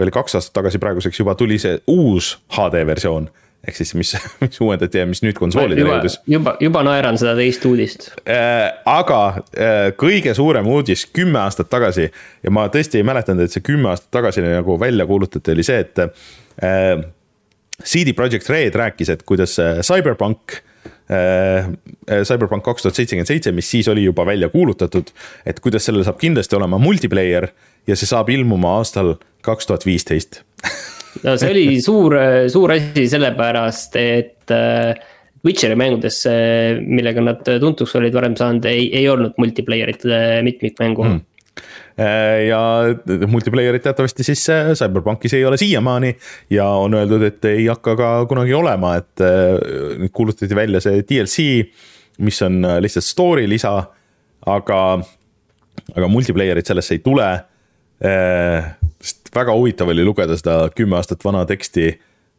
või 0.00 0.08
oli 0.08 0.16
kaks 0.16 0.38
aastat 0.38 0.56
tagasi 0.56 0.80
praeguseks 0.80 1.20
juba 1.20 1.36
tuli 1.38 1.60
see 1.60 1.76
uus 1.92 2.32
HD 2.56 2.86
versioon 2.88 3.28
ehk 3.66 3.76
siis, 3.76 3.92
mis, 3.98 4.14
mis 4.40 4.60
uuendati 4.64 5.02
ja 5.02 5.06
mis 5.08 5.20
nüüd 5.24 5.36
konsoolidele 5.36 5.92
jõudis. 5.92 6.16
juba, 6.30 6.56
juba 6.64 6.84
naeran 6.86 7.20
seda 7.20 7.34
teist 7.38 7.64
uudist 7.68 8.08
äh,. 8.24 8.70
aga 8.88 9.20
äh, 9.36 9.90
kõige 10.00 10.34
suurem 10.36 10.68
uudis 10.70 11.04
kümme 11.12 11.42
aastat 11.42 11.70
tagasi 11.72 12.08
ja 12.08 12.54
ma 12.54 12.66
tõesti 12.72 13.00
ei 13.00 13.06
mäletanud, 13.06 13.44
et 13.44 13.54
see 13.54 13.64
kümme 13.64 13.92
aastat 13.92 14.10
tagasi 14.16 14.44
nagu 14.44 14.78
välja 14.80 15.06
kuulutati, 15.08 15.52
oli 15.52 15.66
see, 15.66 15.84
et 15.84 16.00
äh, 16.64 17.04
CD 17.84 18.16
Projekt 18.16 18.48
Red 18.52 18.76
rääkis, 18.76 19.12
et 19.12 19.24
kuidas 19.28 19.58
äh, 19.60 19.84
Cyberpunk 19.84 20.60
Cyberpunk 21.10 22.62
kaks 22.62 22.84
tuhat 22.84 22.98
seitsekümmend 22.98 23.26
seitse, 23.26 23.52
mis 23.54 23.66
siis 23.66 23.88
oli 23.90 24.04
juba 24.04 24.22
välja 24.28 24.46
kuulutatud, 24.52 25.08
et 25.46 25.58
kuidas 25.64 25.88
sellel 25.88 26.04
saab 26.06 26.20
kindlasti 26.20 26.54
olema 26.58 26.78
multiplayer 26.78 27.48
ja 27.88 27.96
see 27.98 28.06
saab 28.06 28.30
ilmuma 28.30 28.76
aastal 28.78 29.16
kaks 29.42 29.66
tuhat 29.66 29.86
viisteist. 29.88 30.42
no 31.26 31.34
see 31.40 31.50
oli 31.50 31.64
suur, 31.82 32.14
suur 32.52 32.76
asi 32.76 33.08
sellepärast, 33.10 33.98
et 33.98 34.54
äh, 34.54 34.92
Witcheri 35.40 35.72
mängudes, 35.80 36.18
millega 36.84 37.22
nad 37.24 37.46
tuntuks 37.62 37.94
olid 37.96 38.12
varem 38.12 38.34
saanud, 38.36 38.66
ei, 38.68 38.90
ei 38.92 39.06
olnud 39.08 39.38
multiplayer'it 39.40 40.04
mitmikmängu 40.44 41.06
mm 41.06 41.26
ja 42.48 42.60
multiplayer'it 43.28 43.82
teatavasti 43.84 44.24
siis 44.24 44.46
CyberPunkis 44.78 45.34
ei 45.36 45.44
ole 45.44 45.58
siiamaani 45.60 46.14
ja 46.50 46.68
on 46.80 46.94
öeldud, 46.96 47.26
et 47.26 47.44
ei 47.50 47.66
hakka 47.66 47.96
ka 47.98 48.10
kunagi 48.30 48.54
olema, 48.56 48.94
et 49.02 49.24
nüüd 50.00 50.12
kuulutati 50.16 50.56
välja 50.56 50.80
see 50.80 51.02
DLC, 51.04 51.44
mis 52.24 52.40
on 52.46 52.62
lihtsalt 52.80 53.04
story 53.04 53.44
lisa, 53.50 53.74
aga, 54.48 54.80
aga 55.92 56.08
multiplayer'it 56.08 56.72
sellesse 56.72 56.96
ei 56.96 57.04
tule 57.04 57.28
sest 59.00 59.32
väga 59.34 59.54
huvitav 59.56 59.90
oli 59.92 60.04
lugeda 60.04 60.36
seda 60.38 60.62
kümme 60.76 60.98
aastat 60.98 61.24
vana 61.24 61.44
teksti. 61.48 61.92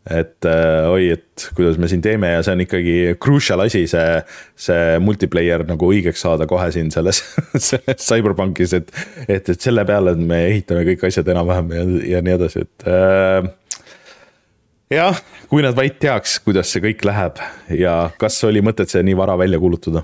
Et 0.09 0.47
äh, 0.49 0.87
oi, 0.89 1.11
et 1.13 1.43
kuidas 1.53 1.77
me 1.77 1.85
siin 1.89 2.01
teeme 2.01 2.31
ja 2.31 2.41
see 2.41 2.55
on 2.55 2.63
ikkagi 2.63 2.93
crucial 3.21 3.61
asi, 3.61 3.83
see, 3.89 4.21
see 4.57 4.95
multiplayer 5.03 5.61
nagu 5.69 5.91
õigeks 5.93 6.23
saada 6.25 6.47
kohe 6.49 6.71
siin 6.73 6.89
selles, 6.93 7.21
selles 7.69 8.07
CyberPunkis, 8.07 8.73
et. 8.79 8.89
et, 9.27 9.51
et 9.53 9.61
selle 9.61 9.85
peale 9.85 10.15
me 10.17 10.43
ehitame 10.47 10.85
kõik 10.89 11.05
asjad 11.11 11.29
enam-vähem 11.33 11.75
ja, 11.77 11.83
ja 12.15 12.21
nii 12.25 12.33
edasi, 12.33 12.65
et 12.65 12.87
äh, 12.89 13.51
jah, 14.97 15.21
kui 15.51 15.61
nad 15.65 15.77
vaid 15.77 15.99
teaks, 16.01 16.39
kuidas 16.47 16.73
see 16.73 16.81
kõik 16.87 17.05
läheb 17.05 17.43
ja 17.77 17.99
kas 18.21 18.41
oli 18.49 18.65
mõtet 18.65 18.89
see 18.89 19.05
nii 19.05 19.19
vara 19.19 19.37
välja 19.37 19.61
kuulutada 19.61 20.01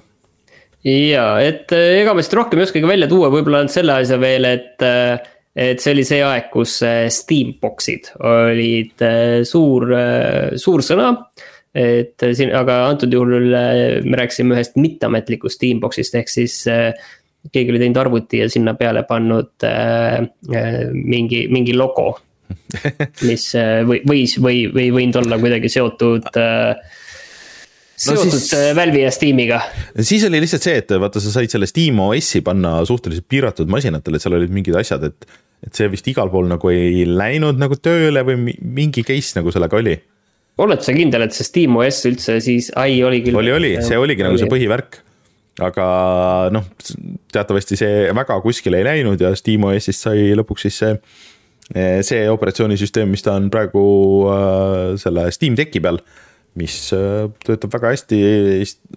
ja, 0.86 1.26
et 1.42 1.74
ega 1.74 2.14
ma 2.14 2.22
siit 2.22 2.38
rohkem 2.38 2.62
ei 2.62 2.68
oskagi 2.70 2.86
välja 2.88 3.10
tuua, 3.10 3.32
võib-olla 3.34 3.64
ainult 3.64 3.74
selle 3.74 3.98
asja 3.98 4.22
veel, 4.22 4.46
et 4.46 4.86
äh, 4.86 5.18
et 5.58 5.82
see 5.82 5.96
oli 5.96 6.06
see 6.06 6.22
aeg, 6.22 6.52
kus 6.54 6.78
äh, 6.86 7.08
Steamboxid 7.14 8.12
olid 8.22 9.02
äh, 9.06 9.42
suur, 9.48 9.90
äh, 9.98 10.54
suur 10.62 10.86
sõna. 10.86 11.16
et 11.78 12.24
siin, 12.34 12.50
aga 12.58 12.80
antud 12.88 13.12
juhul 13.14 13.52
me 13.52 14.18
rääkisime 14.18 14.56
ühest 14.56 14.80
mitteametlikust 14.82 15.60
Steamboxist 15.60 16.16
ehk 16.18 16.32
siis 16.32 16.56
keegi 16.66 17.70
oli 17.70 17.82
teinud 17.84 18.00
arvuti 18.02 18.40
ja 18.40 18.48
sinna 18.50 18.74
peale 18.80 19.04
pannud 19.06 19.66
mingi, 20.96 21.44
mingi 21.54 21.76
logo. 21.78 22.16
mis 23.28 23.46
või, 23.86 24.00
võis 24.08 24.38
või, 24.40 24.64
või 24.74 24.88
võinud 24.96 25.20
olla 25.20 25.38
kuidagi 25.38 25.70
seotud 25.70 26.32
seotud 26.32 28.24
no 28.24 28.38
siis, 28.40 28.48
Valve'i 28.80 29.04
ja 29.04 29.12
Steamiga. 29.14 29.60
siis 30.00 30.24
oli 30.26 30.40
lihtsalt 30.42 30.66
see, 30.66 30.78
et 30.82 30.96
vaata, 31.04 31.22
sa 31.22 31.34
said 31.36 31.52
selle 31.52 31.70
Steam 31.70 32.00
OS-i 32.08 32.42
panna 32.48 32.80
suhteliselt 32.88 33.28
piiratud 33.30 33.70
masinatele, 33.70 34.18
et 34.18 34.26
seal 34.26 34.40
olid 34.40 34.56
mingid 34.56 34.80
asjad, 34.80 35.12
et 35.12 35.28
et 35.66 35.74
see 35.78 35.90
vist 35.92 36.08
igal 36.12 36.30
pool 36.34 36.48
nagu 36.50 36.72
ei 36.72 37.06
läinud 37.08 37.60
nagu 37.60 37.78
tööle 37.82 38.24
või 38.28 38.54
mingi 38.62 39.04
case 39.08 39.40
nagu 39.40 39.54
sellega 39.54 39.80
oli. 39.80 39.96
oled 40.62 40.84
sa 40.86 40.96
kindel, 40.96 41.26
et 41.26 41.36
see 41.38 41.48
SteamOS 41.48 42.04
üldse 42.12 42.38
siis, 42.44 42.72
ai 42.78 43.02
oli 43.06 43.24
küll. 43.26 43.40
oli, 43.42 43.54
oli, 43.56 43.74
see 43.86 43.98
oligi 43.98 44.24
oli. 44.24 44.30
nagu 44.30 44.42
see 44.42 44.52
põhivärk. 44.52 45.02
aga 45.68 45.88
noh, 46.54 46.68
teatavasti 47.34 47.80
see 47.80 48.06
väga 48.14 48.38
kuskile 48.44 48.82
ei 48.82 48.88
läinud 48.92 49.22
ja 49.22 49.34
SteamOS-ist 49.36 50.06
sai 50.06 50.30
lõpuks 50.38 50.68
siis 50.68 50.78
see, 50.84 50.94
see 52.06 52.30
operatsioonisüsteem, 52.30 53.10
mis 53.10 53.26
ta 53.26 53.36
on 53.40 53.50
praegu 53.54 53.84
äh, 54.32 54.96
selle 55.02 55.30
Steam 55.36 55.58
Decki 55.58 55.82
peal 55.84 56.02
mis 56.58 56.76
äh, 56.96 57.28
töötab 57.46 57.74
väga 57.78 57.94
hästi, 57.94 58.20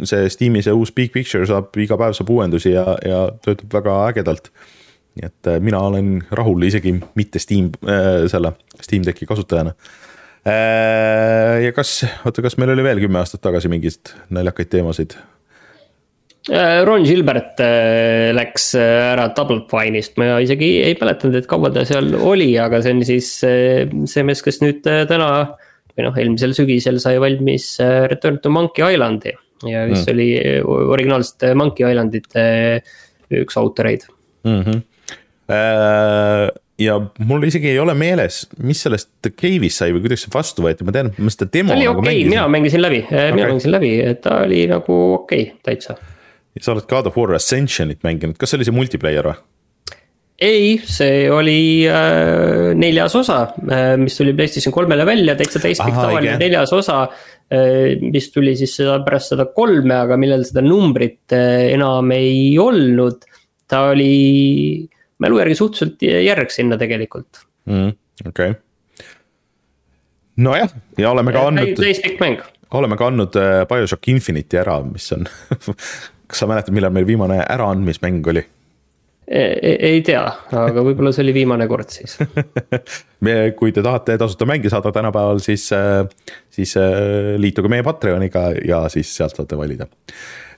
see 0.08 0.28
Steam'i 0.32 0.62
see 0.64 0.74
uus 0.76 0.92
Big 0.96 1.12
Picture 1.14 1.46
saab, 1.48 1.74
iga 1.80 1.98
päev 2.00 2.16
saab 2.16 2.32
uuendusi 2.32 2.74
ja, 2.74 2.86
ja 3.06 3.24
töötab 3.44 3.80
väga 3.80 3.96
ägedalt. 4.10 4.50
Nii 5.18 5.26
et 5.26 5.50
äh, 5.50 5.58
mina 5.62 5.80
olen 5.88 6.20
rahul 6.30 6.62
isegi 6.68 6.94
mitte 7.18 7.42
Steam 7.42 7.72
äh,, 7.82 8.28
selle 8.30 8.54
Steam 8.80 9.04
Decki 9.06 9.26
kasutajana 9.28 9.74
äh,. 10.44 11.66
ja 11.66 11.74
kas, 11.76 12.00
oota, 12.24 12.44
kas 12.46 12.58
meil 12.60 12.74
oli 12.76 12.86
veel 12.86 13.02
kümme 13.02 13.22
aastat 13.22 13.42
tagasi 13.44 13.72
mingeid 13.72 14.14
naljakaid 14.30 14.70
teemasid? 14.72 15.16
Äh, 16.50 16.80
Ron 16.88 17.04
Gilbert 17.04 17.60
läks 18.36 18.72
ära 18.80 19.28
Double 19.36 19.66
Fine'ist, 19.70 20.16
ma 20.20 20.38
isegi 20.40 20.78
ei 20.86 20.94
mäletanud, 21.00 21.40
et 21.42 21.50
kaua 21.50 21.72
ta 21.74 21.84
seal 21.88 22.14
oli, 22.16 22.54
aga 22.58 22.80
see 22.84 22.94
on 22.96 23.04
siis 23.06 23.34
see 23.40 24.24
mees, 24.26 24.40
kes 24.46 24.62
nüüd 24.64 24.80
täna 24.84 25.32
või 26.00 26.06
noh, 26.06 26.18
eelmisel 26.18 26.54
sügisel 26.56 27.00
sai 27.02 27.18
valmis 27.22 27.74
äh, 27.82 28.04
Return 28.10 28.40
to 28.42 28.52
Monkey 28.52 28.94
Islandi 28.94 29.34
ja 29.68 29.84
kes 29.90 30.06
mm. 30.06 30.12
oli 30.14 30.28
äh, 30.38 30.60
originaalsete 30.64 31.52
Monkey 31.58 31.88
Islandite 31.90 32.44
äh, 32.80 32.96
üks 33.42 33.58
autoreid 33.60 34.06
mm. 34.44 34.62
-hmm. 34.62 34.80
Ja 36.80 36.96
mul 37.26 37.44
isegi 37.48 37.70
ei 37.72 37.78
ole 37.82 37.94
meeles, 37.98 38.42
mis 38.64 38.80
sellest 38.86 39.10
cave'ist 39.28 39.82
sai 39.82 39.94
või 39.94 40.04
kuidas 40.06 40.24
see 40.24 40.32
vastu 40.32 40.64
võeti, 40.64 40.86
ma 40.86 40.94
tean, 40.96 41.12
ma 41.18 41.32
seda 41.32 41.50
demo. 41.52 41.72
ta 41.72 41.78
oli 41.78 41.88
nagu 41.88 42.02
okei 42.02 42.16
okay,, 42.22 42.30
mina 42.30 42.46
mängisin 42.52 42.84
läbi 42.84 43.02
okay., 43.04 43.36
mina 43.36 43.52
mängisin 43.52 43.74
läbi, 43.74 43.92
ta 44.24 44.40
oli 44.46 44.64
nagu 44.70 44.98
okei 45.20 45.46
okay,, 45.48 45.62
täitsa. 45.66 45.98
sa 46.60 46.74
oled 46.74 46.88
God 46.90 47.10
of 47.10 47.18
War 47.20 47.34
Ascensionit 47.36 48.04
mänginud, 48.06 48.38
kas 48.40 48.52
see 48.52 48.60
oli 48.60 48.68
see 48.68 48.76
multiplayer 48.76 49.28
või? 49.32 49.40
ei, 50.40 50.78
see 50.88 51.26
oli 51.32 51.84
äh, 51.84 52.70
neljas 52.78 53.14
osa 53.18 53.42
äh,, 53.68 53.96
mis 54.00 54.16
tuli 54.16 54.32
PlayStation 54.36 54.72
kolmele 54.72 55.04
välja, 55.08 55.36
täitsa 55.36 55.60
täispikk 55.60 55.98
tavaline 55.98 56.38
neljas 56.40 56.72
osa 56.72 57.02
äh,. 57.52 58.00
mis 58.00 58.30
tuli 58.32 58.54
siis 58.56 58.72
seda 58.80 58.96
pärast 59.04 59.34
seda 59.34 59.50
kolme, 59.52 59.98
aga 60.06 60.16
millel 60.20 60.46
seda 60.48 60.64
numbrit 60.64 61.36
äh, 61.36 61.74
enam 61.74 62.08
ei 62.16 62.56
olnud. 62.58 63.28
ta 63.70 63.84
oli 63.92 64.88
mälu 65.20 65.40
järgi 65.42 65.58
suhteliselt 65.58 66.02
järg 66.26 66.54
sinna 66.54 66.78
tegelikult 66.80 67.44
mm,. 67.70 67.92
okei 68.26 68.54
okay., 68.54 68.60
nojah, 70.40 70.72
ja 70.98 71.10
oleme 71.10 71.34
ka 71.36 71.46
andnud. 71.50 71.74
täispikk 71.80 72.22
mäng. 72.22 72.40
oleme 72.76 72.98
ka 73.00 73.10
andnud 73.10 73.36
äh, 73.40 73.64
BioShock 73.68 74.08
Infinite'i 74.12 74.62
ära, 74.62 74.80
mis 74.86 75.10
on 75.16 75.28
kas 76.30 76.42
sa 76.42 76.48
mäletad, 76.50 76.74
millal 76.74 76.94
meil 76.94 77.08
viimane 77.08 77.42
äraandmismäng 77.42 78.26
oli? 78.32 78.44
ei, 79.30 79.76
ei 79.92 80.00
tea, 80.06 80.22
aga 80.58 80.82
võib-olla 80.82 81.12
see 81.14 81.22
oli 81.26 81.34
viimane 81.36 81.66
kord 81.70 81.92
siis 81.94 82.16
me, 83.26 83.34
kui 83.58 83.74
te 83.74 83.84
tahate 83.84 84.16
tasuta 84.18 84.48
mänge 84.48 84.72
saada 84.72 84.92
tänapäeval, 84.94 85.42
siis, 85.44 85.68
äh, 85.76 86.02
siis 86.50 86.74
äh, 86.80 87.36
liituge 87.38 87.70
meie 87.70 87.86
Patreoniga 87.86 88.48
ja 88.66 88.84
siis 88.92 89.12
sealt 89.16 89.36
saate 89.38 89.58
valida. 89.58 89.86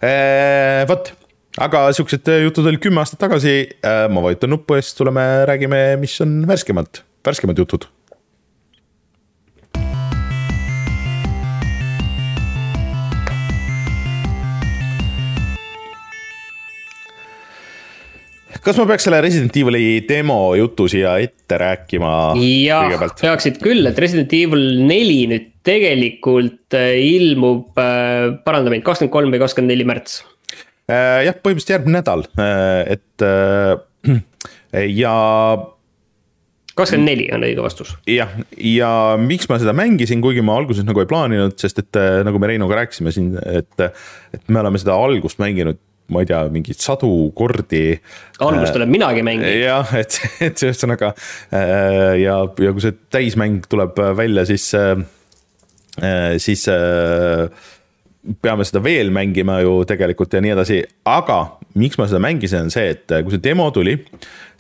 Äh, 0.03 0.83
vot, 0.89 1.13
aga 1.61 1.87
siuksed 1.97 2.29
jutud 2.47 2.69
olid 2.71 2.81
kümme 2.83 3.03
aastat 3.03 3.21
tagasi. 3.21 3.57
ma 3.83 4.23
vajutan 4.25 4.55
nuppu 4.55 4.79
ja 4.79 4.85
siis 4.85 4.95
tuleme, 4.97 5.27
räägime, 5.49 5.83
mis 6.01 6.21
on 6.25 6.43
värskemad, 6.49 7.03
värskemad 7.27 7.59
jutud 7.59 7.89
kas 18.63 18.79
ma 18.79 18.87
peaks 18.87 19.07
selle 19.09 19.19
Resident 19.25 19.57
Evil'i 19.59 20.03
demo 20.07 20.55
jutu 20.55 20.87
siia 20.91 21.17
ette 21.23 21.59
rääkima? 21.59 22.13
jah, 22.39 22.93
peaksid 23.21 23.59
küll, 23.63 23.83
et 23.91 23.99
Resident 23.99 24.33
Evil 24.39 24.85
neli 24.87 25.25
nüüd 25.31 25.49
tegelikult 25.67 26.75
äh, 26.75 26.95
ilmub, 26.99 27.71
äh, 27.79 28.33
paranda 28.47 28.71
mind, 28.73 28.85
kakskümmend 28.87 29.15
kolm 29.15 29.35
või 29.35 29.43
kakskümmend 29.43 29.75
neli 29.75 29.87
märts. 29.87 30.23
Äh, 30.93 31.21
jah, 31.27 31.37
põhimõtteliselt 31.39 31.77
järgmine 31.77 32.01
nädal, 32.01 32.27
et 32.93 33.25
ja 35.03 35.15
kakskümmend 36.77 37.09
neli 37.09 37.29
on 37.33 37.47
õige 37.47 37.65
vastus. 37.65 37.95
jah, 38.09 38.33
ja 38.57 38.91
miks 39.21 39.49
ma 39.49 39.61
seda 39.63 39.75
mängisin, 39.77 40.23
kuigi 40.25 40.45
ma 40.45 40.57
alguses 40.61 40.85
nagu 40.89 41.01
ei 41.03 41.09
plaaninud, 41.09 41.57
sest 41.61 41.81
et 41.85 42.03
nagu 42.27 42.41
me 42.43 42.51
Reinuga 42.51 42.83
rääkisime 42.83 43.15
siin, 43.15 43.33
et, 43.45 43.89
et 44.37 44.53
me 44.53 44.63
oleme 44.65 44.81
seda 44.81 44.97
algust 44.99 45.41
mänginud 45.43 45.81
ma 46.13 46.23
ei 46.23 46.29
tea, 46.29 46.41
mingeid 46.53 46.81
sadu 46.83 47.11
kordi. 47.37 47.97
algust 48.43 48.77
olen 48.79 48.91
minagi 48.93 49.25
mänginud. 49.27 49.59
jah, 49.63 49.93
et, 49.99 50.19
et 50.45 50.65
ühesõnaga 50.67 51.13
äh, 51.15 52.19
ja, 52.23 52.39
ja 52.47 52.75
kui 52.75 52.85
see 52.85 52.97
täismäng 53.13 53.67
tuleb 53.71 53.99
välja, 54.19 54.45
siis, 54.49 54.69
äh, 54.79 54.97
siis 56.43 56.67
äh, 56.73 57.47
peame 58.43 58.63
seda 58.67 58.79
veel 58.85 59.11
mängima 59.15 59.59
ju 59.65 59.81
tegelikult 59.89 60.35
ja 60.35 60.41
nii 60.43 60.53
edasi, 60.55 60.79
aga 61.09 61.39
miks 61.79 61.99
ma 61.99 62.07
seda 62.07 62.21
mängisin, 62.23 62.69
on 62.69 62.71
see, 62.71 62.93
et 62.95 63.11
kui 63.11 63.35
see 63.35 63.43
demo 63.43 63.65
tuli, 63.75 63.97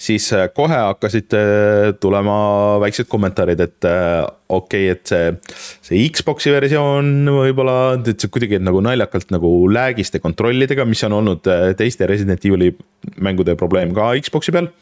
siis 0.00 0.26
kohe 0.56 0.78
hakkasid 0.88 1.36
tulema 2.02 2.36
väiksed 2.82 3.06
kommentaarid, 3.10 3.62
et 3.62 3.86
okei 3.86 4.88
okay,, 4.88 4.96
et 4.96 5.12
see, 5.12 5.60
see 5.86 6.08
Xbox'i 6.10 6.54
versioon 6.54 7.12
võib-olla, 7.28 7.76
et 8.00 8.16
see 8.16 8.32
kuidagi 8.32 8.58
nagu 8.62 8.82
naljakalt 8.82 9.30
nagu 9.34 9.52
lag'iste 9.70 10.18
kontrollidega, 10.24 10.86
mis 10.88 11.04
on 11.06 11.20
olnud 11.20 11.46
teiste 11.78 12.08
Resident 12.10 12.42
Evil'i 12.48 12.72
mängude 13.22 13.54
probleem 13.60 13.94
ka 13.94 14.10
Xbox'i 14.18 14.54
peal. 14.54 14.72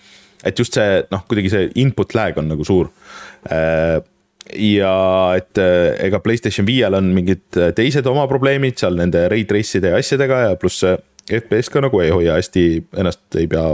et 0.40 0.56
just 0.56 0.72
see 0.72 1.02
noh, 1.12 1.26
kuidagi 1.28 1.52
see 1.52 1.68
input 1.82 2.16
lag 2.16 2.38
on 2.40 2.48
nagu 2.54 2.64
suur 2.64 2.88
ja 4.56 4.94
et 5.38 5.58
äh, 5.60 5.94
ega 6.06 6.20
Playstation 6.22 6.66
viiel 6.68 6.94
on 6.96 7.12
mingid 7.14 7.58
äh, 7.58 7.72
teised 7.76 8.06
oma 8.10 8.26
probleemid 8.30 8.80
seal 8.80 8.98
nende 8.98 9.26
ray 9.30 9.46
trace'ide 9.48 9.92
ja 9.92 10.00
asjadega 10.00 10.42
ja 10.48 10.58
pluss 10.60 10.84
FPS 11.30 11.70
ka 11.70 11.82
nagu 11.84 12.00
ei 12.02 12.10
hoia 12.10 12.36
hästi, 12.38 12.64
ennast 12.98 13.38
ei 13.38 13.46
pea, 13.50 13.64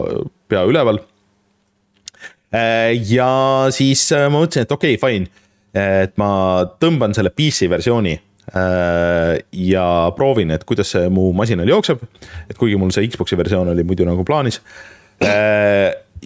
pea 0.50 0.64
üleval. 0.68 1.00
Äh, 2.52 2.92
ja 3.08 3.30
siis 3.74 4.04
ma 4.12 4.38
mõtlesin, 4.38 4.66
et 4.66 4.76
okei 4.76 4.96
okay,, 4.98 5.02
fine, 5.02 5.46
et 5.76 6.16
ma 6.20 6.30
tõmban 6.80 7.16
selle 7.16 7.32
PC 7.34 7.70
versiooni 7.72 8.14
ja 8.46 9.84
proovin, 10.14 10.52
et 10.54 10.62
kuidas 10.62 10.92
see 10.94 11.08
mu 11.10 11.32
masinal 11.34 11.66
jookseb. 11.66 12.04
et 12.46 12.54
kuigi 12.56 12.78
mul 12.78 12.92
see 12.94 13.08
Xbox'i 13.10 13.34
versioon 13.36 13.72
oli 13.72 13.82
muidu 13.82 14.06
nagu 14.06 14.22
plaanis 14.24 14.60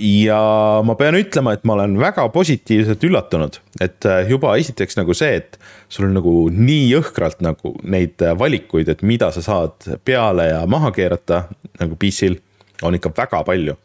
ja 0.01 0.41
ma 0.87 0.95
pean 0.99 1.17
ütlema, 1.19 1.55
et 1.55 1.67
ma 1.69 1.75
olen 1.77 1.97
väga 2.01 2.25
positiivselt 2.33 3.03
üllatunud, 3.07 3.59
et 3.83 4.07
äh, 4.09 4.23
juba 4.31 4.55
esiteks 4.61 4.97
nagu 4.99 5.15
see, 5.17 5.41
et 5.43 5.59
sul 5.93 6.09
on 6.09 6.17
nagu 6.17 6.35
nii 6.55 6.87
jõhkralt 6.95 7.43
nagu 7.45 7.75
neid 7.85 8.23
äh, 8.25 8.35
valikuid, 8.39 8.89
et 8.93 9.05
mida 9.07 9.31
sa 9.35 9.45
saad 9.45 9.91
peale 10.07 10.51
ja 10.51 10.65
maha 10.71 10.93
keerata 10.97 11.45
nagu 11.81 11.99
PC-l 12.01 12.39
on 12.87 12.97
ikka 12.97 13.13
väga 13.17 13.43
palju. 13.47 13.77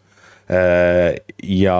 Äh, 0.45 1.17
ja 1.41 1.77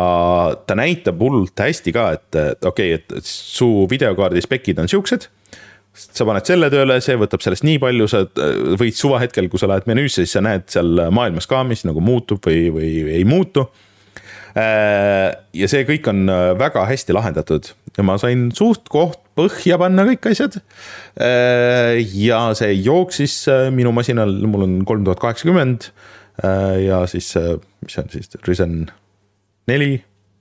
ta 0.67 0.77
näitab 0.77 1.21
hullult 1.21 1.61
hästi 1.61 1.95
ka, 1.95 2.09
et 2.17 2.39
okei 2.65 2.95
okay,, 2.97 2.99
et 2.99 3.29
su 3.29 3.87
videokaardi 3.89 4.43
spekid 4.43 4.81
on 4.81 4.91
siuksed 4.91 5.29
sa 5.95 6.25
paned 6.27 6.43
selle 6.43 6.67
tööle, 6.67 6.97
see 6.99 7.15
võtab 7.15 7.39
sellest 7.39 7.63
nii 7.63 7.77
palju, 7.79 8.05
sa 8.11 8.25
võid 8.75 8.97
suvahetkel, 8.99 9.45
kui 9.47 9.61
sa 9.61 9.69
lähed 9.71 9.85
menüüsse, 9.87 10.25
siis 10.25 10.33
sa 10.35 10.41
näed 10.43 10.65
seal 10.67 11.05
maailmas 11.15 11.47
ka, 11.47 11.61
mis 11.63 11.85
nagu 11.87 12.03
muutub 12.03 12.43
või, 12.43 12.65
või 12.75 12.89
ei 13.15 13.23
muutu 13.23 13.63
Äh, 13.63 13.93
ja 14.55 15.67
see 15.71 15.83
kõik 15.87 16.07
on 16.11 16.25
äh, 16.31 16.53
väga 16.59 16.85
hästi 16.89 17.15
lahendatud. 17.15 17.71
Ja 17.95 18.03
ma 18.07 18.17
sain 18.19 18.49
suht 18.55 18.89
koht 18.91 19.21
põhja 19.35 19.77
panna 19.79 20.05
kõik 20.07 20.29
asjad. 20.31 20.59
Äh, 21.19 22.01
ja 22.15 22.47
see 22.57 22.75
jooksis 22.79 23.45
minu 23.75 23.91
masinal, 23.95 24.31
mul 24.47 24.67
on 24.67 24.77
kolm 24.87 25.07
tuhat 25.07 25.23
kaheksakümmend 25.23 25.91
ja 26.83 26.97
siis, 27.07 27.29
mis 27.79 27.93
see 27.95 28.01
on 28.01 28.09
siis, 28.11 28.33
Ryzen 28.43 28.73
neli 29.71 29.93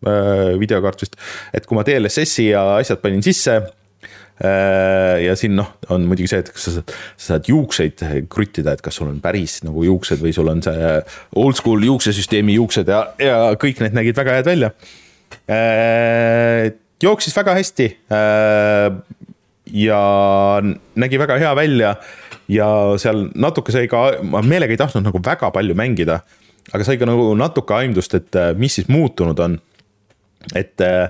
videokaart 0.02 1.04
vist, 1.04 1.14
et 1.54 1.68
kui 1.70 1.78
ma 1.78 1.84
DLSS-i 1.86 2.48
ja 2.48 2.64
asjad 2.80 2.98
panin 2.98 3.22
sisse 3.22 3.60
Äh, 3.60 3.83
ja 4.34 5.34
siin 5.38 5.54
noh, 5.54 5.68
on 5.94 6.08
muidugi 6.10 6.26
see, 6.32 6.40
et 6.42 6.48
kas 6.50 6.64
sa 6.66 6.72
saad, 6.74 6.94
sa 7.14 7.26
saad 7.28 7.48
juukseid 7.48 8.02
kruttida, 8.32 8.74
et 8.74 8.82
kas 8.82 8.98
sul 8.98 9.06
on 9.06 9.20
päris 9.22 9.60
nagu 9.62 9.84
juuksed 9.86 10.18
või 10.18 10.32
sul 10.34 10.50
on 10.50 10.62
see 10.64 10.94
oldschool 11.38 11.86
juuksesüsteemi 11.86 12.56
juuksed 12.56 12.90
ja, 12.90 13.04
ja 13.22 13.36
kõik 13.60 13.84
need 13.84 13.94
nägid 13.94 14.18
väga 14.18 14.38
head 14.40 14.50
välja. 14.50 14.72
Äh, 15.46 16.72
jooksis 17.02 17.36
väga 17.36 17.54
hästi. 17.60 17.86
Äh, 18.10 19.22
ja 19.74 20.00
nägi 20.94 21.18
väga 21.18 21.38
hea 21.40 21.52
välja 21.56 21.94
ja 22.48 22.68
seal 23.00 23.28
natuke 23.34 23.72
sai 23.72 23.88
ka, 23.88 24.06
ma 24.22 24.42
meelega 24.44 24.74
ei 24.74 24.80
tahtnud 24.80 25.06
nagu 25.06 25.20
väga 25.24 25.50
palju 25.54 25.76
mängida, 25.78 26.20
aga 26.72 26.86
sai 26.86 26.98
ka 27.00 27.08
nagu 27.08 27.30
natuke 27.38 27.76
aimdust, 27.76 28.14
et 28.18 28.38
mis 28.60 28.76
siis 28.76 28.90
muutunud 28.92 29.40
on. 29.40 29.58
et 30.54 30.80
äh, 30.84 31.08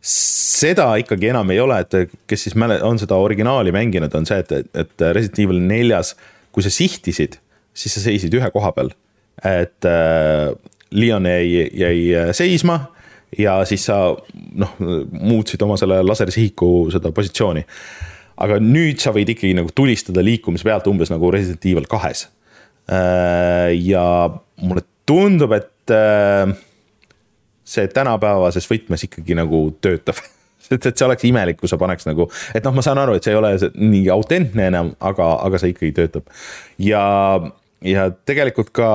seda 0.00 0.94
ikkagi 1.00 1.30
enam 1.30 1.50
ei 1.52 1.60
ole, 1.60 1.80
et 1.84 2.16
kes 2.28 2.46
siis 2.46 2.56
mäle-, 2.58 2.80
on 2.86 2.98
seda 3.00 3.18
originaali 3.20 3.72
mänginud, 3.74 4.14
on 4.16 4.26
see, 4.28 4.40
et, 4.40 4.70
et 4.74 5.06
Resident 5.12 5.44
Evil 5.44 5.60
neljas, 5.64 6.14
kui 6.54 6.64
sa 6.64 6.72
sihtisid, 6.72 7.36
siis 7.76 7.94
sa 7.96 8.04
seisid 8.04 8.34
ühe 8.36 8.48
koha 8.54 8.72
peal. 8.76 8.94
et 9.44 9.86
äh, 9.88 10.50
Leon 10.90 11.26
jäi, 11.26 11.68
jäi 11.80 12.32
seisma 12.36 12.80
ja 13.38 13.60
siis 13.68 13.84
sa 13.86 13.98
noh, 14.58 14.72
muutsid 14.80 15.62
oma 15.62 15.76
selle 15.80 16.00
lasersihiku 16.02 16.88
seda 16.92 17.12
positsiooni. 17.14 17.64
aga 18.40 18.56
nüüd 18.64 19.02
sa 19.02 19.12
võid 19.12 19.28
ikkagi 19.34 19.52
nagu 19.56 19.70
tulistada 19.76 20.24
liikumise 20.24 20.64
pealt 20.64 20.88
umbes 20.88 21.10
nagu 21.12 21.30
Resident 21.30 21.66
Evil 21.68 21.86
kahes. 21.90 22.24
Äh, 22.90 23.76
ja 23.76 24.02
mulle 24.64 24.82
tundub, 25.06 25.52
et 25.52 25.92
äh, 25.92 26.48
see 27.70 27.86
tänapäevases 27.94 28.66
võtmes 28.70 29.06
ikkagi 29.06 29.38
nagu 29.38 29.68
töötab 29.82 30.18
et, 30.70 30.86
et 30.86 30.90
see 30.90 31.06
oleks 31.06 31.24
imelik, 31.28 31.58
kui 31.60 31.68
sa 31.70 31.78
paneks 31.80 32.06
nagu, 32.08 32.24
et 32.54 32.64
noh, 32.66 32.74
ma 32.76 32.82
saan 32.84 33.00
aru, 33.02 33.12
et 33.16 33.22
see 33.26 33.32
ei 33.34 33.40
ole 33.40 33.50
nii 33.76 34.06
autentne 34.14 34.62
enam, 34.70 34.86
aga, 35.10 35.26
aga 35.46 35.56
see 35.60 35.70
ikkagi 35.74 35.92
töötab. 35.96 36.24
ja, 36.82 37.04
ja 37.86 38.02
tegelikult 38.28 38.70
ka 38.76 38.90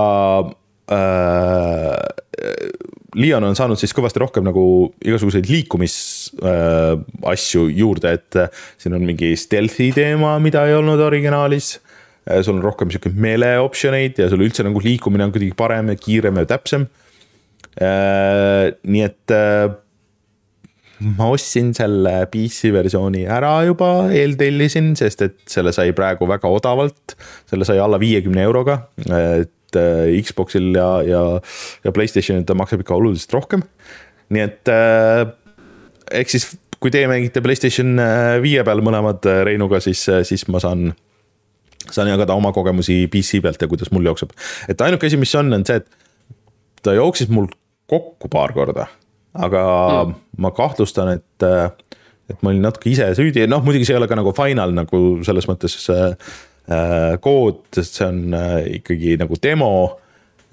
äh, 0.93 1.95
Leon 3.15 3.45
on 3.47 3.55
saanud 3.55 3.79
siis 3.79 3.95
kõvasti 3.95 4.19
rohkem 4.19 4.43
nagu 4.43 4.91
igasuguseid 4.99 5.47
liikumisasju 5.47 7.61
äh, 7.63 7.75
juurde, 7.79 8.09
et 8.19 8.31
äh, 8.41 8.47
siin 8.81 8.97
on 8.97 9.03
mingi 9.07 9.29
stealth'i 9.39 9.87
teema, 9.95 10.31
mida 10.43 10.59
ei 10.67 10.75
olnud 10.75 10.99
originaalis 11.03 11.67
äh,. 11.77 11.81
sul 12.43 12.57
on 12.57 12.65
rohkem 12.65 12.89
sihuke 12.91 13.11
meele 13.15 13.49
option 13.63 13.93
eid 13.95 14.15
ja 14.19 14.27
sul 14.31 14.43
üldse 14.43 14.61
nagu 14.67 14.79
liikumine 14.83 15.23
on 15.27 15.33
kuidagi 15.35 15.55
parem 15.57 15.85
ja 15.93 15.97
kiirem 15.99 16.35
ja 16.43 16.47
täpsem 16.55 16.81
äh,. 16.87 17.04
Nii 17.75 19.01
et 19.03 19.33
äh, 19.35 19.73
ma 21.03 21.27
ostsin 21.33 21.73
selle 21.75 22.13
PC 22.31 22.71
versiooni 22.75 23.25
ära 23.27 23.57
juba, 23.67 24.07
eeltellisin, 24.15 24.93
sest 24.99 25.23
et 25.25 25.37
selle 25.51 25.73
sai 25.75 25.91
praegu 25.95 26.27
väga 26.29 26.49
odavalt. 26.51 27.15
selle 27.49 27.67
sai 27.67 27.79
alla 27.83 27.99
viiekümne 27.99 28.43
euroga, 28.45 28.79
et 29.05 29.79
äh, 29.79 30.15
Xbox'il 30.23 30.71
ja, 30.75 30.89
ja, 31.05 31.23
ja 31.83 31.95
Playstationil 31.95 32.45
ta 32.47 32.55
maksab 32.55 32.85
ikka 32.85 32.95
oluliselt 32.95 33.33
rohkem. 33.35 33.65
nii 34.29 34.45
et 34.45 34.71
äh, 34.71 35.25
ehk 36.21 36.31
siis, 36.31 36.53
kui 36.79 36.93
teie 36.93 37.09
mängite 37.11 37.43
Playstation 37.43 37.99
äh, 37.99 38.37
viie 38.43 38.63
peal 38.63 38.83
mõlemad 38.85 39.27
Reinuga, 39.45 39.81
siis, 39.83 40.07
siis 40.23 40.47
ma 40.47 40.63
saan 40.63 40.93
saan 41.85 42.09
jagada 42.09 42.33
oma 42.33 42.49
kogemusi 42.49 43.03
PC 43.13 43.43
pealt 43.43 43.61
ja 43.61 43.67
kuidas 43.69 43.91
mul 43.93 44.07
jookseb. 44.07 44.31
et 44.71 44.81
ainuke 44.81 45.11
asi, 45.11 45.19
mis 45.21 45.35
on, 45.35 45.53
on 45.53 45.67
see, 45.67 45.83
et 45.83 46.81
ta 46.85 46.95
jooksis 46.95 47.29
mul 47.33 47.51
kokku 47.89 48.31
paar 48.31 48.53
korda, 48.55 48.87
aga 49.37 49.61
mm. 50.05 50.17
ma 50.41 50.51
kahtlustan, 50.55 51.15
et, 51.19 51.47
et 52.29 52.41
ma 52.41 52.51
olin 52.51 52.65
natuke 52.65 52.89
ise 52.91 53.11
süüdi, 53.17 53.45
noh 53.51 53.63
muidugi 53.65 53.87
see 53.87 53.95
ei 53.95 54.01
ole 54.01 54.09
ka 54.09 54.17
nagu 54.17 54.33
final 54.35 54.73
nagu 54.73 55.01
selles 55.27 55.47
mõttes 55.51 55.77
äh, 55.93 56.13
Äh, 56.65 57.19
kood, 57.21 57.59
sest 57.77 57.99
see 57.99 58.07
on 58.09 58.33
äh, 58.33 58.63
ikkagi 58.79 59.19
nagu 59.21 59.37
demo. 59.41 59.99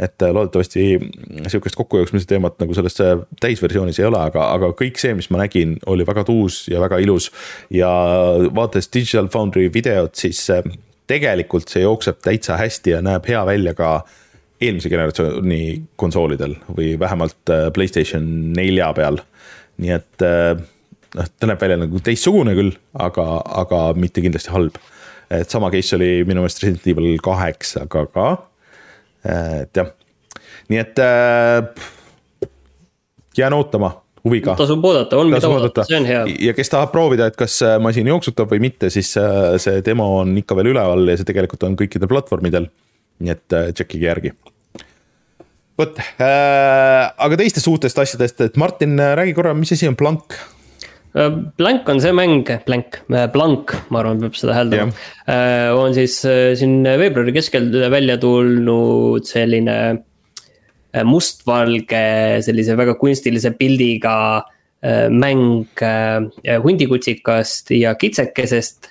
et 0.03 0.22
äh, 0.22 0.33
loodetavasti 0.35 0.99
sihukest 1.47 1.76
kokkujooksmise 1.78 2.26
teemat 2.26 2.57
nagu 2.59 2.74
selles 2.74 2.97
täisversioonis 3.41 4.01
ei 4.01 4.07
ole, 4.09 4.18
aga, 4.18 4.49
aga 4.57 4.72
kõik 4.76 4.99
see, 4.99 5.12
mis 5.14 5.28
ma 5.30 5.39
nägin, 5.45 5.76
oli 5.87 6.05
väga 6.09 6.24
tuus 6.26 6.66
ja 6.68 6.80
väga 6.83 6.99
ilus. 7.01 7.30
ja 7.70 7.89
vaadates 8.53 8.91
Digital 8.93 9.30
Foundry 9.33 9.70
videot, 9.72 10.14
siis 10.18 10.43
tegelikult 11.07 11.72
see 11.72 11.85
jookseb 11.85 12.20
täitsa 12.24 12.59
hästi 12.61 12.97
ja 12.97 13.01
näeb 13.05 13.28
hea 13.28 13.47
välja 13.47 13.74
ka 13.78 13.93
eelmise 14.63 14.91
generatsiooni 14.93 15.63
konsoolidel 15.99 16.57
või 16.71 16.95
vähemalt 17.01 17.53
Playstation 17.75 18.25
nelja 18.57 18.93
peal. 18.97 19.19
nii 19.83 19.93
et 19.97 20.25
noh, 20.25 21.29
ta 21.39 21.49
näeb 21.49 21.61
välja 21.61 21.81
nagu 21.81 22.01
teistsugune 22.05 22.55
küll, 22.55 22.73
aga, 22.95 23.27
aga 23.65 23.85
mitte 23.99 24.25
kindlasti 24.25 24.53
halb 24.55 24.79
et 25.33 25.51
sama 25.51 25.71
case 25.73 25.97
oli 25.97 26.11
minu 26.29 26.43
meelest 26.43 26.63
Resident 26.63 26.87
Evil 26.93 27.17
kaheksaga 27.25 28.05
ka. 28.13 28.29
et 29.25 29.79
jah, 29.79 29.91
nii 30.73 30.81
et 30.83 31.03
äh, 31.03 31.85
jään 33.39 33.57
ootama 33.57 33.93
huviga. 34.25 34.57
tasub 34.59 34.85
oodata, 34.85 35.19
on 35.19 35.31
mida 35.31 35.49
oodata, 35.49 35.87
see 35.89 36.01
on 36.01 36.09
hea. 36.09 36.25
ja 36.49 36.55
kes 36.59 36.73
tahab 36.75 36.93
proovida, 36.95 37.31
et 37.31 37.39
kas 37.39 37.61
äh, 37.67 37.79
masin 37.83 38.11
jooksutab 38.11 38.51
või 38.53 38.65
mitte, 38.69 38.91
siis 38.91 39.15
äh, 39.21 39.55
see 39.63 39.83
demo 39.87 40.09
on 40.21 40.35
ikka 40.43 40.59
veel 40.59 40.73
üleval 40.75 41.07
ja 41.09 41.19
see 41.21 41.29
tegelikult 41.29 41.69
on 41.69 41.79
kõikidel 41.79 42.11
platvormidel. 42.11 42.69
nii 43.23 43.31
et 43.31 43.55
tšekkige 43.79 44.09
järgi. 44.09 44.33
Vot 45.79 45.99
äh,, 45.99 47.05
aga 47.16 47.39
teistest 47.41 47.68
uutest 47.70 47.99
asjadest, 47.99 48.41
et 48.45 48.59
Martin, 48.61 48.99
räägi 48.99 49.37
korra, 49.37 49.55
mis 49.57 49.73
asi 49.73 49.89
on 49.89 49.97
Blank 49.99 50.37
Äh, 51.14 51.29
Blank 51.57 51.89
on 51.89 52.01
see 52.01 52.12
mäng, 52.12 52.45
Blank, 52.64 53.03
äh, 53.12 53.29
Blank, 53.29 53.75
ma 53.93 54.01
arvan, 54.01 54.20
peab 54.23 54.37
seda 54.39 54.55
hääldama 54.57 54.95
yeah.. 55.29 55.75
on 55.77 55.93
siis 55.93 56.23
äh, 56.25 56.55
siin 56.57 56.81
veebruari 56.87 57.35
keskel 57.37 57.68
välja 57.93 58.16
tulnud 58.20 59.29
selline 59.29 59.77
mustvalge, 61.09 62.07
sellise 62.45 62.77
väga 62.77 62.99
kunstilise 63.01 63.55
pildiga 63.57 64.16
mäng 65.09 65.81
hundikutsikast 66.64 67.70
ja 67.79 67.95
kitsekesest. 67.97 68.91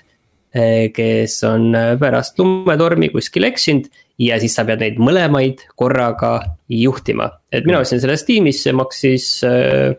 kes 0.96 1.36
on 1.46 1.76
pärast 2.00 2.40
lumetormi 2.40 3.12
kuskil 3.12 3.46
eksinud 3.46 3.86
ja 4.22 4.38
siis 4.42 4.54
sa 4.56 4.64
pead 4.68 4.82
neid 4.82 5.00
mõlemaid 5.02 5.66
korraga 5.78 6.34
juhtima, 6.70 7.28
et 7.52 7.66
mina 7.68 7.82
ostsin 7.82 8.02
selle 8.02 8.16
Steamis, 8.20 8.62
see 8.64 8.74
maksis 8.76 9.28
äh, 9.48 9.96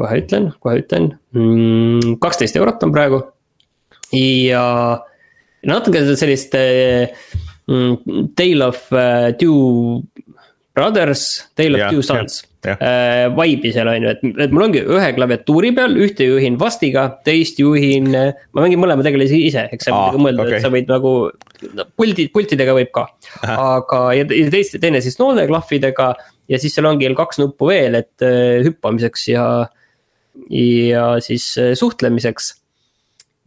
kohe 0.00 0.22
ütlen, 0.22 0.50
kohe 0.62 0.80
ütlen, 0.82 1.12
mm, 1.36 2.16
kaksteist 2.22 2.58
eurot 2.60 2.82
on 2.86 2.94
praegu. 2.94 3.22
ja 4.16 4.64
natuke 5.66 6.02
sellist 6.16 6.56
mm, 6.56 8.30
Tale 8.36 8.66
of 8.66 8.88
uh, 8.92 9.30
Two 9.38 10.02
Brothers, 10.76 11.50
Tale 11.58 11.74
of 11.74 11.82
yeah, 11.82 11.90
Two 11.90 12.02
Sons 12.02 12.44
yeah, 12.64 12.76
yeah. 12.80 13.26
Uh, 13.28 13.34
vibe'i 13.34 13.72
seal 13.74 13.88
on 13.90 14.04
ju, 14.04 14.12
et, 14.12 14.24
et 14.44 14.52
mul 14.54 14.66
ongi 14.68 14.82
ühe 14.84 15.08
klaviatuuri 15.16 15.72
peal, 15.76 15.96
ühte 15.98 16.26
juhin 16.28 16.58
vastiga, 16.60 17.06
teist 17.26 17.58
juhin, 17.62 18.10
ma 18.12 18.64
mängin 18.64 18.82
mõlema 18.82 19.04
tegelasi 19.06 19.40
ise, 19.48 19.66
eks 19.72 19.88
sa 19.88 19.96
võid 19.96 20.20
mõelda 20.26 20.44
okay., 20.44 20.58
et 20.58 20.66
sa 20.66 20.72
võid 20.72 20.90
nagu. 20.92 21.14
puldi, 21.98 22.28
pultidega 22.34 22.76
võib 22.76 22.92
ka, 22.94 23.08
aga 23.50 24.02
ja, 24.18 24.26
ja 24.28 24.52
teist, 24.52 24.78
teine 24.82 25.02
siis 25.04 25.18
noolteklahvidega 25.20 26.12
ja 26.50 26.60
siis 26.60 26.76
seal 26.76 26.88
ongi 26.90 27.08
veel 27.08 27.18
kaks 27.18 27.40
nuppu 27.42 27.70
veel, 27.70 27.98
et 28.02 28.26
uh, 28.26 28.60
hüppamiseks 28.66 29.28
ja 29.32 29.46
ja 30.50 31.04
siis 31.20 31.52
äh, 31.58 31.74
suhtlemiseks. 31.74 32.54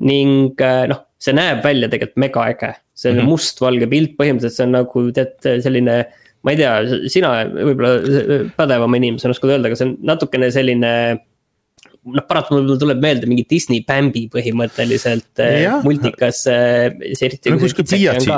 ning 0.04 0.60
äh, 0.62 0.88
noh, 0.90 1.06
see 1.22 1.36
näeb 1.36 1.62
välja 1.64 1.88
tegelikult 1.88 2.20
mega 2.20 2.44
äge, 2.52 2.74
see 2.98 3.12
on 3.12 3.16
mm 3.16 3.22
-hmm. 3.22 3.30
mustvalge 3.30 3.88
pilt, 3.88 4.16
põhimõtteliselt 4.20 4.58
see 4.58 4.66
on 4.66 4.76
nagu 4.76 5.04
tead 5.16 5.50
selline 5.64 5.98
ma 6.44 6.54
ei 6.54 6.60
tea, 6.60 6.74
sina 7.12 7.36
võib-olla 7.50 7.94
äh, 8.00 8.34
pädevama 8.58 9.00
inimesena 9.00 9.36
oskad 9.36 9.56
öelda, 9.56 9.72
aga 9.72 9.80
see 9.80 9.90
on 9.90 9.96
natukene 10.12 10.52
selline 10.54 10.94
noh, 11.14 12.26
paratamatult 12.28 12.82
tuleb 12.84 13.04
meelde 13.04 13.30
mingi 13.32 13.48
Disney 13.50 13.86
Bambi 13.88 14.28
põhimõtteliselt 14.34 15.44
ja. 15.64 15.80
multikas. 15.86 16.46
eriti 16.52 17.54
no, 17.54 17.62
kuskil 17.62 17.88
pliiatsi, 17.88 18.34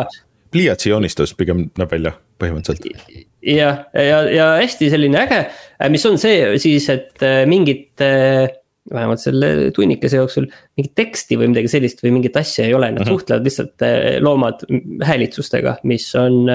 pliiatsi 0.53 0.93
joonistus 0.93 1.33
pigem 1.37 1.69
näeb 1.75 1.97
välja 1.97 2.13
põhimõtteliselt 2.41 3.25
jah, 3.45 3.85
ja, 3.93 4.19
ja 4.31 4.45
hästi 4.59 4.89
selline 4.93 5.19
äge, 5.21 5.41
äh, 5.77 5.89
mis 5.93 6.05
on 6.09 6.17
see 6.21 6.55
siis, 6.61 6.87
et 6.93 7.25
äh, 7.25 7.43
mingit 7.49 8.01
äh, 8.03 8.47
vähemalt 8.91 9.21
selle 9.21 9.71
tunnikese 9.73 10.19
jooksul 10.19 10.47
mingit 10.77 10.93
teksti 10.97 11.39
või 11.39 11.49
midagi 11.53 11.71
sellist 11.71 12.03
või 12.05 12.13
mingit 12.19 12.35
asja 12.37 12.67
ei 12.67 12.75
ole, 12.77 12.91
nad 12.91 13.01
mm 13.01 13.05
-hmm. 13.07 13.15
suhtlevad 13.15 13.47
lihtsalt 13.47 13.85
loomad 14.21 14.61
häälitsustega, 15.09 15.79
mis 15.89 16.05
on 16.21 16.45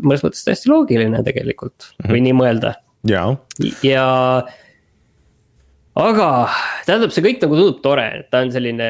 mõnes 0.00 0.24
mõttes 0.26 0.46
täiesti 0.46 0.70
loogiline 0.70 1.22
tegelikult 1.26 1.76
mm 1.76 1.94
-hmm. 2.02 2.12
või 2.14 2.24
nii 2.26 2.36
mõelda. 2.40 2.74
ja, 3.08 3.24
ja 3.86 4.06
aga 5.98 6.28
tähendab, 6.86 7.12
see 7.14 7.24
kõik 7.24 7.40
nagu 7.42 7.56
tundub 7.58 7.80
tore, 7.84 8.06
ta 8.30 8.42
on 8.44 8.52
selline 8.54 8.88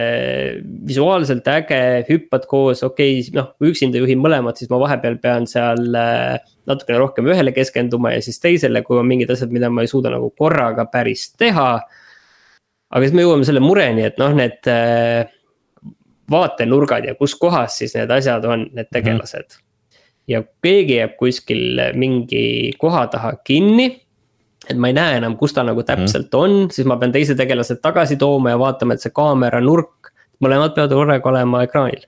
visuaalselt 0.89 1.49
äge, 1.51 1.81
hüppad 2.11 2.47
koos, 2.51 2.83
okei 2.87 3.21
okay,, 3.21 3.35
noh, 3.37 3.51
kui 3.59 3.73
üksinda 3.73 4.01
juhin 4.03 4.21
mõlemat, 4.23 4.61
siis 4.61 4.71
ma 4.73 4.81
vahepeal 4.83 5.17
pean 5.23 5.49
seal 5.51 5.97
äh, 5.97 6.37
natukene 6.69 7.01
rohkem 7.01 7.31
ühele 7.33 7.55
keskenduma 7.57 8.15
ja 8.15 8.23
siis 8.25 8.41
teisele, 8.43 8.85
kui 8.87 9.01
on 9.01 9.09
mingid 9.09 9.33
asjad, 9.33 9.53
mida 9.55 9.71
ma 9.73 9.87
ei 9.87 9.91
suuda 9.91 10.13
nagu 10.13 10.31
korraga 10.39 10.87
päris 10.93 11.31
teha. 11.41 11.71
aga 12.91 13.05
siis 13.07 13.17
me 13.17 13.25
jõuame 13.25 13.47
selle 13.49 13.63
mureni, 13.65 14.05
et 14.11 14.21
noh, 14.21 14.35
need 14.37 14.71
äh, 14.71 15.31
vaatenurgad 16.31 17.09
ja 17.09 17.17
kus 17.19 17.35
kohas 17.39 17.81
siis 17.81 17.97
need 17.97 18.11
asjad 18.15 18.45
on, 18.45 18.69
need 18.71 18.87
mhm. 18.87 18.95
tegelased. 18.99 19.61
Ja 20.31 20.45
keegi 20.63 21.01
jääb 21.01 21.17
kuskil 21.19 21.83
mingi 21.99 22.73
koha 22.79 23.07
taha 23.11 23.35
kinni 23.45 23.91
et 24.71 24.79
ma 24.79 24.91
ei 24.91 24.97
näe 24.97 25.19
enam, 25.19 25.37
kus 25.41 25.55
ta 25.57 25.65
nagu 25.67 25.83
täpselt 25.87 26.35
on, 26.37 26.67
siis 26.73 26.87
ma 26.89 26.99
pean 27.01 27.13
teise 27.15 27.35
tegelase 27.39 27.79
tagasi 27.83 28.19
tooma 28.21 28.53
ja 28.53 28.59
vaatama, 28.61 28.95
et 28.95 29.05
see 29.05 29.15
kaamera 29.15 29.61
nurk, 29.65 30.13
mõlemad 30.45 30.75
peavad 30.77 30.95
korraga 30.95 31.31
olema 31.33 31.65
ekraanil. 31.67 32.05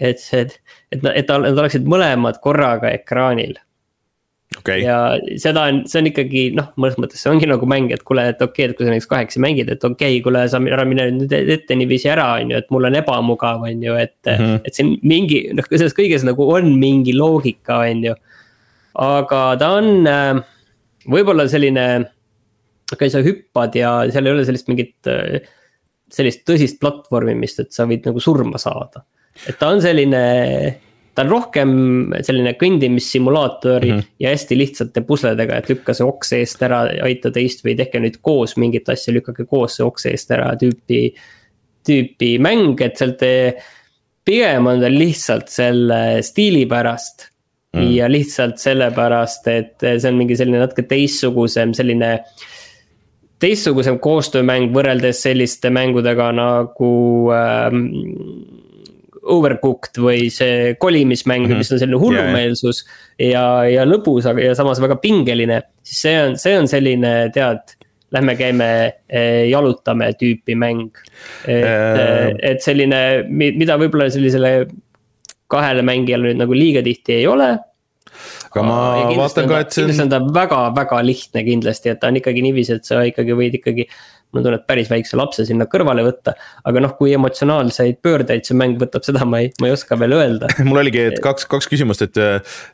et 0.00 0.22
see, 0.22 0.46
et, 0.46 0.54
et, 0.94 1.04
et 1.04 1.28
nad 1.28 1.58
oleksid 1.58 1.86
mõlemad 1.88 2.38
korraga 2.42 2.92
ekraanil. 2.96 3.58
Okay.. 4.58 4.82
ja 4.82 4.96
seda 5.40 5.64
on, 5.70 5.82
see 5.90 6.00
on 6.00 6.08
ikkagi 6.10 6.42
noh, 6.56 6.70
mõnes 6.80 6.98
mõttes 7.00 7.22
see 7.22 7.30
ongi 7.32 7.48
nagu 7.50 7.68
mäng, 7.70 7.92
et 7.94 8.02
kuule, 8.06 8.26
et 8.32 8.40
okei 8.42 8.66
okay,, 8.66 8.72
et 8.72 8.78
kui 8.78 8.86
sa 8.86 8.94
näiteks 8.94 9.10
kahekesi 9.10 9.42
mängid, 9.42 9.70
et 9.72 9.84
okei 9.86 10.16
okay,, 10.16 10.24
kuule, 10.24 10.44
sa 10.50 10.60
ära 10.60 10.86
mine 10.88 11.06
nüüd 11.16 11.34
ette 11.40 11.76
niiviisi 11.78 12.10
ära, 12.12 12.26
on 12.40 12.54
ju, 12.54 12.60
et 12.60 12.72
mul 12.74 12.88
on 12.90 12.98
ebamugav, 13.00 13.62
on 13.68 13.86
ju, 13.86 13.96
et 14.00 14.16
mm. 14.26 14.40
-hmm. 14.42 14.60
et 14.66 14.80
siin 14.80 14.96
mingi 15.02 15.42
noh, 15.56 15.70
selles 15.70 15.96
kõiges 15.96 16.26
nagu 16.26 16.48
on 16.56 16.72
mingi 16.80 17.14
loogika, 17.16 17.82
on 17.86 18.04
ju. 18.10 18.16
aga 19.06 19.44
ta 19.60 19.70
on 19.78 20.10
äh, 20.10 20.42
võib-olla 21.10 21.46
selline, 21.48 21.86
okei 22.92 23.10
sa 23.10 23.22
hüppad 23.24 23.76
ja 23.78 23.94
seal 24.10 24.26
ei 24.26 24.34
ole 24.34 24.44
sellist 24.48 24.68
mingit 24.68 25.10
äh, 25.10 25.40
sellist 26.10 26.42
tõsist 26.48 26.80
platvormimist, 26.82 27.62
et 27.62 27.72
sa 27.72 27.86
võid 27.86 28.06
nagu 28.08 28.20
surma 28.20 28.58
saada. 28.58 29.04
et 29.46 29.56
ta 29.58 29.68
on 29.70 29.80
selline 29.80 30.22
ta 31.14 31.24
on 31.24 31.32
rohkem 31.32 31.72
selline 32.22 32.52
kõndimissimulaator 32.60 33.84
mm 33.84 33.90
-hmm. 33.90 34.06
ja 34.20 34.30
hästi 34.34 34.58
lihtsate 34.58 35.02
pusledega, 35.06 35.56
et 35.58 35.68
lükka 35.68 35.94
see 35.94 36.06
oks 36.06 36.32
eest 36.38 36.62
ära, 36.62 36.84
aita 37.06 37.30
teist 37.34 37.64
või 37.64 37.76
tehke 37.76 38.00
nüüd 38.00 38.20
koos 38.22 38.56
mingit 38.56 38.88
asja, 38.88 39.14
lükake 39.14 39.44
koos 39.44 39.76
see 39.76 39.86
oks 39.86 40.06
eest 40.06 40.30
ära 40.30 40.52
tüüpi, 40.60 41.02
tüüpi 41.86 42.38
mäng, 42.38 42.80
et 42.80 42.96
sealt. 42.96 43.22
pigem 44.24 44.66
on 44.66 44.80
ta 44.80 44.88
lihtsalt 44.90 45.48
selle 45.48 46.22
stiili 46.22 46.66
pärast 46.66 47.30
mm. 47.74 47.90
ja 47.96 48.08
lihtsalt 48.08 48.58
sellepärast, 48.58 49.48
et 49.48 49.76
see 49.80 50.08
on 50.10 50.18
mingi 50.18 50.36
selline 50.36 50.60
natuke 50.60 50.82
teistsugusem 50.82 51.74
selline 51.74 52.18
teistsugusem 53.40 53.98
koostöömäng 53.98 54.74
võrreldes 54.74 55.22
selliste 55.24 55.70
mängudega 55.72 56.30
nagu 56.36 56.92
ähm, 57.32 57.86
overcooked 59.22 60.00
või 60.00 60.30
see 60.32 60.74
kolimismäng 60.80 61.44
mm, 61.44 61.52
-hmm. 61.52 61.60
mis 61.60 61.72
on 61.72 61.80
selline 61.82 62.00
hullumeelsus 62.00 62.84
yeah. 63.20 63.30
ja, 63.30 63.44
ja 63.80 63.86
lõbus, 63.88 64.28
aga 64.30 64.50
ja 64.50 64.56
samas 64.58 64.80
väga 64.82 64.96
pingeline. 65.02 65.62
siis 65.82 66.02
see 66.06 66.16
on, 66.22 66.36
see 66.40 66.56
on 66.58 66.68
selline, 66.70 67.14
tead, 67.34 67.76
lähme 68.10 68.36
käime 68.38 68.70
eh, 69.08 69.48
jalutame 69.50 70.12
tüüpi 70.18 70.56
mäng. 70.58 70.90
et 71.46 71.64
äh..., 71.64 72.30
et 72.52 72.62
selline, 72.62 73.24
mida 73.28 73.76
võib-olla 73.80 74.10
sellisele 74.10 74.54
kahele 75.50 75.82
mängijale 75.82 76.30
nüüd 76.30 76.40
nagu 76.44 76.54
liiga 76.54 76.82
tihti 76.86 77.20
ei 77.20 77.26
ole 77.26 77.56
aga 78.50 78.64
ma 78.66 78.78
vaatan 79.16 79.50
ka, 79.50 79.60
et 79.64 79.74
see 79.74 79.84
on. 79.84 79.90
kindlasti 79.90 80.06
on 80.06 80.14
ta 80.14 80.40
väga-väga 80.40 81.02
lihtne 81.06 81.44
kindlasti, 81.46 81.92
et 81.92 82.00
ta 82.02 82.10
on 82.10 82.18
ikkagi 82.20 82.42
niiviisi, 82.46 82.80
et 82.80 82.88
sa 82.88 83.04
ikkagi 83.06 83.36
võid 83.38 83.60
ikkagi 83.60 83.86
mul 84.30 84.44
tuleb 84.46 84.62
päris 84.68 84.90
väikse 84.90 85.18
lapse 85.18 85.44
sinna 85.46 85.66
kõrvale 85.70 86.04
võtta. 86.06 86.34
aga 86.66 86.82
noh, 86.84 86.94
kui 86.98 87.14
emotsionaalseid 87.16 88.00
pöördeid 88.02 88.46
see 88.46 88.58
mäng 88.58 88.78
võtab, 88.80 89.06
seda 89.06 89.26
ma 89.26 89.42
ei, 89.44 89.52
ma 89.62 89.70
ei 89.70 89.74
oska 89.74 89.98
veel 90.00 90.14
öelda 90.18 90.50
mul 90.68 90.82
oligi, 90.82 91.02
et 91.12 91.22
kaks, 91.24 91.46
kaks 91.50 91.70
küsimust, 91.70 92.06
et, 92.06 92.20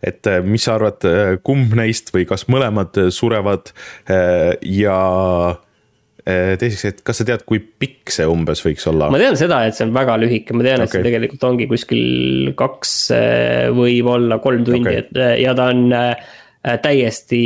et 0.07 0.33
mis 0.45 0.65
sa 0.69 0.77
arvad, 0.77 1.05
kumb 1.47 1.77
neist 1.79 2.13
või 2.17 2.27
kas 2.29 2.49
mõlemad 2.53 3.07
surevad 3.15 3.73
ja 4.09 4.99
teiseks, 6.27 6.85
et 6.89 7.05
kas 7.07 7.21
sa 7.21 7.27
tead, 7.29 7.45
kui 7.47 7.61
pikk 7.63 8.11
see 8.11 8.27
umbes 8.27 8.65
võiks 8.65 8.89
olla? 8.91 9.11
ma 9.15 9.21
tean 9.23 9.39
seda, 9.39 9.61
et 9.67 9.77
see 9.79 9.87
on 9.87 9.93
väga 9.95 10.17
lühike, 10.19 10.57
ma 10.57 10.67
tean 10.67 10.83
okay., 10.83 10.89
et 10.89 10.97
see 10.97 11.07
tegelikult 11.07 11.45
ongi 11.47 11.69
kuskil 11.71 12.51
kaks, 12.59 12.97
võib-olla 13.77 14.41
kolm 14.43 14.67
tundi 14.67 14.83
okay., 14.83 15.05
et 15.05 15.41
ja 15.45 15.55
ta 15.55 15.71
on 15.75 15.95
Äh, 16.67 16.81
täiesti, 16.83 17.39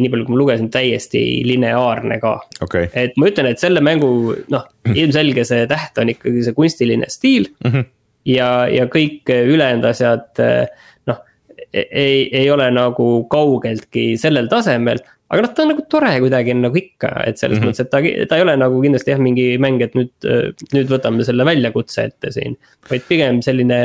nii 0.00 0.08
palju 0.08 0.24
kui 0.24 0.32
ma 0.32 0.38
lugesin, 0.40 0.70
täiesti 0.72 1.20
lineaarne 1.44 2.16
ka 2.22 2.30
okay.. 2.64 2.86
et 2.96 3.18
ma 3.20 3.28
ütlen, 3.28 3.50
et 3.50 3.60
selle 3.60 3.82
mängu 3.84 4.08
noh, 4.54 4.62
ilmselge 5.02 5.44
see 5.44 5.66
täht 5.68 6.00
on 6.00 6.12
ikkagi 6.14 6.46
see 6.46 6.56
kunstiline 6.56 7.10
stiil 7.12 7.50
mm. 7.50 7.74
-hmm. 7.74 7.90
ja, 8.32 8.48
ja 8.72 8.86
kõik 8.88 9.28
ülejäänud 9.28 9.84
asjad 9.90 10.40
noh, 11.10 11.20
ei, 11.74 12.30
ei 12.30 12.46
ole 12.54 12.70
nagu 12.72 13.08
kaugeltki 13.28 14.14
sellel 14.22 14.48
tasemel 14.48 15.02
aga 15.34 15.44
noh, 15.44 15.52
ta 15.54 15.64
on 15.64 15.72
nagu 15.74 15.84
tore 15.90 16.12
kuidagi 16.22 16.54
nagu 16.58 16.78
ikka, 16.78 17.10
et 17.28 17.40
selles 17.40 17.58
mm 17.58 17.64
-hmm. 17.64 17.74
mõttes, 17.74 17.84
et 17.84 17.90
ta, 17.90 18.28
ta 18.30 18.38
ei 18.38 18.46
ole 18.46 18.56
nagu 18.60 18.80
kindlasti 18.84 19.14
jah, 19.14 19.20
mingi 19.22 19.46
mäng, 19.62 19.82
et 19.84 19.96
nüüd, 19.98 20.12
nüüd 20.76 20.92
võtame 20.92 21.26
selle 21.26 21.46
väljakutse 21.46 22.08
ette 22.10 22.32
siin. 22.34 22.56
vaid 22.90 23.06
pigem 23.08 23.42
selline, 23.42 23.80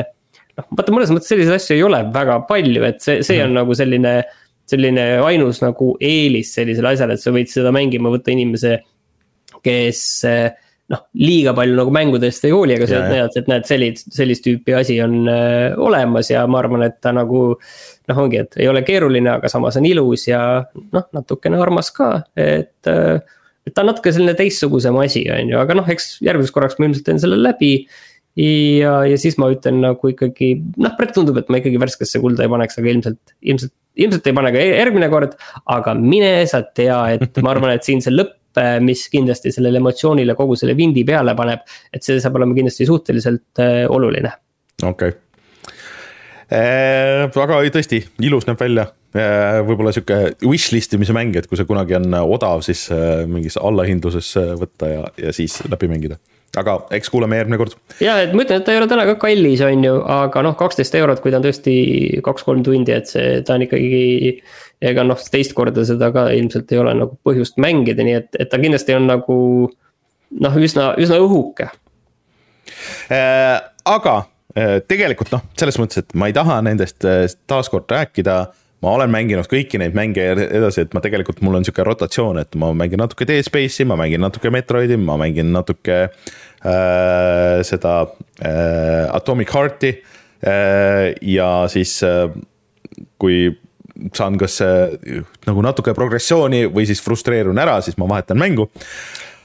noh, 0.58 0.70
vaata 0.78 0.96
mõnes 0.96 1.14
mõttes 1.16 1.34
selliseid 1.34 1.58
asju 1.58 1.76
ei 1.78 1.84
ole 1.88 2.04
väga 2.14 2.40
palju, 2.50 2.86
et 2.92 3.02
see, 3.02 3.24
see 3.24 3.38
mm 3.38 3.42
-hmm. 3.42 3.50
on 3.50 3.60
nagu 3.64 3.76
selline 3.82 4.14
selline 4.70 5.06
ainus 5.26 5.64
nagu 5.64 5.96
eelis 6.00 6.54
sellisele 6.54 6.94
asjale, 6.94 7.16
et 7.18 7.24
sa 7.24 7.34
võid 7.34 7.50
seda 7.50 7.72
mängima 7.74 8.12
võtta 8.14 8.30
inimese, 8.32 8.80
kes 9.66 10.24
noh, 10.90 11.06
liiga 11.22 11.54
palju 11.58 11.78
nagu 11.78 11.94
mängudest 11.94 12.46
ei 12.48 12.54
hooli, 12.54 12.76
aga 12.78 12.88
sa 12.90 13.02
näed, 13.06 13.36
et 13.38 13.50
näed, 13.52 13.66
sellist, 13.70 14.10
sellist 14.16 14.46
tüüpi 14.46 14.74
asi 14.78 14.98
on 15.06 15.22
äh, 15.30 15.78
olemas 15.78 16.32
ja 16.34 16.46
ma 16.50 16.62
arvan, 16.64 16.86
et 16.88 17.00
ta 17.04 17.14
nagu. 17.16 17.44
noh, 18.10 18.18
ongi, 18.24 18.40
et 18.42 18.56
ei 18.58 18.66
ole 18.66 18.82
keeruline, 18.82 19.30
aga 19.36 19.50
samas 19.52 19.76
on 19.78 19.86
ilus 19.86 20.24
ja 20.32 20.40
noh, 20.96 21.04
natukene 21.14 21.60
armas 21.62 21.92
ka, 21.94 22.16
et 22.34 22.90
äh, 22.90 23.20
et 23.68 23.76
ta 23.76 23.84
on 23.84 23.92
natuke 23.92 24.12
selline 24.14 24.34
teistsugusem 24.38 24.96
asi, 24.98 25.28
on 25.30 25.52
ju, 25.54 25.60
aga 25.62 25.76
noh, 25.78 25.90
eks 25.94 26.16
järgmiseks 26.26 26.56
korraks 26.56 26.80
ma 26.80 26.88
ilmselt 26.88 27.06
teen 27.06 27.22
selle 27.22 27.38
läbi 27.38 27.74
ja, 28.40 28.94
ja 29.10 29.20
siis 29.20 29.38
ma 29.42 29.50
ütlen 29.52 29.82
nagu 29.84 30.12
ikkagi, 30.12 30.54
noh, 30.80 30.96
praegu 30.98 31.18
tundub, 31.20 31.40
et 31.42 31.50
ma 31.52 31.60
ikkagi 31.62 31.80
värskesse 31.82 32.22
kulda 32.24 32.46
ei 32.46 32.52
paneks, 32.52 32.80
aga 32.80 32.92
ilmselt, 32.94 33.34
ilmselt, 33.42 33.74
ilmselt 34.00 34.28
ei 34.30 34.36
pane 34.38 34.52
ka 34.56 34.66
järgmine 34.66 35.10
kord. 35.12 35.38
aga 35.78 35.96
mine 35.98 36.34
sa 36.50 36.62
tea, 36.64 37.00
et 37.16 37.42
ma 37.44 37.54
arvan, 37.56 37.74
et 37.76 37.88
siin 37.88 38.04
see 38.06 38.16
lõpp, 38.16 38.36
mis 38.84 39.06
kindlasti 39.14 39.54
sellele 39.56 39.80
emotsioonile 39.80 40.34
kogu 40.36 40.58
selle 40.60 40.74
vindi 40.76 41.06
peale 41.08 41.36
paneb, 41.38 41.62
et 41.94 42.04
see 42.04 42.18
saab 42.20 42.40
olema 42.40 42.56
kindlasti 42.58 42.88
suhteliselt 42.90 43.62
äh, 43.64 43.84
oluline. 43.90 44.34
okei 44.84 45.14
okay. 45.14 45.26
Äh, 46.50 47.28
aga 47.30 47.60
tõesti, 47.70 48.00
ilus 48.26 48.48
näeb 48.48 48.58
välja 48.58 48.88
äh, 49.14 49.60
võib-olla 49.68 49.94
sihuke 49.94 50.34
wishlist 50.42 50.96
imise 50.98 51.14
mäng, 51.14 51.36
et 51.38 51.46
kui 51.46 51.60
see 51.60 51.68
kunagi 51.70 51.94
on 52.00 52.10
odav, 52.24 52.64
siis 52.66 52.88
mingis 53.30 53.60
allahindluses 53.62 54.34
võtta 54.58 54.90
ja, 54.90 55.04
ja 55.28 55.36
siis 55.36 55.60
läbi 55.70 55.92
mängida 55.92 56.18
aga 56.58 56.76
eks 56.96 57.12
kuuleme 57.14 57.38
järgmine 57.40 57.60
kord. 57.62 57.76
ja, 58.02 58.18
et 58.24 58.34
ma 58.34 58.46
ütlen, 58.46 58.62
et 58.62 58.66
ta 58.68 58.74
ei 58.74 58.80
ole 58.80 58.88
täna 58.90 59.06
ka 59.10 59.18
kallis, 59.22 59.62
on 59.66 59.84
ju, 59.86 59.98
aga 60.16 60.44
noh, 60.46 60.56
kaksteist 60.60 60.96
eurot, 61.00 61.22
kui 61.24 61.34
ta 61.34 61.40
on 61.42 61.46
tõesti 61.46 61.76
kaks-kolm 62.26 62.64
tundi, 62.66 62.96
et 62.96 63.12
see, 63.12 63.42
ta 63.46 63.58
on 63.58 63.68
ikkagi. 63.68 64.40
ega 64.90 65.04
noh, 65.04 65.20
teist 65.32 65.52
korda 65.58 65.84
seda 65.84 66.08
ka 66.16 66.30
ilmselt 66.32 66.72
ei 66.72 66.80
ole 66.80 66.94
nagu 66.96 67.18
põhjust 67.28 67.58
mängida, 67.60 68.06
nii 68.06 68.16
et, 68.16 68.30
et 68.40 68.50
ta 68.50 68.60
kindlasti 68.62 68.96
on 68.96 69.10
nagu 69.10 69.36
noh, 70.46 70.56
üsna, 70.56 70.94
üsna 71.02 71.20
õhuke 71.20 71.68
äh,. 73.12 73.60
aga 73.84 74.16
äh, 74.56 74.80
tegelikult 74.88 75.34
noh, 75.36 75.44
selles 75.60 75.80
mõttes, 75.82 76.06
et 76.06 76.16
ma 76.16 76.30
ei 76.32 76.38
taha 76.38 76.62
nendest 76.64 77.04
äh, 77.04 77.26
taaskord 77.50 77.92
rääkida 77.92 78.46
ma 78.84 78.94
olen 78.96 79.12
mänginud 79.12 79.48
kõiki 79.52 79.80
neid 79.82 79.96
mänge 79.98 80.24
edasi, 80.46 80.86
et 80.86 80.94
ma 80.96 81.02
tegelikult, 81.04 81.42
mul 81.46 81.60
on 81.60 81.68
sihuke 81.68 81.84
rotatsioon, 81.88 82.40
et 82.44 82.56
ma 82.60 82.72
mängin 82.78 83.02
natuke 83.02 83.28
Dead 83.28 83.46
Space'i, 83.46 83.88
ma 83.90 83.98
mängin 84.00 84.24
natuke 84.24 84.52
Metroidi, 84.54 84.98
ma 85.00 85.18
mängin 85.20 85.52
natuke 85.56 85.98
äh, 86.08 87.60
seda 87.68 87.96
äh, 88.40 89.08
Atomic 89.16 89.52
Heart'i 89.56 89.96
äh,. 90.40 91.16
ja 91.22 91.52
siis 91.72 91.98
äh, 92.08 92.30
kui 93.20 93.50
saan 94.16 94.38
kas 94.40 94.62
äh, 94.64 95.24
nagu 95.48 95.64
natuke 95.66 95.94
progressiooni 95.98 96.66
või 96.72 96.88
siis 96.88 97.04
frustreerun 97.04 97.60
ära, 97.60 97.82
siis 97.84 98.00
ma 98.00 98.08
vahetan 98.08 98.40
mängu 98.40 98.70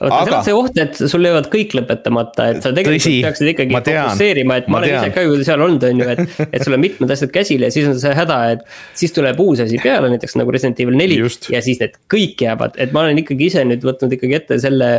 aga 0.09 0.25
seal 0.27 0.37
on 0.37 0.47
see 0.47 0.57
oht, 0.59 0.81
et 0.83 1.01
sul 1.13 1.29
jäävad 1.29 1.49
kõik 1.53 1.75
lõpetamata, 1.79 2.49
et 2.53 2.61
sa 2.65 2.73
tegelikult 2.77 3.05
tõsi, 3.05 3.17
peaksid 3.25 3.51
ikkagi 3.55 3.79
fokusseerima, 3.79 4.59
et 4.61 4.69
ma, 4.69 4.77
ma 4.77 4.83
olen 4.83 4.95
ise 4.99 5.13
ka 5.15 5.25
ju 5.27 5.39
seal 5.47 5.65
olnud, 5.67 5.87
on 5.89 6.03
ju, 6.03 6.09
et. 6.15 6.39
et 6.51 6.65
sul 6.67 6.77
on 6.77 6.83
mitmed 6.85 7.15
asjad 7.15 7.33
käsil 7.35 7.67
ja 7.67 7.73
siis 7.75 7.89
on 7.91 7.99
see 8.01 8.15
häda, 8.17 8.39
et 8.57 8.65
siis 8.99 9.15
tuleb 9.17 9.41
uus 9.45 9.63
asi 9.65 9.81
peale, 9.83 10.11
näiteks 10.13 10.39
nagu 10.41 10.55
Resident 10.55 10.81
Evil 10.85 10.99
neli. 10.99 11.21
ja 11.53 11.63
siis 11.65 11.81
need 11.83 11.99
kõik 12.13 12.47
jäävad, 12.47 12.79
et 12.81 12.95
ma 12.97 13.05
olen 13.05 13.23
ikkagi 13.25 13.51
ise 13.53 13.65
nüüd 13.69 13.85
võtnud 13.87 14.17
ikkagi 14.19 14.41
ette 14.41 14.61
selle 14.63 14.91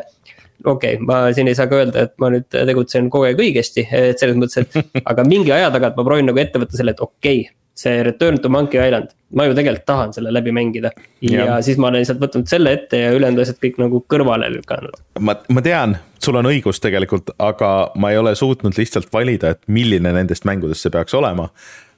okei 0.63 0.95
okay,, 0.95 1.03
ma 1.05 1.33
siin 1.35 1.49
ei 1.51 1.57
saa 1.57 1.69
ka 1.71 1.81
öelda, 1.81 2.07
et 2.07 2.15
ma 2.21 2.31
nüüd 2.33 2.47
tegutsen 2.49 3.09
kogu 3.13 3.27
aeg 3.29 3.41
õigesti, 3.41 3.85
et 3.91 4.21
selles 4.21 4.37
mõttes, 4.39 4.63
et 4.63 5.03
aga 5.11 5.27
mingi 5.27 5.53
aja 5.55 5.69
tagant 5.73 5.97
ma 5.99 6.07
proovin 6.07 6.29
nagu 6.31 6.41
ette 6.41 6.61
võtta 6.61 6.79
selle, 6.79 6.95
et 6.95 7.03
okei 7.03 7.45
okay, 7.45 7.53
see 7.75 8.03
Return 8.03 8.39
to 8.39 8.49
Monkey 8.49 8.79
Island, 8.79 9.11
ma 9.35 9.45
ju 9.45 9.55
tegelikult 9.57 9.85
tahan 9.85 10.13
selle 10.15 10.31
läbi 10.33 10.53
mängida. 10.55 10.91
ja 11.21 11.59
siis 11.65 11.77
ma 11.77 11.89
olen 11.89 12.03
lihtsalt 12.03 12.21
võtnud 12.23 12.49
selle 12.49 12.71
ette 12.77 13.01
ja 13.03 13.13
ülejäänud 13.15 13.43
asjad 13.43 13.59
kõik 13.63 13.79
nagu 13.83 14.03
kõrvale 14.13 14.49
lükanud. 14.53 14.99
ma, 15.19 15.35
ma 15.49 15.63
tean, 15.65 15.97
sul 16.23 16.39
on 16.39 16.47
õigus 16.51 16.79
tegelikult, 16.83 17.33
aga 17.39 17.71
ma 17.99 18.13
ei 18.13 18.21
ole 18.21 18.35
suutnud 18.35 18.77
lihtsalt 18.79 19.11
valida, 19.13 19.55
et 19.55 19.63
milline 19.67 20.15
nendest 20.15 20.47
mängudest 20.47 20.87
see 20.87 20.93
peaks 20.95 21.17
olema 21.19 21.49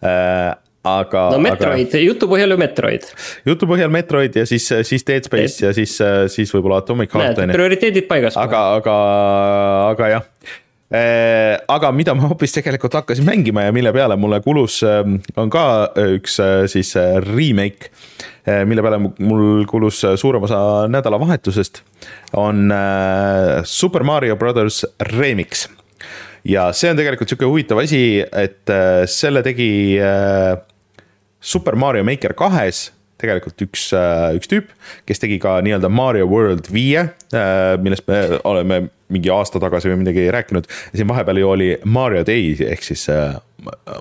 äh, 0.02 0.56
aga. 0.88 1.24
no 1.36 1.42
Metroid 1.44 1.92
aga..., 1.92 2.04
jutu 2.04 2.30
põhjal 2.32 2.56
ju 2.56 2.60
Metroid. 2.62 3.10
jutu 3.48 3.70
põhjal 3.70 3.94
Metroid 3.94 4.38
ja 4.42 4.46
siis, 4.50 4.68
siis 4.90 5.06
Dead 5.08 5.28
Space 5.30 5.60
et... 5.60 5.66
ja 5.68 5.74
siis, 5.78 5.98
siis 6.34 6.54
võib-olla 6.56 6.82
Atomic 6.84 7.14
Heart. 7.14 7.44
prioriteedid 7.54 8.10
paigas. 8.10 8.40
aga, 8.40 8.64
aga, 8.80 8.96
aga 9.92 10.16
jah 10.18 10.32
aga 10.88 11.90
mida 11.92 12.14
ma 12.16 12.30
hoopis 12.30 12.54
tegelikult 12.56 12.94
hakkasin 12.96 13.26
mängima 13.28 13.66
ja 13.66 13.74
mille 13.76 13.92
peale 13.92 14.16
mulle 14.16 14.40
kulus, 14.42 14.80
ähm, 14.88 15.18
on 15.36 15.50
ka 15.52 15.92
äh, 15.92 16.14
üks 16.16 16.40
äh, 16.40 16.64
siis 16.72 16.94
remake, 17.28 17.92
mille 18.48 18.80
peale 18.82 19.02
mul 19.04 19.66
kulus 19.68 20.00
suurem 20.16 20.46
osa 20.48 20.88
nädalavahetusest, 20.88 21.82
on 22.40 22.72
Super 23.68 24.04
Mario 24.08 24.38
Brothers 24.40 24.86
Remix. 25.12 25.68
ja 26.48 26.70
see 26.72 26.88
on 26.88 26.96
tegelikult 26.96 27.28
sihuke 27.28 27.50
huvitav 27.50 27.82
asi, 27.84 28.24
et 28.24 28.72
selle 29.12 29.44
tegi 29.44 30.00
Super 31.44 31.76
Mario 31.76 32.08
Maker 32.08 32.38
kahes 32.40 32.94
tegelikult 33.20 33.66
üks, 33.68 33.90
üks 34.38 34.48
tüüp, 34.48 34.72
kes 35.04 35.20
tegi 35.20 35.42
ka 35.44 35.58
nii-öelda 35.66 35.92
Mario 35.92 36.30
World 36.32 36.72
viie, 36.72 37.10
millest 37.84 38.08
me 38.08 38.22
oleme 38.48 38.86
mingi 39.14 39.32
aasta 39.34 39.62
tagasi 39.64 39.92
või 39.92 40.02
midagi 40.04 40.28
rääkinud. 40.34 40.70
ja 40.92 41.00
siin 41.00 41.08
vahepeal 41.08 41.42
ju 41.42 41.50
oli 41.50 41.70
Mario 41.86 42.26
Day 42.28 42.56
ehk 42.68 42.84
siis 42.84 43.08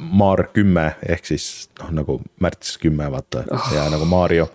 Mar 0.01 0.47
kümme 0.53 0.91
ehk 1.09 1.27
siis 1.27 1.69
noh, 1.81 1.93
nagu 2.03 2.21
märts 2.41 2.77
kümme, 2.83 3.11
vaata 3.11 3.45
oh. 3.51 3.69
ja 3.75 3.89
nagu 3.93 4.05
Mario 4.05 4.49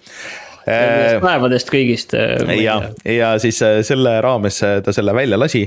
päevadest 0.66 1.72
kõigist. 1.74 2.14
ja, 2.62 2.76
ja 3.06 3.32
siis 3.41 3.64
selle 3.88 4.20
raames 4.22 4.62
ta 4.86 4.93
selle 4.93 5.16
välja 5.16 5.39
lasi 5.39 5.66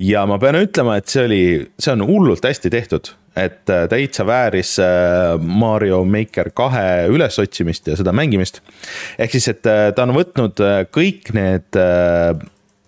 ja 0.00 0.24
ma 0.28 0.38
pean 0.40 0.58
ütlema, 0.60 0.98
et 1.00 1.10
see 1.12 1.24
oli, 1.26 1.42
see 1.80 1.92
on 1.92 2.04
hullult 2.08 2.44
hästi 2.46 2.72
tehtud, 2.72 3.12
et 3.38 3.70
äh, 3.70 3.84
täitsa 3.90 4.24
vääris 4.26 4.74
äh, 4.82 5.36
Mario 5.40 6.02
Maker 6.08 6.50
kahe 6.56 7.06
ülesotsimist 7.12 7.90
ja 7.90 7.98
seda 8.00 8.14
mängimist. 8.16 8.62
ehk 9.18 9.36
siis, 9.36 9.50
et 9.52 9.68
äh, 9.68 9.90
ta 9.94 10.06
on 10.08 10.16
võtnud 10.16 10.64
kõik 10.94 11.32
need 11.36 11.78
äh, 11.78 12.32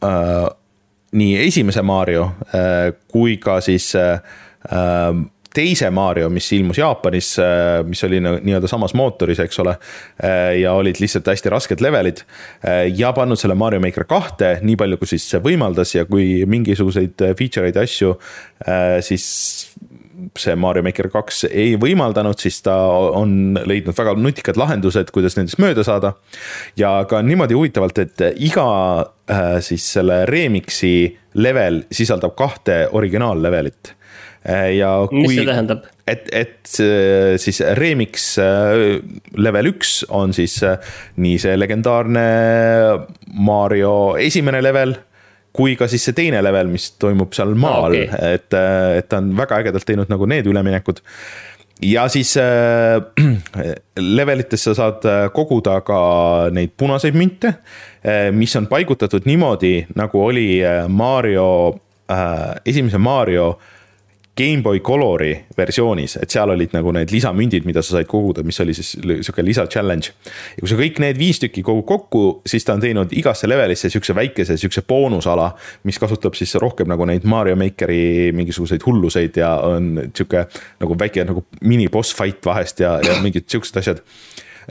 äh, 0.08 0.48
nii 1.12 1.36
esimese 1.46 1.82
Mario 1.82 2.24
äh, 2.54 2.92
kui 3.12 3.36
ka 3.42 3.60
siis 3.60 3.92
äh, 3.96 4.20
teise 5.54 5.90
Mario, 5.90 6.30
mis 6.32 6.48
ilmus 6.52 6.78
Jaapanis, 6.78 7.34
äh, 7.38 7.82
mis 7.86 8.02
oli 8.04 8.20
nii-öelda 8.22 8.68
samas 8.70 8.94
mootoris, 8.96 9.40
eks 9.42 9.60
ole. 9.62 9.76
Äh, 10.24 10.60
ja 10.62 10.72
olid 10.78 11.00
lihtsalt 11.00 11.28
hästi 11.28 11.52
rasked 11.52 11.84
levelid 11.84 12.24
äh, 12.24 12.86
ja 12.96 13.12
pannud 13.16 13.40
selle 13.40 13.56
Mario 13.58 13.80
Maker 13.82 14.06
kahte 14.08 14.54
nii 14.62 14.78
palju, 14.80 15.00
kui 15.00 15.12
siis 15.12 15.28
see 15.32 15.42
võimaldas 15.44 15.94
ja 15.96 16.06
kui 16.08 16.46
mingisuguseid 16.48 17.26
feature 17.38 17.68
eid 17.68 17.76
ja 17.76 17.84
asju, 17.86 18.14
siis 19.02 19.24
see 20.38 20.54
Mario 20.58 20.84
Maker 20.86 21.08
kaks 21.12 21.44
ei 21.50 21.76
võimaldanud, 21.80 22.38
siis 22.40 22.60
ta 22.66 22.76
on 23.18 23.58
leidnud 23.68 23.96
väga 23.96 24.14
nutikad 24.18 24.60
lahendused, 24.60 25.10
kuidas 25.14 25.38
nendest 25.38 25.60
mööda 25.62 25.84
saada. 25.86 26.14
ja 26.76 27.04
ka 27.08 27.22
niimoodi 27.22 27.58
huvitavalt, 27.58 27.98
et 27.98 28.28
iga 28.36 28.68
siis 29.64 29.86
selle 29.96 30.22
remix'i 30.28 31.12
level 31.34 31.82
sisaldab 31.94 32.34
kahte 32.36 32.84
originaallevelit 32.92 33.94
Äh, 34.42 34.74
ja 34.74 35.06
kui. 35.06 35.22
mis 35.22 35.36
see 35.38 35.46
tähendab? 35.46 35.84
et, 36.10 36.26
et 36.34 36.70
äh, 36.82 37.36
siis 37.38 37.60
remix 37.78 38.32
äh, 38.42 38.98
level 39.38 39.70
üks 39.70 40.00
on 40.10 40.34
siis 40.34 40.56
nii 41.22 41.36
see 41.38 41.54
legendaarne 41.54 42.24
Mario 43.38 43.94
esimene 44.18 44.58
level 44.64 44.96
kui 45.52 45.76
ka 45.76 45.88
siis 45.90 46.04
see 46.08 46.16
teine 46.16 46.42
level, 46.44 46.70
mis 46.72 46.92
toimub 47.00 47.34
seal 47.36 47.54
maal 47.58 47.92
ah,, 47.92 48.04
okay. 48.08 48.36
et, 48.38 48.58
et 48.98 49.08
ta 49.08 49.20
on 49.22 49.32
väga 49.38 49.62
ägedalt 49.62 49.88
teinud 49.88 50.12
nagu 50.12 50.28
need 50.30 50.48
üleminekud. 50.48 51.02
ja 51.88 52.06
siis 52.12 52.34
äh, 52.40 53.02
levelites 54.18 54.64
sa 54.68 54.74
saad 54.78 55.06
koguda 55.36 55.80
ka 55.86 56.00
neid 56.54 56.76
punaseid 56.76 57.18
münte, 57.18 57.56
mis 58.34 58.56
on 58.58 58.66
paigutatud 58.66 59.28
niimoodi, 59.28 59.76
nagu 59.94 60.24
oli 60.24 60.48
Mario 60.88 61.50
äh,, 62.10 62.56
esimese 62.66 62.98
Mario 62.98 63.52
äh, 63.52 63.81
GameBoy 64.38 64.80
Colori 64.80 65.32
versioonis, 65.56 66.14
et 66.22 66.32
seal 66.32 66.48
olid 66.54 66.72
nagu 66.72 66.92
need 66.96 67.10
lisamündid, 67.12 67.66
mida 67.68 67.82
sa 67.84 67.98
said 67.98 68.08
koguda, 68.08 68.40
mis 68.46 68.60
oli 68.64 68.72
siis 68.72 68.94
sihuke 68.96 69.44
lisa 69.44 69.66
challenge. 69.68 70.14
ja 70.56 70.60
kui 70.62 70.70
sa 70.70 70.78
kõik 70.78 71.00
need 71.04 71.18
viis 71.20 71.40
tükki 71.42 71.60
kogud 71.66 71.84
kokku, 71.88 72.22
siis 72.48 72.64
ta 72.64 72.72
on 72.72 72.80
teinud 72.80 73.12
igasse 73.12 73.48
levelisse 73.50 73.90
sihukese 73.92 74.16
väikese 74.16 74.56
sihukese 74.56 74.86
boonusala, 74.88 75.50
mis 75.84 76.00
kasutab 76.00 76.38
siis 76.38 76.54
rohkem 76.62 76.88
nagu 76.88 77.04
neid 77.08 77.26
Mario 77.28 77.58
Makeri 77.60 78.32
mingisuguseid 78.32 78.86
hulluseid 78.86 79.36
ja 79.36 79.52
on 79.68 79.98
sihuke 80.16 80.46
nagu 80.80 80.96
väike 81.04 81.26
nagu 81.28 81.44
mini 81.60 81.90
boss 81.92 82.16
fight 82.16 82.40
vahest 82.48 82.80
ja, 82.80 82.96
ja 83.04 83.18
mingid 83.20 83.50
sihukesed 83.52 83.82
asjad 83.82 84.00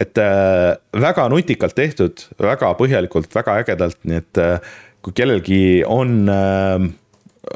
et 0.01 0.17
äh, 0.17 0.71
väga 0.95 1.27
nutikalt 1.29 1.75
tehtud, 1.77 2.25
väga 2.39 2.71
põhjalikult, 2.79 3.29
väga 3.35 3.59
ägedalt, 3.61 3.99
nii 4.07 4.21
et 4.23 4.41
äh, 4.41 4.73
kui 5.05 5.13
kellelgi 5.17 5.61
on 5.85 6.23
äh, 6.31 6.89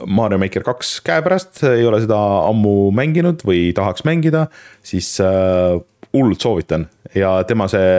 Mario 0.05 0.39
Maker 0.41 0.63
kaks 0.65 0.97
käepärast, 1.05 1.61
ei 1.69 1.86
ole 1.86 1.99
seda 2.01 2.17
ammu 2.47 2.89
mänginud 2.95 3.43
või 3.45 3.69
tahaks 3.77 4.05
mängida, 4.07 4.47
siis 4.86 5.11
äh, 5.21 5.77
hullult 6.15 6.41
soovitan 6.41 6.88
ja 7.15 7.38
tema 7.47 7.67
see 7.71 7.89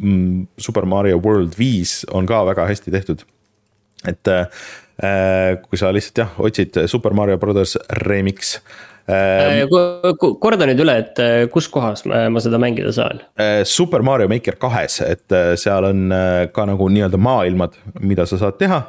mm, 0.00 0.46
Super 0.60 0.86
Mario 0.88 1.20
World 1.20 1.58
viis 1.58 2.00
on 2.12 2.28
ka 2.28 2.42
väga 2.48 2.68
hästi 2.70 2.94
tehtud. 2.94 3.24
et 4.08 4.28
äh, 4.32 5.58
kui 5.66 5.78
sa 5.78 5.92
lihtsalt 5.92 6.22
jah, 6.22 6.38
otsid 6.40 6.86
Super 6.88 7.12
Mario 7.12 7.38
Brothers 7.38 7.76
Remix 8.06 8.56
äh,. 9.10 9.66
korda 10.40 10.68
nüüd 10.70 10.80
üle, 10.86 10.96
et 11.04 11.20
äh, 11.20 11.44
kus 11.52 11.68
kohas 11.68 12.06
ma 12.06 12.40
seda 12.40 12.60
mängida 12.62 12.94
saan? 12.96 13.20
Äh, 13.36 13.60
Super 13.68 14.02
Mario 14.06 14.28
Maker 14.32 14.56
kahes, 14.60 15.02
et 15.04 15.28
äh, 15.36 15.52
seal 15.60 15.84
on 15.90 16.08
ka 16.54 16.66
nagu 16.70 16.88
nii-öelda 16.88 17.20
maailmad, 17.20 17.76
mida 18.00 18.24
sa 18.26 18.40
saad 18.40 18.56
teha 18.60 18.84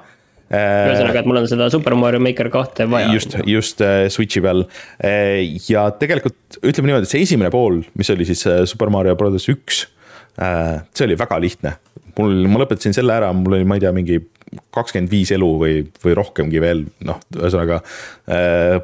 ühesõnaga, 0.51 1.21
et 1.21 1.29
mul 1.29 1.39
on 1.41 1.47
seda 1.49 1.69
Super 1.73 1.95
Mario 1.99 2.21
Maker 2.23 2.49
kahte 2.53 2.87
vaja. 2.91 3.11
just, 3.15 3.37
just 3.47 3.83
äh, 3.85 4.05
Switch'i 4.11 4.43
peal. 4.43 4.65
Äh, 5.03 5.57
ja 5.69 5.87
tegelikult 5.95 6.59
ütleme 6.61 6.91
niimoodi, 6.91 7.07
et 7.07 7.13
see 7.13 7.23
esimene 7.27 7.51
pool, 7.53 7.81
mis 7.99 8.11
oli 8.13 8.27
siis 8.27 8.43
äh, 8.49 8.63
Super 8.69 8.91
Mario 8.93 9.15
Brothers 9.19 9.47
üks, 9.51 9.85
see 10.31 11.03
oli 11.03 11.17
väga 11.19 11.37
lihtne. 11.43 11.73
mul, 12.17 12.45
ma 12.51 12.61
lõpetasin 12.61 12.95
selle 12.95 13.13
ära, 13.13 13.29
mul 13.35 13.57
oli, 13.57 13.67
ma 13.67 13.75
ei 13.77 13.83
tea, 13.83 13.91
mingi 13.95 14.17
kakskümmend 14.73 15.11
viis 15.11 15.31
elu 15.35 15.47
või, 15.59 15.75
või 16.03 16.15
rohkemgi 16.17 16.61
veel, 16.63 16.85
noh, 17.07 17.19
ühesõnaga 17.35 17.81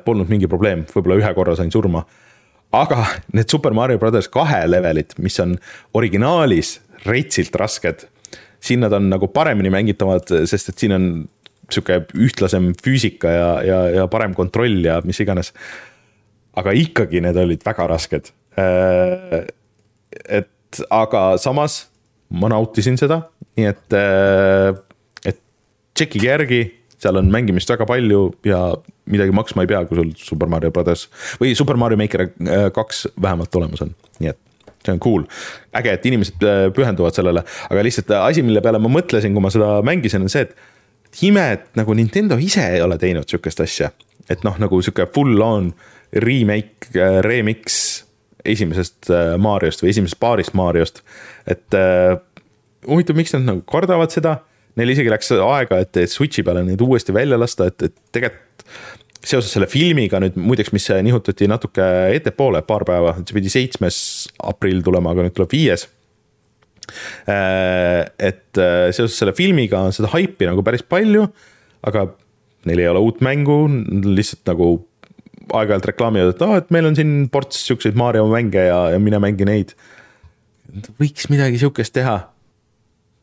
polnud 0.03 0.31
mingi 0.31 0.47
probleem, 0.51 0.85
võib-olla 0.91 1.17
ühe 1.21 1.31
korra 1.35 1.55
sain 1.59 1.71
surma 1.73 2.03
aga 2.75 3.05
need 3.35 3.49
Super 3.51 3.75
Mario 3.75 3.99
Brothers 3.99 4.29
kahe 4.31 4.65
levelid, 4.67 5.15
mis 5.23 5.39
on 5.43 5.55
originaalis 5.97 6.77
retsilt 7.07 7.55
rasked, 7.59 8.05
siin 8.59 8.83
nad 8.83 8.93
on 8.97 9.09
nagu 9.11 9.29
paremini 9.31 9.71
mängitavad, 9.73 10.31
sest 10.49 10.73
et 10.73 10.83
siin 10.83 10.95
on 10.95 11.07
sihuke 11.73 12.01
ühtlasem 12.15 12.71
füüsika 12.83 13.31
ja, 13.31 13.49
ja, 13.65 13.79
ja 13.99 14.07
parem 14.11 14.35
kontroll 14.37 14.79
ja 14.85 14.99
mis 15.05 15.19
iganes. 15.23 15.53
aga 16.57 16.73
ikkagi 16.73 17.21
need 17.21 17.37
olid 17.37 17.61
väga 17.65 17.85
rasked. 17.91 18.31
Äh, 18.57 19.43
et 20.25 20.81
aga 20.89 21.35
samas 21.37 21.83
ma 22.33 22.49
nautisin 22.49 22.97
seda, 22.99 23.21
nii 23.59 23.67
et, 23.69 23.85
äh, 23.93 24.71
et 25.29 25.37
tšekkige 25.93 26.27
järgi, 26.31 26.61
seal 26.97 27.19
on 27.19 27.29
mängimist 27.29 27.69
väga 27.69 27.85
palju 27.85 28.31
ja 28.47 28.61
midagi 29.05 29.35
maksma 29.35 29.63
ei 29.63 29.69
pea, 29.69 29.83
kui 29.85 29.99
sul 29.99 30.15
Super 30.17 30.49
Mario 30.49 30.73
Brothers 30.73 31.05
või 31.37 31.53
Super 31.55 31.77
Mario 31.77 31.99
Maker 31.99 32.25
äh, 32.25 32.67
kaks 32.73 33.05
vähemalt 33.21 33.53
olemas 33.59 33.85
on, 33.85 33.93
nii 34.17 34.33
et 34.33 34.41
see 34.81 34.95
on 34.95 35.03
cool. 35.03 35.27
äge, 35.77 35.93
et 35.93 36.09
inimesed 36.09 36.41
pühenduvad 36.73 37.13
sellele, 37.13 37.43
aga 37.67 37.85
lihtsalt 37.85 38.15
asi, 38.23 38.41
mille 38.45 38.63
peale 38.65 38.81
ma 38.81 38.89
mõtlesin, 38.89 39.35
kui 39.35 39.43
ma 39.43 39.53
seda 39.53 39.77
mängisin, 39.85 40.25
on 40.25 40.31
see, 40.31 40.47
et 40.47 40.57
ime, 41.23 41.45
et 41.57 41.79
nagu 41.79 41.95
Nintendo 41.97 42.37
ise 42.41 42.63
ei 42.75 42.81
ole 42.83 42.97
teinud 43.01 43.27
sihukest 43.29 43.61
asja. 43.63 43.91
et 44.29 44.43
noh, 44.43 44.57
nagu 44.59 44.81
sihuke 44.83 45.05
full 45.15 45.39
on 45.41 45.71
remake, 46.11 46.91
äh, 46.95 47.21
remix 47.23 48.03
esimesest 48.47 49.09
äh, 49.11 49.35
Mariost 49.39 49.83
või 49.83 49.93
esimesest 49.93 50.19
paarist 50.19 50.53
Mariost. 50.57 51.01
et 51.47 51.73
äh, 51.77 52.17
huvitav, 52.87 53.17
miks 53.19 53.35
nad 53.35 53.47
nagu 53.47 53.63
kardavad 53.67 54.13
seda. 54.13 54.41
Neil 54.77 54.93
isegi 54.93 55.09
läks 55.09 55.31
aega, 55.33 55.79
et 55.81 55.97
Switch'i 56.11 56.43
peale 56.45 56.61
neid 56.63 56.81
uuesti 56.85 57.13
välja 57.15 57.39
lasta, 57.39 57.65
et, 57.71 57.81
et 57.81 57.95
tegelikult 58.13 58.67
seoses 59.27 59.49
selle 59.51 59.65
filmiga 59.67 60.19
nüüd 60.21 60.37
muideks, 60.37 60.69
mis 60.71 60.85
nihutati 61.03 61.47
natuke 61.49 61.87
ettepoole 62.13 62.61
paar 62.67 62.85
päeva, 62.87 63.15
see 63.23 63.35
pidi 63.35 63.49
seitsmes 63.51 63.97
aprill 64.45 64.83
tulema, 64.85 65.11
aga 65.11 65.25
nüüd 65.25 65.35
tuleb 65.35 65.55
viies 65.55 65.87
et 67.27 68.61
äh, 68.61 68.87
seoses 68.95 69.17
selle 69.19 69.33
filmiga 69.37 69.81
on 69.87 69.95
seda 69.95 70.11
haipi 70.13 70.47
nagu 70.49 70.63
päris 70.65 70.85
palju, 70.87 71.27
aga 71.87 72.07
neil 72.67 72.83
ei 72.83 72.89
ole 72.91 73.03
uut 73.03 73.21
mängu, 73.25 73.59
lihtsalt 74.07 74.47
nagu 74.51 74.71
aeg-ajalt 75.55 75.91
reklaamivad, 75.91 76.33
et 76.33 76.43
aa 76.43 76.57
et 76.61 76.73
meil 76.75 76.89
on 76.89 76.97
siin 76.97 77.13
ports 77.31 77.61
siukseid 77.69 77.95
Mario 77.99 78.25
mänge 78.31 78.67
ja, 78.67 78.79
ja 78.93 78.99
mine 78.99 79.19
mängi 79.23 79.47
neid. 79.47 79.75
võiks 80.99 81.29
midagi 81.31 81.61
sihukest 81.61 81.95
teha. 81.95 82.19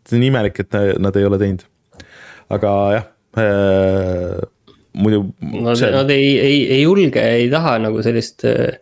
see 0.08 0.18
on 0.20 0.26
imelik, 0.30 0.60
et 0.64 0.78
nad 1.00 1.16
ei 1.16 1.28
ole 1.28 1.40
teinud. 1.40 1.64
aga 2.52 2.72
jah 2.96 3.06
äh,, 3.40 4.40
muidu. 4.94 5.26
Nad, 5.40 5.76
see... 5.80 5.90
nad 5.92 6.10
ei, 6.14 6.30
ei, 6.38 6.60
ei 6.78 6.82
julge, 6.84 7.20
ei 7.20 7.50
taha 7.52 7.76
nagu 7.82 8.02
sellist 8.04 8.46
äh, 8.48 8.78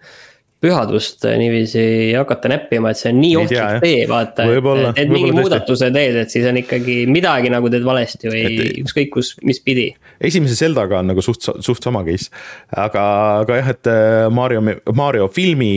pühadust 0.62 1.24
niiviisi 1.26 1.84
hakata 2.14 2.50
näppima, 2.52 2.92
et 2.92 3.00
see 3.00 3.10
on 3.10 3.18
nii 3.18 3.32
ohtlik 3.40 3.82
tee, 3.82 4.04
vaata. 4.10 4.46
et 4.94 5.10
mingi 5.10 5.32
muudatuse 5.34 5.90
teed, 5.94 6.18
et 6.22 6.32
siis 6.32 6.46
on 6.48 6.60
ikkagi 6.60 7.02
midagi 7.10 7.50
nagu 7.52 7.70
teed 7.72 7.86
valesti 7.86 8.30
või 8.30 8.44
ükskõik 8.84 9.10
kus, 9.16 9.34
mis 9.46 9.58
pidi. 9.64 9.88
esimese 10.22 10.58
Zeldaga 10.58 11.00
on 11.02 11.12
nagu 11.12 11.24
suht, 11.24 11.42
suht 11.66 11.82
sama 11.82 12.04
case, 12.06 12.30
aga, 12.70 13.04
aga 13.42 13.58
jah, 13.58 13.70
et 13.74 13.90
äh, 13.90 14.26
Mario, 14.30 14.62
Mario 14.94 15.28
filmi 15.32 15.72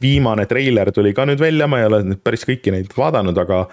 viimane 0.00 0.46
treiler 0.48 0.92
tuli 0.94 1.12
ka 1.16 1.26
nüüd 1.28 1.40
välja, 1.42 1.66
ma 1.68 1.82
ei 1.82 1.88
ole 1.90 2.04
nüüd 2.12 2.22
päris 2.24 2.46
kõiki 2.48 2.72
neid 2.74 2.94
vaadanud, 2.96 3.36
aga 3.42 3.64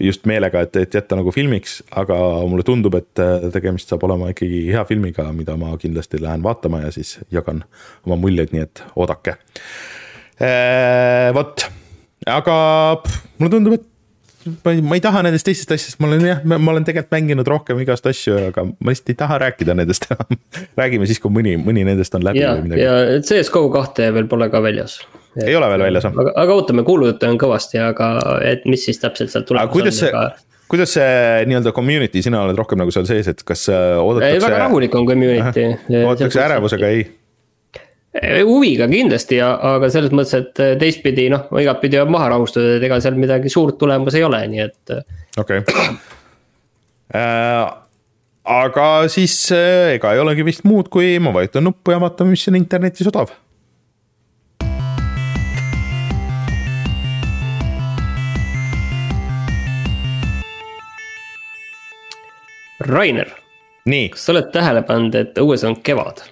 just 0.00 0.28
meelega, 0.28 0.62
et, 0.66 0.76
et 0.76 0.94
jätta 0.94 1.16
nagu 1.18 1.32
filmiks, 1.34 1.80
aga 2.00 2.16
mulle 2.48 2.64
tundub, 2.68 2.94
et 3.00 3.24
äh, 3.24 3.48
tegemist 3.54 3.88
saab 3.88 4.04
olema 4.08 4.28
ikkagi 4.32 4.66
hea 4.72 4.84
filmiga, 4.88 5.26
mida 5.36 5.56
ma 5.60 5.72
kindlasti 5.80 6.20
lähen 6.20 6.44
vaatama 6.44 6.84
ja 6.84 6.92
siis 6.94 7.16
jagan 7.32 7.64
oma 8.06 8.20
muljeid, 8.20 8.52
nii 8.52 8.64
et 8.68 8.84
oodake 8.92 9.38
vot, 11.36 11.66
aga 12.26 12.56
pff, 13.02 13.24
mulle 13.38 13.52
tundub, 13.56 13.78
et 13.78 13.88
ma 14.64 14.72
ei, 14.72 14.82
ma 14.82 14.96
ei 14.98 15.02
taha 15.02 15.22
nendest 15.26 15.46
teistest 15.46 15.72
asjadest, 15.74 15.98
ma 16.02 16.08
olen 16.08 16.24
jah, 16.26 16.42
ma 16.50 16.58
olen 16.72 16.86
tegelikult 16.86 17.14
mänginud 17.14 17.48
rohkem 17.48 17.80
igast 17.82 18.06
asju, 18.10 18.36
aga 18.50 18.64
ma 18.68 18.92
lihtsalt 18.92 19.12
ei 19.12 19.18
taha 19.22 19.38
rääkida 19.44 19.76
nendest 19.78 20.06
enam 20.10 20.38
räägime 20.80 21.08
siis, 21.10 21.20
kui 21.22 21.32
mõni, 21.34 21.54
mõni 21.62 21.86
nendest 21.86 22.14
on 22.18 22.26
läbi 22.26 22.42
ja, 22.42 22.54
või 22.56 22.68
midagi. 22.68 22.84
ja 22.84 23.20
CS-GO 23.22 23.66
kahte 23.74 24.10
veel 24.14 24.28
pole 24.30 24.48
ka 24.52 24.62
väljas. 24.64 25.00
ei 25.38 25.54
ole 25.58 25.70
veel 25.74 25.86
väljas, 25.86 26.08
jah? 26.08 26.18
aga, 26.24 26.34
aga 26.44 26.58
ootame, 26.58 26.86
kuulujutte 26.86 27.30
on 27.30 27.40
kõvasti, 27.40 27.82
aga 27.82 28.12
et 28.48 28.66
mis 28.68 28.86
siis 28.88 29.00
täpselt 29.02 29.32
sealt 29.34 29.48
tulemas 29.50 29.70
on? 29.70 30.10
aga..., 30.10 30.26
kuidas 30.72 30.94
see 30.96 31.48
nii-öelda 31.50 31.74
community, 31.76 32.22
sina 32.24 32.42
oled 32.46 32.58
rohkem 32.58 32.80
nagu 32.80 32.94
seal 32.94 33.04
sees, 33.08 33.28
et 33.28 33.42
kas 33.46 33.66
äh, 33.70 33.98
oodatakse. 34.00 34.46
väga 34.46 34.62
rahulik 34.66 34.94
on 34.98 35.08
community. 35.08 35.68
oodatakse 36.02 36.46
ärevusega, 36.48 36.88
ei 36.88 37.04
huviga 38.20 38.88
kindlasti, 38.90 39.38
aga 39.40 39.88
selles 39.92 40.12
mõttes, 40.12 40.34
et 40.36 40.80
teistpidi 40.80 41.30
noh, 41.32 41.46
igatpidi 41.60 41.96
peab 41.96 42.10
maha 42.12 42.32
rahustada, 42.34 42.76
et 42.76 42.84
ega 42.84 42.98
seal 43.00 43.16
midagi 43.16 43.52
suurt 43.52 43.78
tulemas 43.80 44.16
ei 44.18 44.26
ole, 44.26 44.42
nii 44.52 44.64
et. 44.66 44.96
okei 45.40 45.62
okay. 45.62 45.94
äh,. 47.16 47.62
aga 48.58 48.88
siis 49.12 49.36
äh, 49.56 49.94
ega 49.94 50.12
ei 50.12 50.20
olegi 50.20 50.44
vist 50.44 50.68
muud, 50.68 50.92
kui 50.92 51.16
ma 51.24 51.32
vajutan 51.32 51.64
nuppu 51.70 51.94
ja 51.94 52.02
vaatame, 52.02 52.36
mis 52.36 52.44
on 52.52 52.60
internetis 52.60 53.08
odav. 53.08 53.32
Rainer. 62.82 63.28
kas 63.86 64.24
sa 64.26 64.32
oled 64.34 64.52
tähele 64.52 64.82
pannud, 64.86 65.14
et 65.14 65.38
õues 65.40 65.62
on 65.66 65.78
kevad? 65.86 66.24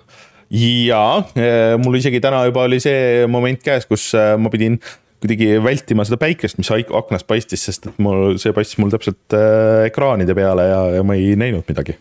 Jaa, 0.51 1.23
eh, 1.39 1.77
mul 1.79 2.01
isegi 2.01 2.21
täna 2.23 2.43
juba 2.49 2.67
oli 2.67 2.81
see 2.83 3.27
moment 3.31 3.63
käes, 3.63 3.87
kus 3.87 4.11
eh, 4.19 4.35
ma 4.41 4.51
pidin 4.53 4.81
kuidagi 5.21 5.59
vältima 5.63 6.05
seda 6.09 6.19
päikest, 6.21 6.59
mis 6.61 6.71
aknast 6.73 7.29
paistis, 7.29 7.65
sest 7.69 7.91
et 7.91 7.99
mul, 8.03 8.39
see 8.41 8.55
paistis 8.57 8.81
mul 8.81 8.93
täpselt 8.93 9.37
äh, 9.37 9.87
ekraanide 9.91 10.37
peale 10.37 10.65
ja, 10.71 10.79
ja 10.97 11.03
ma 11.05 11.17
ei 11.19 11.35
näinud 11.39 11.69
midagi. 11.69 11.99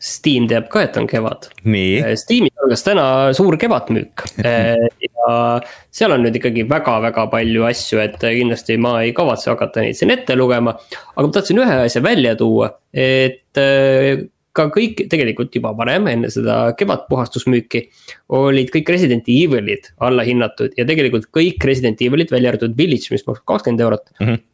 Steam 0.00 0.46
teab 0.48 0.70
ka, 0.72 0.82
et 0.86 0.96
on 0.96 1.06
kevad. 1.08 1.50
Steamis 2.16 2.56
algas 2.64 2.84
täna 2.86 3.04
suur 3.36 3.58
kevadmüük 3.60 4.24
ja 5.06 5.32
seal 5.92 6.14
on 6.16 6.24
nüüd 6.24 6.38
ikkagi 6.40 6.64
väga-väga 6.68 7.26
palju 7.32 7.66
asju, 7.68 8.00
et 8.04 8.16
kindlasti 8.20 8.78
ma 8.80 8.98
ei 9.04 9.12
kavatse 9.16 9.52
hakata 9.52 9.84
neid 9.84 9.98
siin 9.98 10.12
ette 10.14 10.36
lugema. 10.40 10.76
aga 11.16 11.26
ma 11.26 11.36
tahtsin 11.36 11.60
ühe 11.60 11.80
asja 11.84 12.04
välja 12.04 12.32
tuua, 12.40 12.70
et 12.92 13.60
ka 14.56 14.66
kõik 14.74 15.04
tegelikult 15.10 15.54
juba 15.54 15.72
varem, 15.78 16.08
enne 16.10 16.30
seda 16.32 16.74
kevadpuhastusmüüki. 16.78 17.84
olid 18.28 18.70
kõik 18.74 18.88
Resident 18.90 19.28
Evilid 19.28 19.92
alla 19.98 20.26
hinnatud 20.26 20.74
ja 20.76 20.86
tegelikult 20.86 21.30
kõik 21.30 21.64
Resident 21.64 22.00
Evilid, 22.02 22.30
välja 22.30 22.50
arvatud 22.50 22.76
Village, 22.78 23.10
mis 23.10 23.26
maksab 23.26 23.44
kakskümmend 23.44 23.80
eurot 23.80 24.08
mm. 24.18 24.26
-hmm 24.26 24.46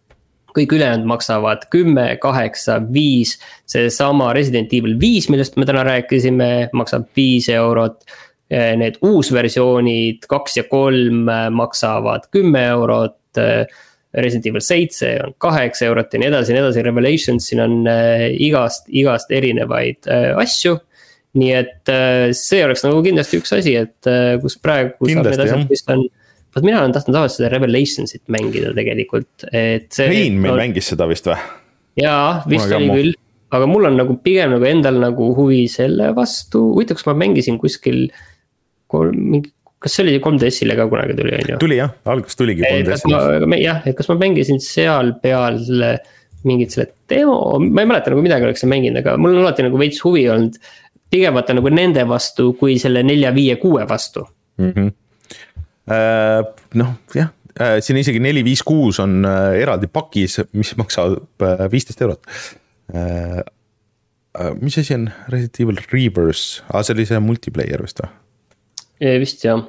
kõik 0.57 0.73
ülejäänud 0.73 1.05
maksavad 1.05 1.67
kümme, 1.71 2.17
kaheksa, 2.17 2.81
viis. 2.93 3.39
seesama 3.67 4.33
Resident 4.33 4.73
Evil 4.73 4.95
viis, 5.01 5.29
millest 5.29 5.57
me 5.57 5.67
täna 5.69 5.83
rääkisime, 5.85 6.71
maksab 6.73 7.11
viis 7.17 7.49
eurot. 7.53 8.05
Need 8.51 8.97
uusversioonid 9.03 10.25
kaks 10.31 10.57
ja 10.57 10.65
kolm 10.71 11.27
maksavad 11.51 12.29
kümme 12.31 12.63
eurot 12.71 13.41
Resident 14.17 14.49
Evil 14.51 14.65
seitse 14.65 15.13
on 15.25 15.35
kaheksa 15.43 15.89
eurot 15.91 16.15
ja 16.15 16.21
nii 16.23 16.31
edasi 16.31 16.53
ja 16.53 16.57
nii 16.57 16.65
edasi, 16.65 16.85
Revelations, 16.87 17.49
siin 17.51 17.63
on 17.65 17.79
äh, 17.91 18.27
igast, 18.47 18.87
igast 18.89 19.33
erinevaid 19.35 20.09
äh, 20.13 20.31
asju. 20.41 20.79
nii 21.37 21.51
et 21.53 21.93
äh, 21.93 22.31
see 22.37 22.63
oleks 22.65 22.87
nagu 22.87 23.03
kindlasti 23.05 23.41
üks 23.43 23.53
asi, 23.53 23.75
et 23.77 24.09
kus 24.41 24.57
praegu 24.63 25.11
saab 25.11 25.29
need 25.29 25.43
asjad, 25.45 25.67
mis 25.69 25.85
on 25.93 26.07
vot 26.57 26.65
mina 26.65 26.81
olen 26.81 26.95
tahtnud 26.97 27.19
tavaliselt 27.19 27.43
seda 27.43 27.53
Revelationsit 27.53 28.25
mängida 28.33 28.73
tegelikult, 28.77 29.45
et 29.51 29.91
see. 29.93 30.09
Rein 30.09 30.41
meil 30.41 30.55
no, 30.55 30.61
mängis 30.63 30.89
seda 30.95 31.09
vist 31.11 31.29
või? 31.29 31.37
jaa, 32.01 32.43
vist 32.49 32.73
oli 32.73 32.89
küll, 32.93 33.19
aga 33.57 33.69
mul 33.69 33.91
on 33.91 34.01
nagu 34.01 34.17
pigem 34.25 34.57
nagu 34.57 34.69
endal 34.69 35.01
nagu 35.03 35.29
huvi 35.37 35.67
selle 35.73 36.09
vastu, 36.17 36.63
huvitav, 36.73 36.97
kas 36.99 37.09
ma 37.09 37.17
mängisin 37.21 37.61
kuskil 37.61 38.07
kolm, 38.93 39.21
mingi 39.35 39.53
kas 39.87 39.95
see 39.95 40.03
oli 40.03 40.19
3DS-ile 40.19 40.75
ka 40.79 40.89
kunagi 40.91 41.15
tuli, 41.15 41.33
on 41.37 41.53
ju? 41.53 41.59
tuli 41.63 41.79
jah, 41.79 41.95
alguses 42.11 42.39
tuligi 42.39 42.67
3DS-ile. 42.67 43.61
jah, 43.63 43.85
et 43.87 43.97
kas 43.99 44.11
ma 44.11 44.19
mängisin 44.19 44.59
seal 44.63 45.15
peal 45.23 45.61
mingit 46.47 46.75
selle 46.75 46.91
demo, 47.11 47.57
ma 47.63 47.85
ei 47.85 47.89
mäleta 47.91 48.13
nagu 48.13 48.25
midagi 48.25 48.47
oleks 48.49 48.67
mänginud, 48.67 49.01
aga 49.03 49.17
mul 49.21 49.35
on 49.35 49.45
alati 49.45 49.67
nagu 49.67 49.79
veits 49.81 50.03
huvi 50.05 50.27
olnud. 50.33 50.59
pigem 51.11 51.39
vaata 51.39 51.55
nagu 51.55 51.71
nende 51.71 52.03
vastu, 52.09 52.51
kui 52.59 52.81
selle 52.83 53.05
nelja, 53.07 53.31
viie, 53.35 53.57
kuue 53.63 53.87
vastu 53.89 54.27
mm. 54.59 54.71
-hmm. 54.71 54.95
Uh, 55.87 56.43
noh, 56.75 56.97
jah 57.15 57.29
uh,, 57.61 57.77
siin 57.79 58.01
isegi 58.01 58.19
neli, 58.19 58.43
viis, 58.43 58.65
kuus 58.67 58.99
on 58.99 59.21
uh, 59.23 59.55
eraldi 59.55 59.87
pakis, 59.87 60.41
mis 60.53 60.73
maksab 60.77 61.47
viisteist 61.71 62.03
eurot 62.03 62.27
mis 64.61 64.79
asi 64.79 64.95
on 64.95 65.07
Resident 65.29 65.61
Evil 65.61 65.79
Reverse 65.93 66.63
ah,, 66.69 66.83
see 66.83 66.93
oli 66.93 67.07
see 67.07 67.23
multiplayer 67.23 67.81
vist 67.87 68.03
või? 68.03 68.11
vist 69.23 69.47
jah 69.47 69.63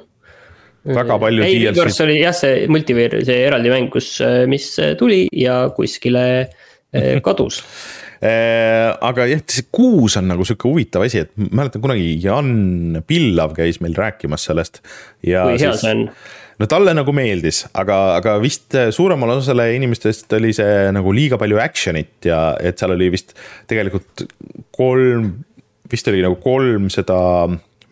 väga 0.96 1.18
palju 1.22 1.44
ei, 1.46 1.60
Reverse 1.68 2.04
oli 2.06 2.18
jah, 2.20 2.34
see 2.36 2.66
multiplayer, 2.72 3.20
see 3.26 3.38
eraldi 3.46 3.72
mäng, 3.72 3.90
kus, 3.92 4.16
mis 4.50 4.70
tuli 5.00 5.26
ja 5.36 5.60
kuskile 5.76 6.26
kadus 7.26 7.62
aga 8.18 9.28
jah, 9.30 9.42
see 9.46 9.68
kuus 9.74 10.16
on 10.18 10.26
nagu 10.32 10.46
sihuke 10.46 10.66
huvitav 10.66 11.04
asi, 11.06 11.22
et 11.22 11.32
mäletan 11.38 11.82
kunagi 11.84 12.16
Jan 12.22 12.98
Pillav 13.06 13.54
käis 13.54 13.78
meil 13.84 13.94
rääkimas 13.94 14.48
sellest. 14.48 14.82
kui 15.22 15.34
hea 15.34 15.74
see 15.78 15.94
on? 15.94 16.04
no 16.58 16.66
talle 16.70 16.94
nagu 16.96 17.14
meeldis, 17.14 17.62
aga, 17.78 17.98
aga 18.18 18.34
vist 18.42 18.74
suuremale 18.94 19.38
osale 19.38 19.68
inimestest 19.76 20.34
oli 20.38 20.50
see 20.56 20.88
nagu 20.94 21.12
liiga 21.14 21.38
palju 21.40 21.60
action'it 21.62 22.30
ja 22.30 22.40
et 22.58 22.80
seal 22.80 22.96
oli 22.96 23.12
vist 23.14 23.36
tegelikult 23.70 24.26
kolm, 24.74 25.30
vist 25.90 26.10
oli 26.10 26.24
nagu 26.24 26.40
kolm 26.42 26.90
seda 26.92 27.20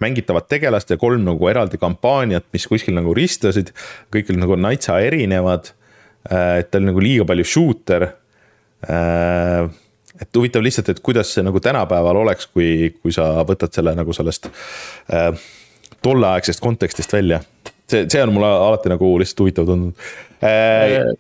mängitavat 0.03 0.49
tegelast 0.49 0.91
ja 0.91 0.99
kolm 1.01 1.25
nagu 1.25 1.49
eraldi 1.49 1.79
kampaaniat, 1.81 2.47
mis 2.53 2.67
kuskil 2.69 2.97
nagu 2.97 3.15
ristlesid. 3.17 3.73
kõik 4.13 4.31
olid 4.31 4.43
nagu 4.45 4.57
natsa 4.61 4.99
erinevad. 5.01 5.73
Äh, 6.31 6.61
et 6.61 6.71
ta 6.71 6.79
oli 6.79 6.91
nagu 6.91 7.03
liiga 7.03 7.27
palju 7.29 7.45
shooter. 7.45 8.09
Äh, 8.91 9.69
et 10.21 10.37
huvitav 10.37 10.65
lihtsalt, 10.65 10.89
et 10.89 11.03
kuidas 11.05 11.35
see 11.35 11.45
nagu 11.45 11.61
tänapäeval 11.61 12.23
oleks, 12.25 12.49
kui, 12.49 12.95
kui 13.03 13.13
sa 13.13 13.45
võtad 13.49 13.73
selle 13.77 13.95
nagu 13.97 14.13
sellest 14.17 14.49
äh, 15.13 15.31
tolleaegsest 16.03 16.63
kontekstist 16.65 17.13
välja. 17.13 17.41
see, 17.91 18.07
see 18.11 18.23
on 18.23 18.33
mulle 18.35 18.49
alati 18.49 18.91
nagu 18.91 19.13
lihtsalt 19.21 19.45
huvitav 19.45 19.69
tundunud 19.69 19.95
äh, 20.43 21.13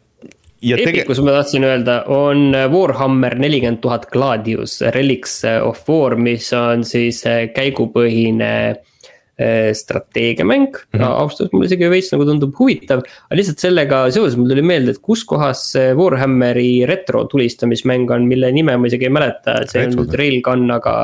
Epicus 0.63 1.21
ma 1.21 1.35
tahtsin 1.37 1.65
öelda, 1.69 2.01
on 2.09 2.55
Warhammer 2.73 3.37
nelikümmend 3.39 3.83
tuhat 3.85 4.07
Gladius, 4.13 4.81
Relics 4.95 5.43
of 5.45 5.83
War, 5.89 6.17
mis 6.17 6.49
on 6.57 6.85
siis 6.89 7.21
eh, 7.29 7.51
käigupõhine 7.53 8.53
eh, 8.73 9.71
strateegiamäng 9.77 10.71
mm 10.71 10.79
-hmm. 10.97 11.03
no,. 11.03 11.11
ausalt 11.27 11.53
mulle 11.53 11.69
isegi 11.69 11.91
veits 11.93 12.09
nagu 12.15 12.25
tundub 12.25 12.57
huvitav, 12.59 13.05
aga 13.05 13.39
lihtsalt 13.39 13.61
sellega 13.61 14.01
seoses 14.11 14.39
mul 14.41 14.49
tuli 14.49 14.65
meelde, 14.65 14.97
et 14.97 15.03
kus 15.03 15.25
kohas 15.29 15.73
see 15.75 15.93
Warhammeri 15.95 16.87
retro 16.89 17.25
tulistamismäng 17.25 18.11
on, 18.11 18.27
mille 18.27 18.53
nime 18.53 18.77
ma 18.77 18.87
isegi 18.87 19.11
ei 19.11 19.13
mäleta, 19.13 19.61
et 19.61 19.71
see 19.71 19.85
on 19.87 20.09
Railgun, 20.13 20.71
aga 20.71 20.95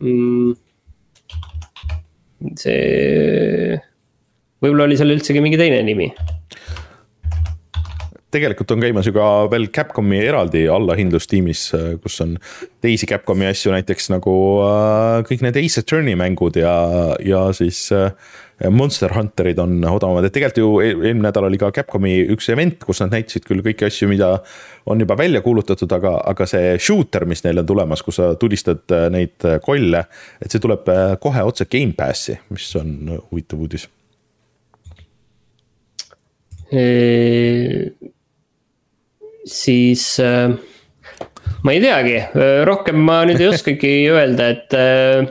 mm,. 0.00 0.52
see, 2.54 3.80
võib-olla 4.60 4.84
oli 4.84 5.00
seal 5.00 5.16
üldsegi 5.16 5.40
mingi 5.40 5.56
teine 5.56 5.80
nimi 5.82 6.12
tegelikult 8.34 8.74
on 8.74 8.82
käimas 8.82 9.06
ju 9.08 9.14
ka 9.16 9.26
veel 9.52 9.68
Capcomi 9.74 10.18
eraldi 10.20 10.66
allahindlus 10.70 11.28
tiimis, 11.30 11.62
kus 12.02 12.18
on 12.24 12.34
teisi 12.84 13.08
Capcomi 13.08 13.48
asju, 13.48 13.72
näiteks 13.72 14.10
nagu 14.12 14.34
äh, 14.66 15.22
kõik 15.28 15.44
need 15.46 15.56
Ace 15.62 15.82
Attorney 15.82 16.18
mängud 16.18 16.58
ja, 16.60 16.74
ja 17.24 17.46
siis 17.56 17.86
äh, 17.96 18.12
Monster 18.74 19.14
Hunterid 19.14 19.60
on 19.62 19.78
odavamad, 19.86 20.26
et 20.26 20.34
tegelikult 20.34 20.60
ju 20.60 20.70
eelmine 20.82 21.28
nädal 21.28 21.46
oli 21.48 21.60
ka 21.60 21.70
Capcomi 21.74 22.16
üks 22.34 22.50
event, 22.52 22.82
kus 22.84 23.00
nad 23.04 23.14
näitasid 23.14 23.46
küll 23.48 23.62
kõiki 23.64 23.86
asju, 23.88 24.10
mida 24.10 24.34
on 24.90 25.00
juba 25.00 25.16
välja 25.18 25.40
kuulutatud, 25.44 25.92
aga, 25.94 26.16
aga 26.32 26.48
see 26.50 26.74
shooter, 26.82 27.24
mis 27.28 27.44
neil 27.46 27.62
on 27.62 27.68
tulemas, 27.68 28.02
kus 28.04 28.20
sa 28.20 28.32
tulistad 28.40 28.84
äh, 28.92 29.06
neid 29.14 29.48
kolle, 29.64 30.04
et 30.42 30.52
see 30.52 30.60
tuleb 30.62 30.90
kohe 31.22 31.46
otse 31.48 31.68
Gamepassi, 31.70 32.36
mis 32.52 32.68
on 32.76 32.98
huvitav 33.30 33.64
uudis 33.64 33.88
siis 39.48 40.18
äh, 40.22 40.52
ma 41.64 41.74
ei 41.74 41.80
teagi, 41.82 42.16
äh, 42.20 42.62
rohkem 42.68 43.00
ma 43.04 43.20
nüüd 43.28 43.40
ei 43.42 43.50
oskagi 43.54 43.92
öelda, 44.12 44.50
et 44.54 44.76
äh, 44.76 45.28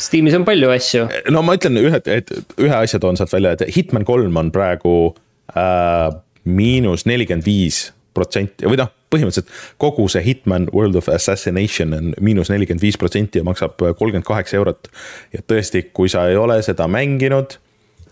Steamis 0.00 0.36
on 0.36 0.46
palju 0.48 0.72
asju. 0.74 1.06
no 1.32 1.44
ma 1.46 1.56
ütlen 1.58 1.80
ühe, 1.80 2.02
et 2.04 2.34
ühe 2.60 2.76
asja 2.76 3.00
toon 3.02 3.18
sealt 3.18 3.32
välja, 3.34 3.54
et 3.56 3.64
Hitman 3.76 4.06
kolm 4.08 4.36
on 4.40 4.52
praegu 4.54 5.14
äh, 5.54 6.10
miinus 6.44 7.06
nelikümmend 7.08 7.46
viis 7.46 7.88
protsenti 8.16 8.68
või 8.68 8.80
noh, 8.80 8.90
põhimõtteliselt 9.10 9.50
kogu 9.80 10.06
see 10.10 10.22
Hitman 10.24 10.68
World 10.74 10.98
of 10.98 11.08
Assassination 11.12 11.94
on 11.96 12.12
miinus 12.20 12.50
nelikümmend 12.52 12.84
viis 12.84 12.98
protsenti 13.00 13.40
ja 13.40 13.46
maksab 13.46 13.78
kolmkümmend 13.78 14.26
kaheksa 14.26 14.58
eurot. 14.60 14.90
ja 15.34 15.42
tõesti, 15.46 15.88
kui 15.94 16.12
sa 16.12 16.28
ei 16.30 16.38
ole 16.38 16.60
seda 16.66 16.88
mänginud, 16.90 17.56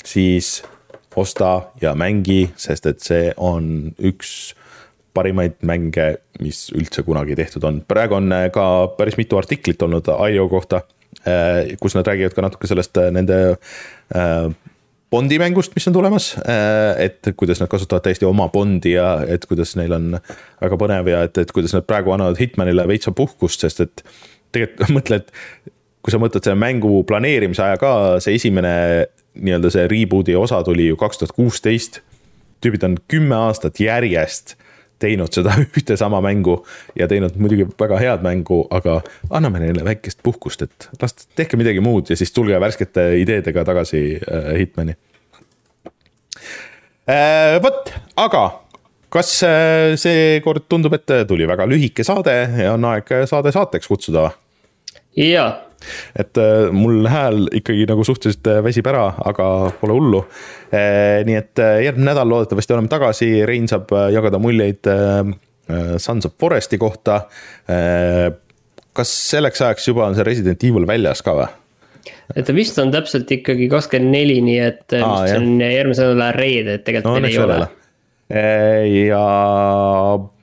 siis 0.06 0.58
osta 1.18 1.72
ja 1.82 1.96
mängi, 1.98 2.52
sest 2.56 2.86
et 2.86 3.02
see 3.02 3.32
on 3.36 3.90
üks 3.98 4.54
parimaid 5.14 5.58
mänge, 5.66 6.10
mis 6.42 6.68
üldse 6.76 7.02
kunagi 7.06 7.36
tehtud 7.38 7.64
on, 7.68 7.82
praegu 7.88 8.18
on 8.18 8.32
ka 8.54 8.64
päris 8.98 9.18
mitu 9.18 9.38
artiklit 9.40 9.82
olnud 9.82 10.08
IO 10.30 10.48
kohta, 10.48 10.82
kus 11.80 11.96
nad 11.96 12.06
räägivad 12.06 12.36
ka 12.36 12.44
natuke 12.44 12.70
sellest 12.70 13.00
nende 13.14 13.38
Bondi 15.10 15.38
mängust, 15.40 15.72
mis 15.72 15.88
on 15.88 15.94
tulemas, 15.96 16.34
et 17.00 17.30
kuidas 17.36 17.62
nad 17.62 17.70
kasutavad 17.72 18.04
täiesti 18.04 18.26
oma 18.28 18.50
Bondi 18.52 18.92
ja 18.92 19.22
et 19.24 19.46
kuidas 19.48 19.72
neil 19.80 19.94
on 19.96 20.18
väga 20.60 20.78
põnev 20.80 21.08
ja 21.08 21.22
et, 21.24 21.38
et 21.40 21.52
kuidas 21.56 21.72
nad 21.72 21.86
praegu 21.88 22.12
annavad 22.12 22.36
Hitmanile 22.36 22.84
veitsa 22.90 23.14
puhkust, 23.16 23.64
sest 23.64 23.80
et 23.86 24.02
tegelikult 24.52 24.92
mõtled, 24.98 25.32
kui 26.04 26.12
sa 26.12 26.20
mõtled 26.20 26.44
selle 26.44 26.60
mängu 26.60 27.00
planeerimise 27.08 27.64
aja 27.64 27.80
ka, 27.80 27.92
see 28.20 28.36
esimene 28.36 28.74
nii-öelda 29.38 29.72
see 29.72 29.88
reboot'i 29.88 30.36
osa 30.36 30.60
tuli 30.66 30.90
ju 30.90 31.00
kaks 31.00 31.22
tuhat 31.22 31.32
kuusteist. 31.36 32.02
tüübid 32.60 32.84
on 32.84 32.98
kümme 33.08 33.36
aastat 33.48 33.80
järjest 33.80 34.58
teinud 35.02 35.34
seda 35.34 35.54
ühte 35.64 35.96
sama 36.00 36.20
mängu 36.24 36.58
ja 36.98 37.08
teinud 37.10 37.36
muidugi 37.40 37.68
väga 37.80 38.00
head 38.02 38.24
mängu, 38.26 38.64
aga 38.74 39.00
anname 39.30 39.62
neile 39.64 39.84
väikest 39.86 40.22
puhkust, 40.26 40.64
et 40.66 40.88
las 41.02 41.16
tehke 41.38 41.60
midagi 41.60 41.82
muud 41.84 42.10
ja 42.10 42.18
siis 42.18 42.34
tulge 42.34 42.58
värskete 42.60 43.10
ideedega 43.22 43.64
tagasi 43.68 44.02
äh, 44.18 44.50
Hitmani 44.62 44.96
äh,. 47.08 47.58
vot, 47.62 47.92
aga 48.16 48.44
kas 49.12 49.38
äh, 49.46 49.94
seekord 50.00 50.68
tundub, 50.68 50.98
et 50.98 51.16
tuli 51.28 51.48
väga 51.48 51.68
lühike 51.68 52.04
saade 52.06 52.36
ja 52.64 52.74
on 52.74 52.90
aeg 52.92 53.14
saade 53.30 53.54
saateks 53.54 53.88
kutsuda? 53.88 54.30
jaa 55.18 55.67
et 56.18 56.38
äh, 56.40 56.68
mul 56.74 57.06
hääl 57.10 57.46
ikkagi 57.58 57.86
nagu 57.88 58.04
suhteliselt 58.06 58.48
äh, 58.50 58.60
väsib 58.64 58.88
ära, 58.90 59.10
aga 59.30 59.48
pole 59.80 59.96
hullu. 59.96 60.22
Äh, 60.72 61.24
nii 61.28 61.38
et 61.38 61.62
järgmine 61.84 62.10
nädal 62.10 62.30
loodetavasti 62.30 62.76
oleme 62.76 62.90
tagasi, 62.92 63.30
Rein 63.48 63.68
saab 63.70 63.92
jagada 64.14 64.40
muljeid 64.42 64.88
Sons 66.00 66.24
of 66.24 66.32
Foresti 66.40 66.78
kohta. 66.80 67.20
kas 68.96 69.10
selleks 69.30 69.60
ajaks 69.62 69.88
juba 69.90 70.06
on 70.06 70.14
see 70.16 70.24
Resident 70.24 70.62
Evil 70.64 70.86
väljas 70.88 71.20
ka 71.22 71.34
või? 71.36 71.48
et 72.34 72.46
ta 72.48 72.54
vist 72.56 72.78
on 72.80 72.88
täpselt 72.90 73.28
ikkagi 73.30 73.68
kakskümmend 73.70 74.14
neli, 74.14 74.38
nii 74.44 74.56
et 74.64 74.94
Aa, 74.96 75.26
see 75.28 75.36
on 75.36 75.60
järgmise 75.60 76.06
nädala 76.06 76.30
reede, 76.34 76.78
et 76.78 76.86
tegelikult 76.86 77.18
no, 77.18 77.20
veel 77.20 77.28
ei 77.28 77.42
ole. 77.44 77.68
ja 79.04 79.20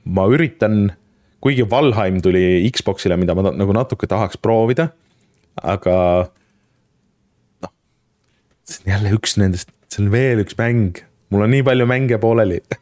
ma 0.06 0.28
üritan, 0.30 0.78
kuigi 1.42 1.66
Valheim 1.70 2.22
tuli 2.22 2.62
Xbox'ile, 2.70 3.18
mida 3.18 3.34
ma 3.34 3.50
nagu 3.50 3.74
natuke 3.76 4.08
tahaks 4.10 4.38
proovida 4.38 4.88
aga 5.62 5.98
noh, 7.64 7.72
see 8.66 8.82
on 8.84 8.92
jälle 8.94 9.14
üks 9.16 9.36
nendest, 9.40 9.72
see 9.92 10.04
on 10.04 10.10
veel 10.14 10.42
üks 10.44 10.58
mäng, 10.60 11.00
mul 11.32 11.46
on 11.46 11.54
nii 11.54 11.64
palju 11.66 11.88
mänge 11.90 12.20
pooleli. 12.22 12.60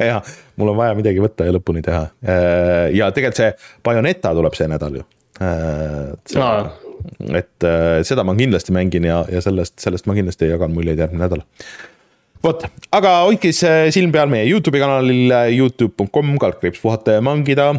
Ja 0.00 0.22
mul 0.56 0.70
on 0.72 0.76
vaja 0.78 0.94
midagi 0.96 1.20
võtta 1.20 1.44
ja 1.44 1.52
lõpuni 1.52 1.82
teha. 1.84 2.06
Äh, 2.24 2.86
ja 2.96 3.10
tegelikult 3.12 3.40
see 3.42 3.50
Bayoneta 3.84 4.32
tuleb 4.32 4.54
see 4.56 4.68
nädal 4.72 4.94
ju. 4.96 5.04
Äh, 5.44 6.14
et 7.36 7.66
äh, 7.68 7.98
seda 8.08 8.24
ma 8.24 8.32
kindlasti 8.38 8.72
mängin 8.72 9.04
ja, 9.04 9.18
ja 9.28 9.42
sellest, 9.44 9.76
sellest 9.84 10.08
ma 10.08 10.16
kindlasti 10.16 10.48
jagan 10.48 10.72
muljeid 10.72 11.04
järgmine 11.04 11.26
nädal. 11.26 11.44
Vot, 12.40 12.64
aga 12.96 13.18
hoidke 13.26 13.52
siis 13.52 13.92
silm 13.92 14.16
peal 14.16 14.32
meie 14.32 14.48
Youtube'i 14.48 14.80
kanalil, 14.80 15.34
Youtube.com, 15.52 16.38
kaldkriips 16.40 16.80
puhata 16.80 17.18
ja 17.18 17.24
mangida 17.24 17.74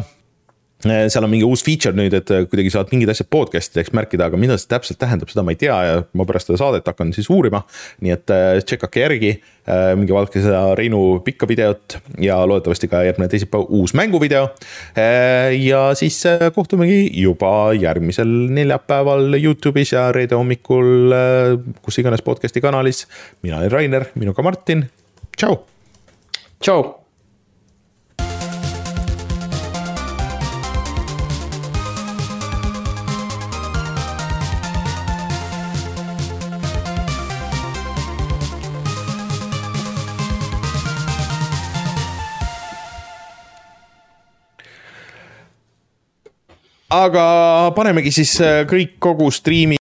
seal 0.82 1.24
on 1.24 1.30
mingi 1.30 1.46
uus 1.46 1.62
feature 1.62 1.94
nüüd, 1.94 2.14
et 2.16 2.30
äh, 2.34 2.44
kuidagi 2.50 2.72
saad 2.74 2.90
mingeid 2.92 3.12
asju 3.12 3.26
podcast'ideks 3.30 3.92
märkida, 3.94 4.26
aga 4.26 4.38
mida 4.40 4.56
see 4.58 4.70
täpselt 4.70 4.98
tähendab, 4.98 5.30
seda 5.30 5.44
ma 5.46 5.54
ei 5.54 5.58
tea 5.60 5.76
ja 5.86 5.96
ma 6.18 6.26
pärast 6.26 6.50
seda 6.50 6.58
saadet 6.58 6.88
hakkan 6.90 7.12
siis 7.14 7.28
uurima. 7.30 7.62
nii 8.02 8.14
et 8.14 8.32
tšekkake 8.66 8.98
äh, 8.98 9.04
järgi, 9.06 9.32
minge 9.98 10.14
vaadake 10.14 10.42
seda 10.42 10.62
Reinu 10.78 11.20
pikka 11.22 11.46
videot 11.46 11.98
ja 12.22 12.40
loodetavasti 12.50 12.90
ka 12.90 13.04
järgmine 13.06 13.30
teisipäev 13.30 13.70
uus 13.70 13.94
mänguvideo. 13.94 14.48
ja 15.58 15.82
siis 15.94 16.18
kohtumegi 16.54 17.04
juba 17.22 17.70
järgmisel 17.78 18.32
neljapäeval 18.58 19.38
Youtube'is 19.38 19.94
ja 19.94 20.08
reede 20.12 20.34
hommikul 20.34 21.14
kus 21.82 22.00
iganes 22.02 22.26
podcast'i 22.26 22.64
kanalis. 22.64 23.06
mina 23.42 23.60
olen 23.60 23.70
Rainer, 23.72 24.08
minuga 24.14 24.42
Martin, 24.42 24.88
tšau. 25.36 25.62
tšau 26.58 27.01
aga 46.92 47.72
panemegi 47.76 48.12
siis 48.20 48.34
äh, 48.44 48.62
kõik 48.68 48.98
kogu 49.02 49.30
striimi 49.32 49.78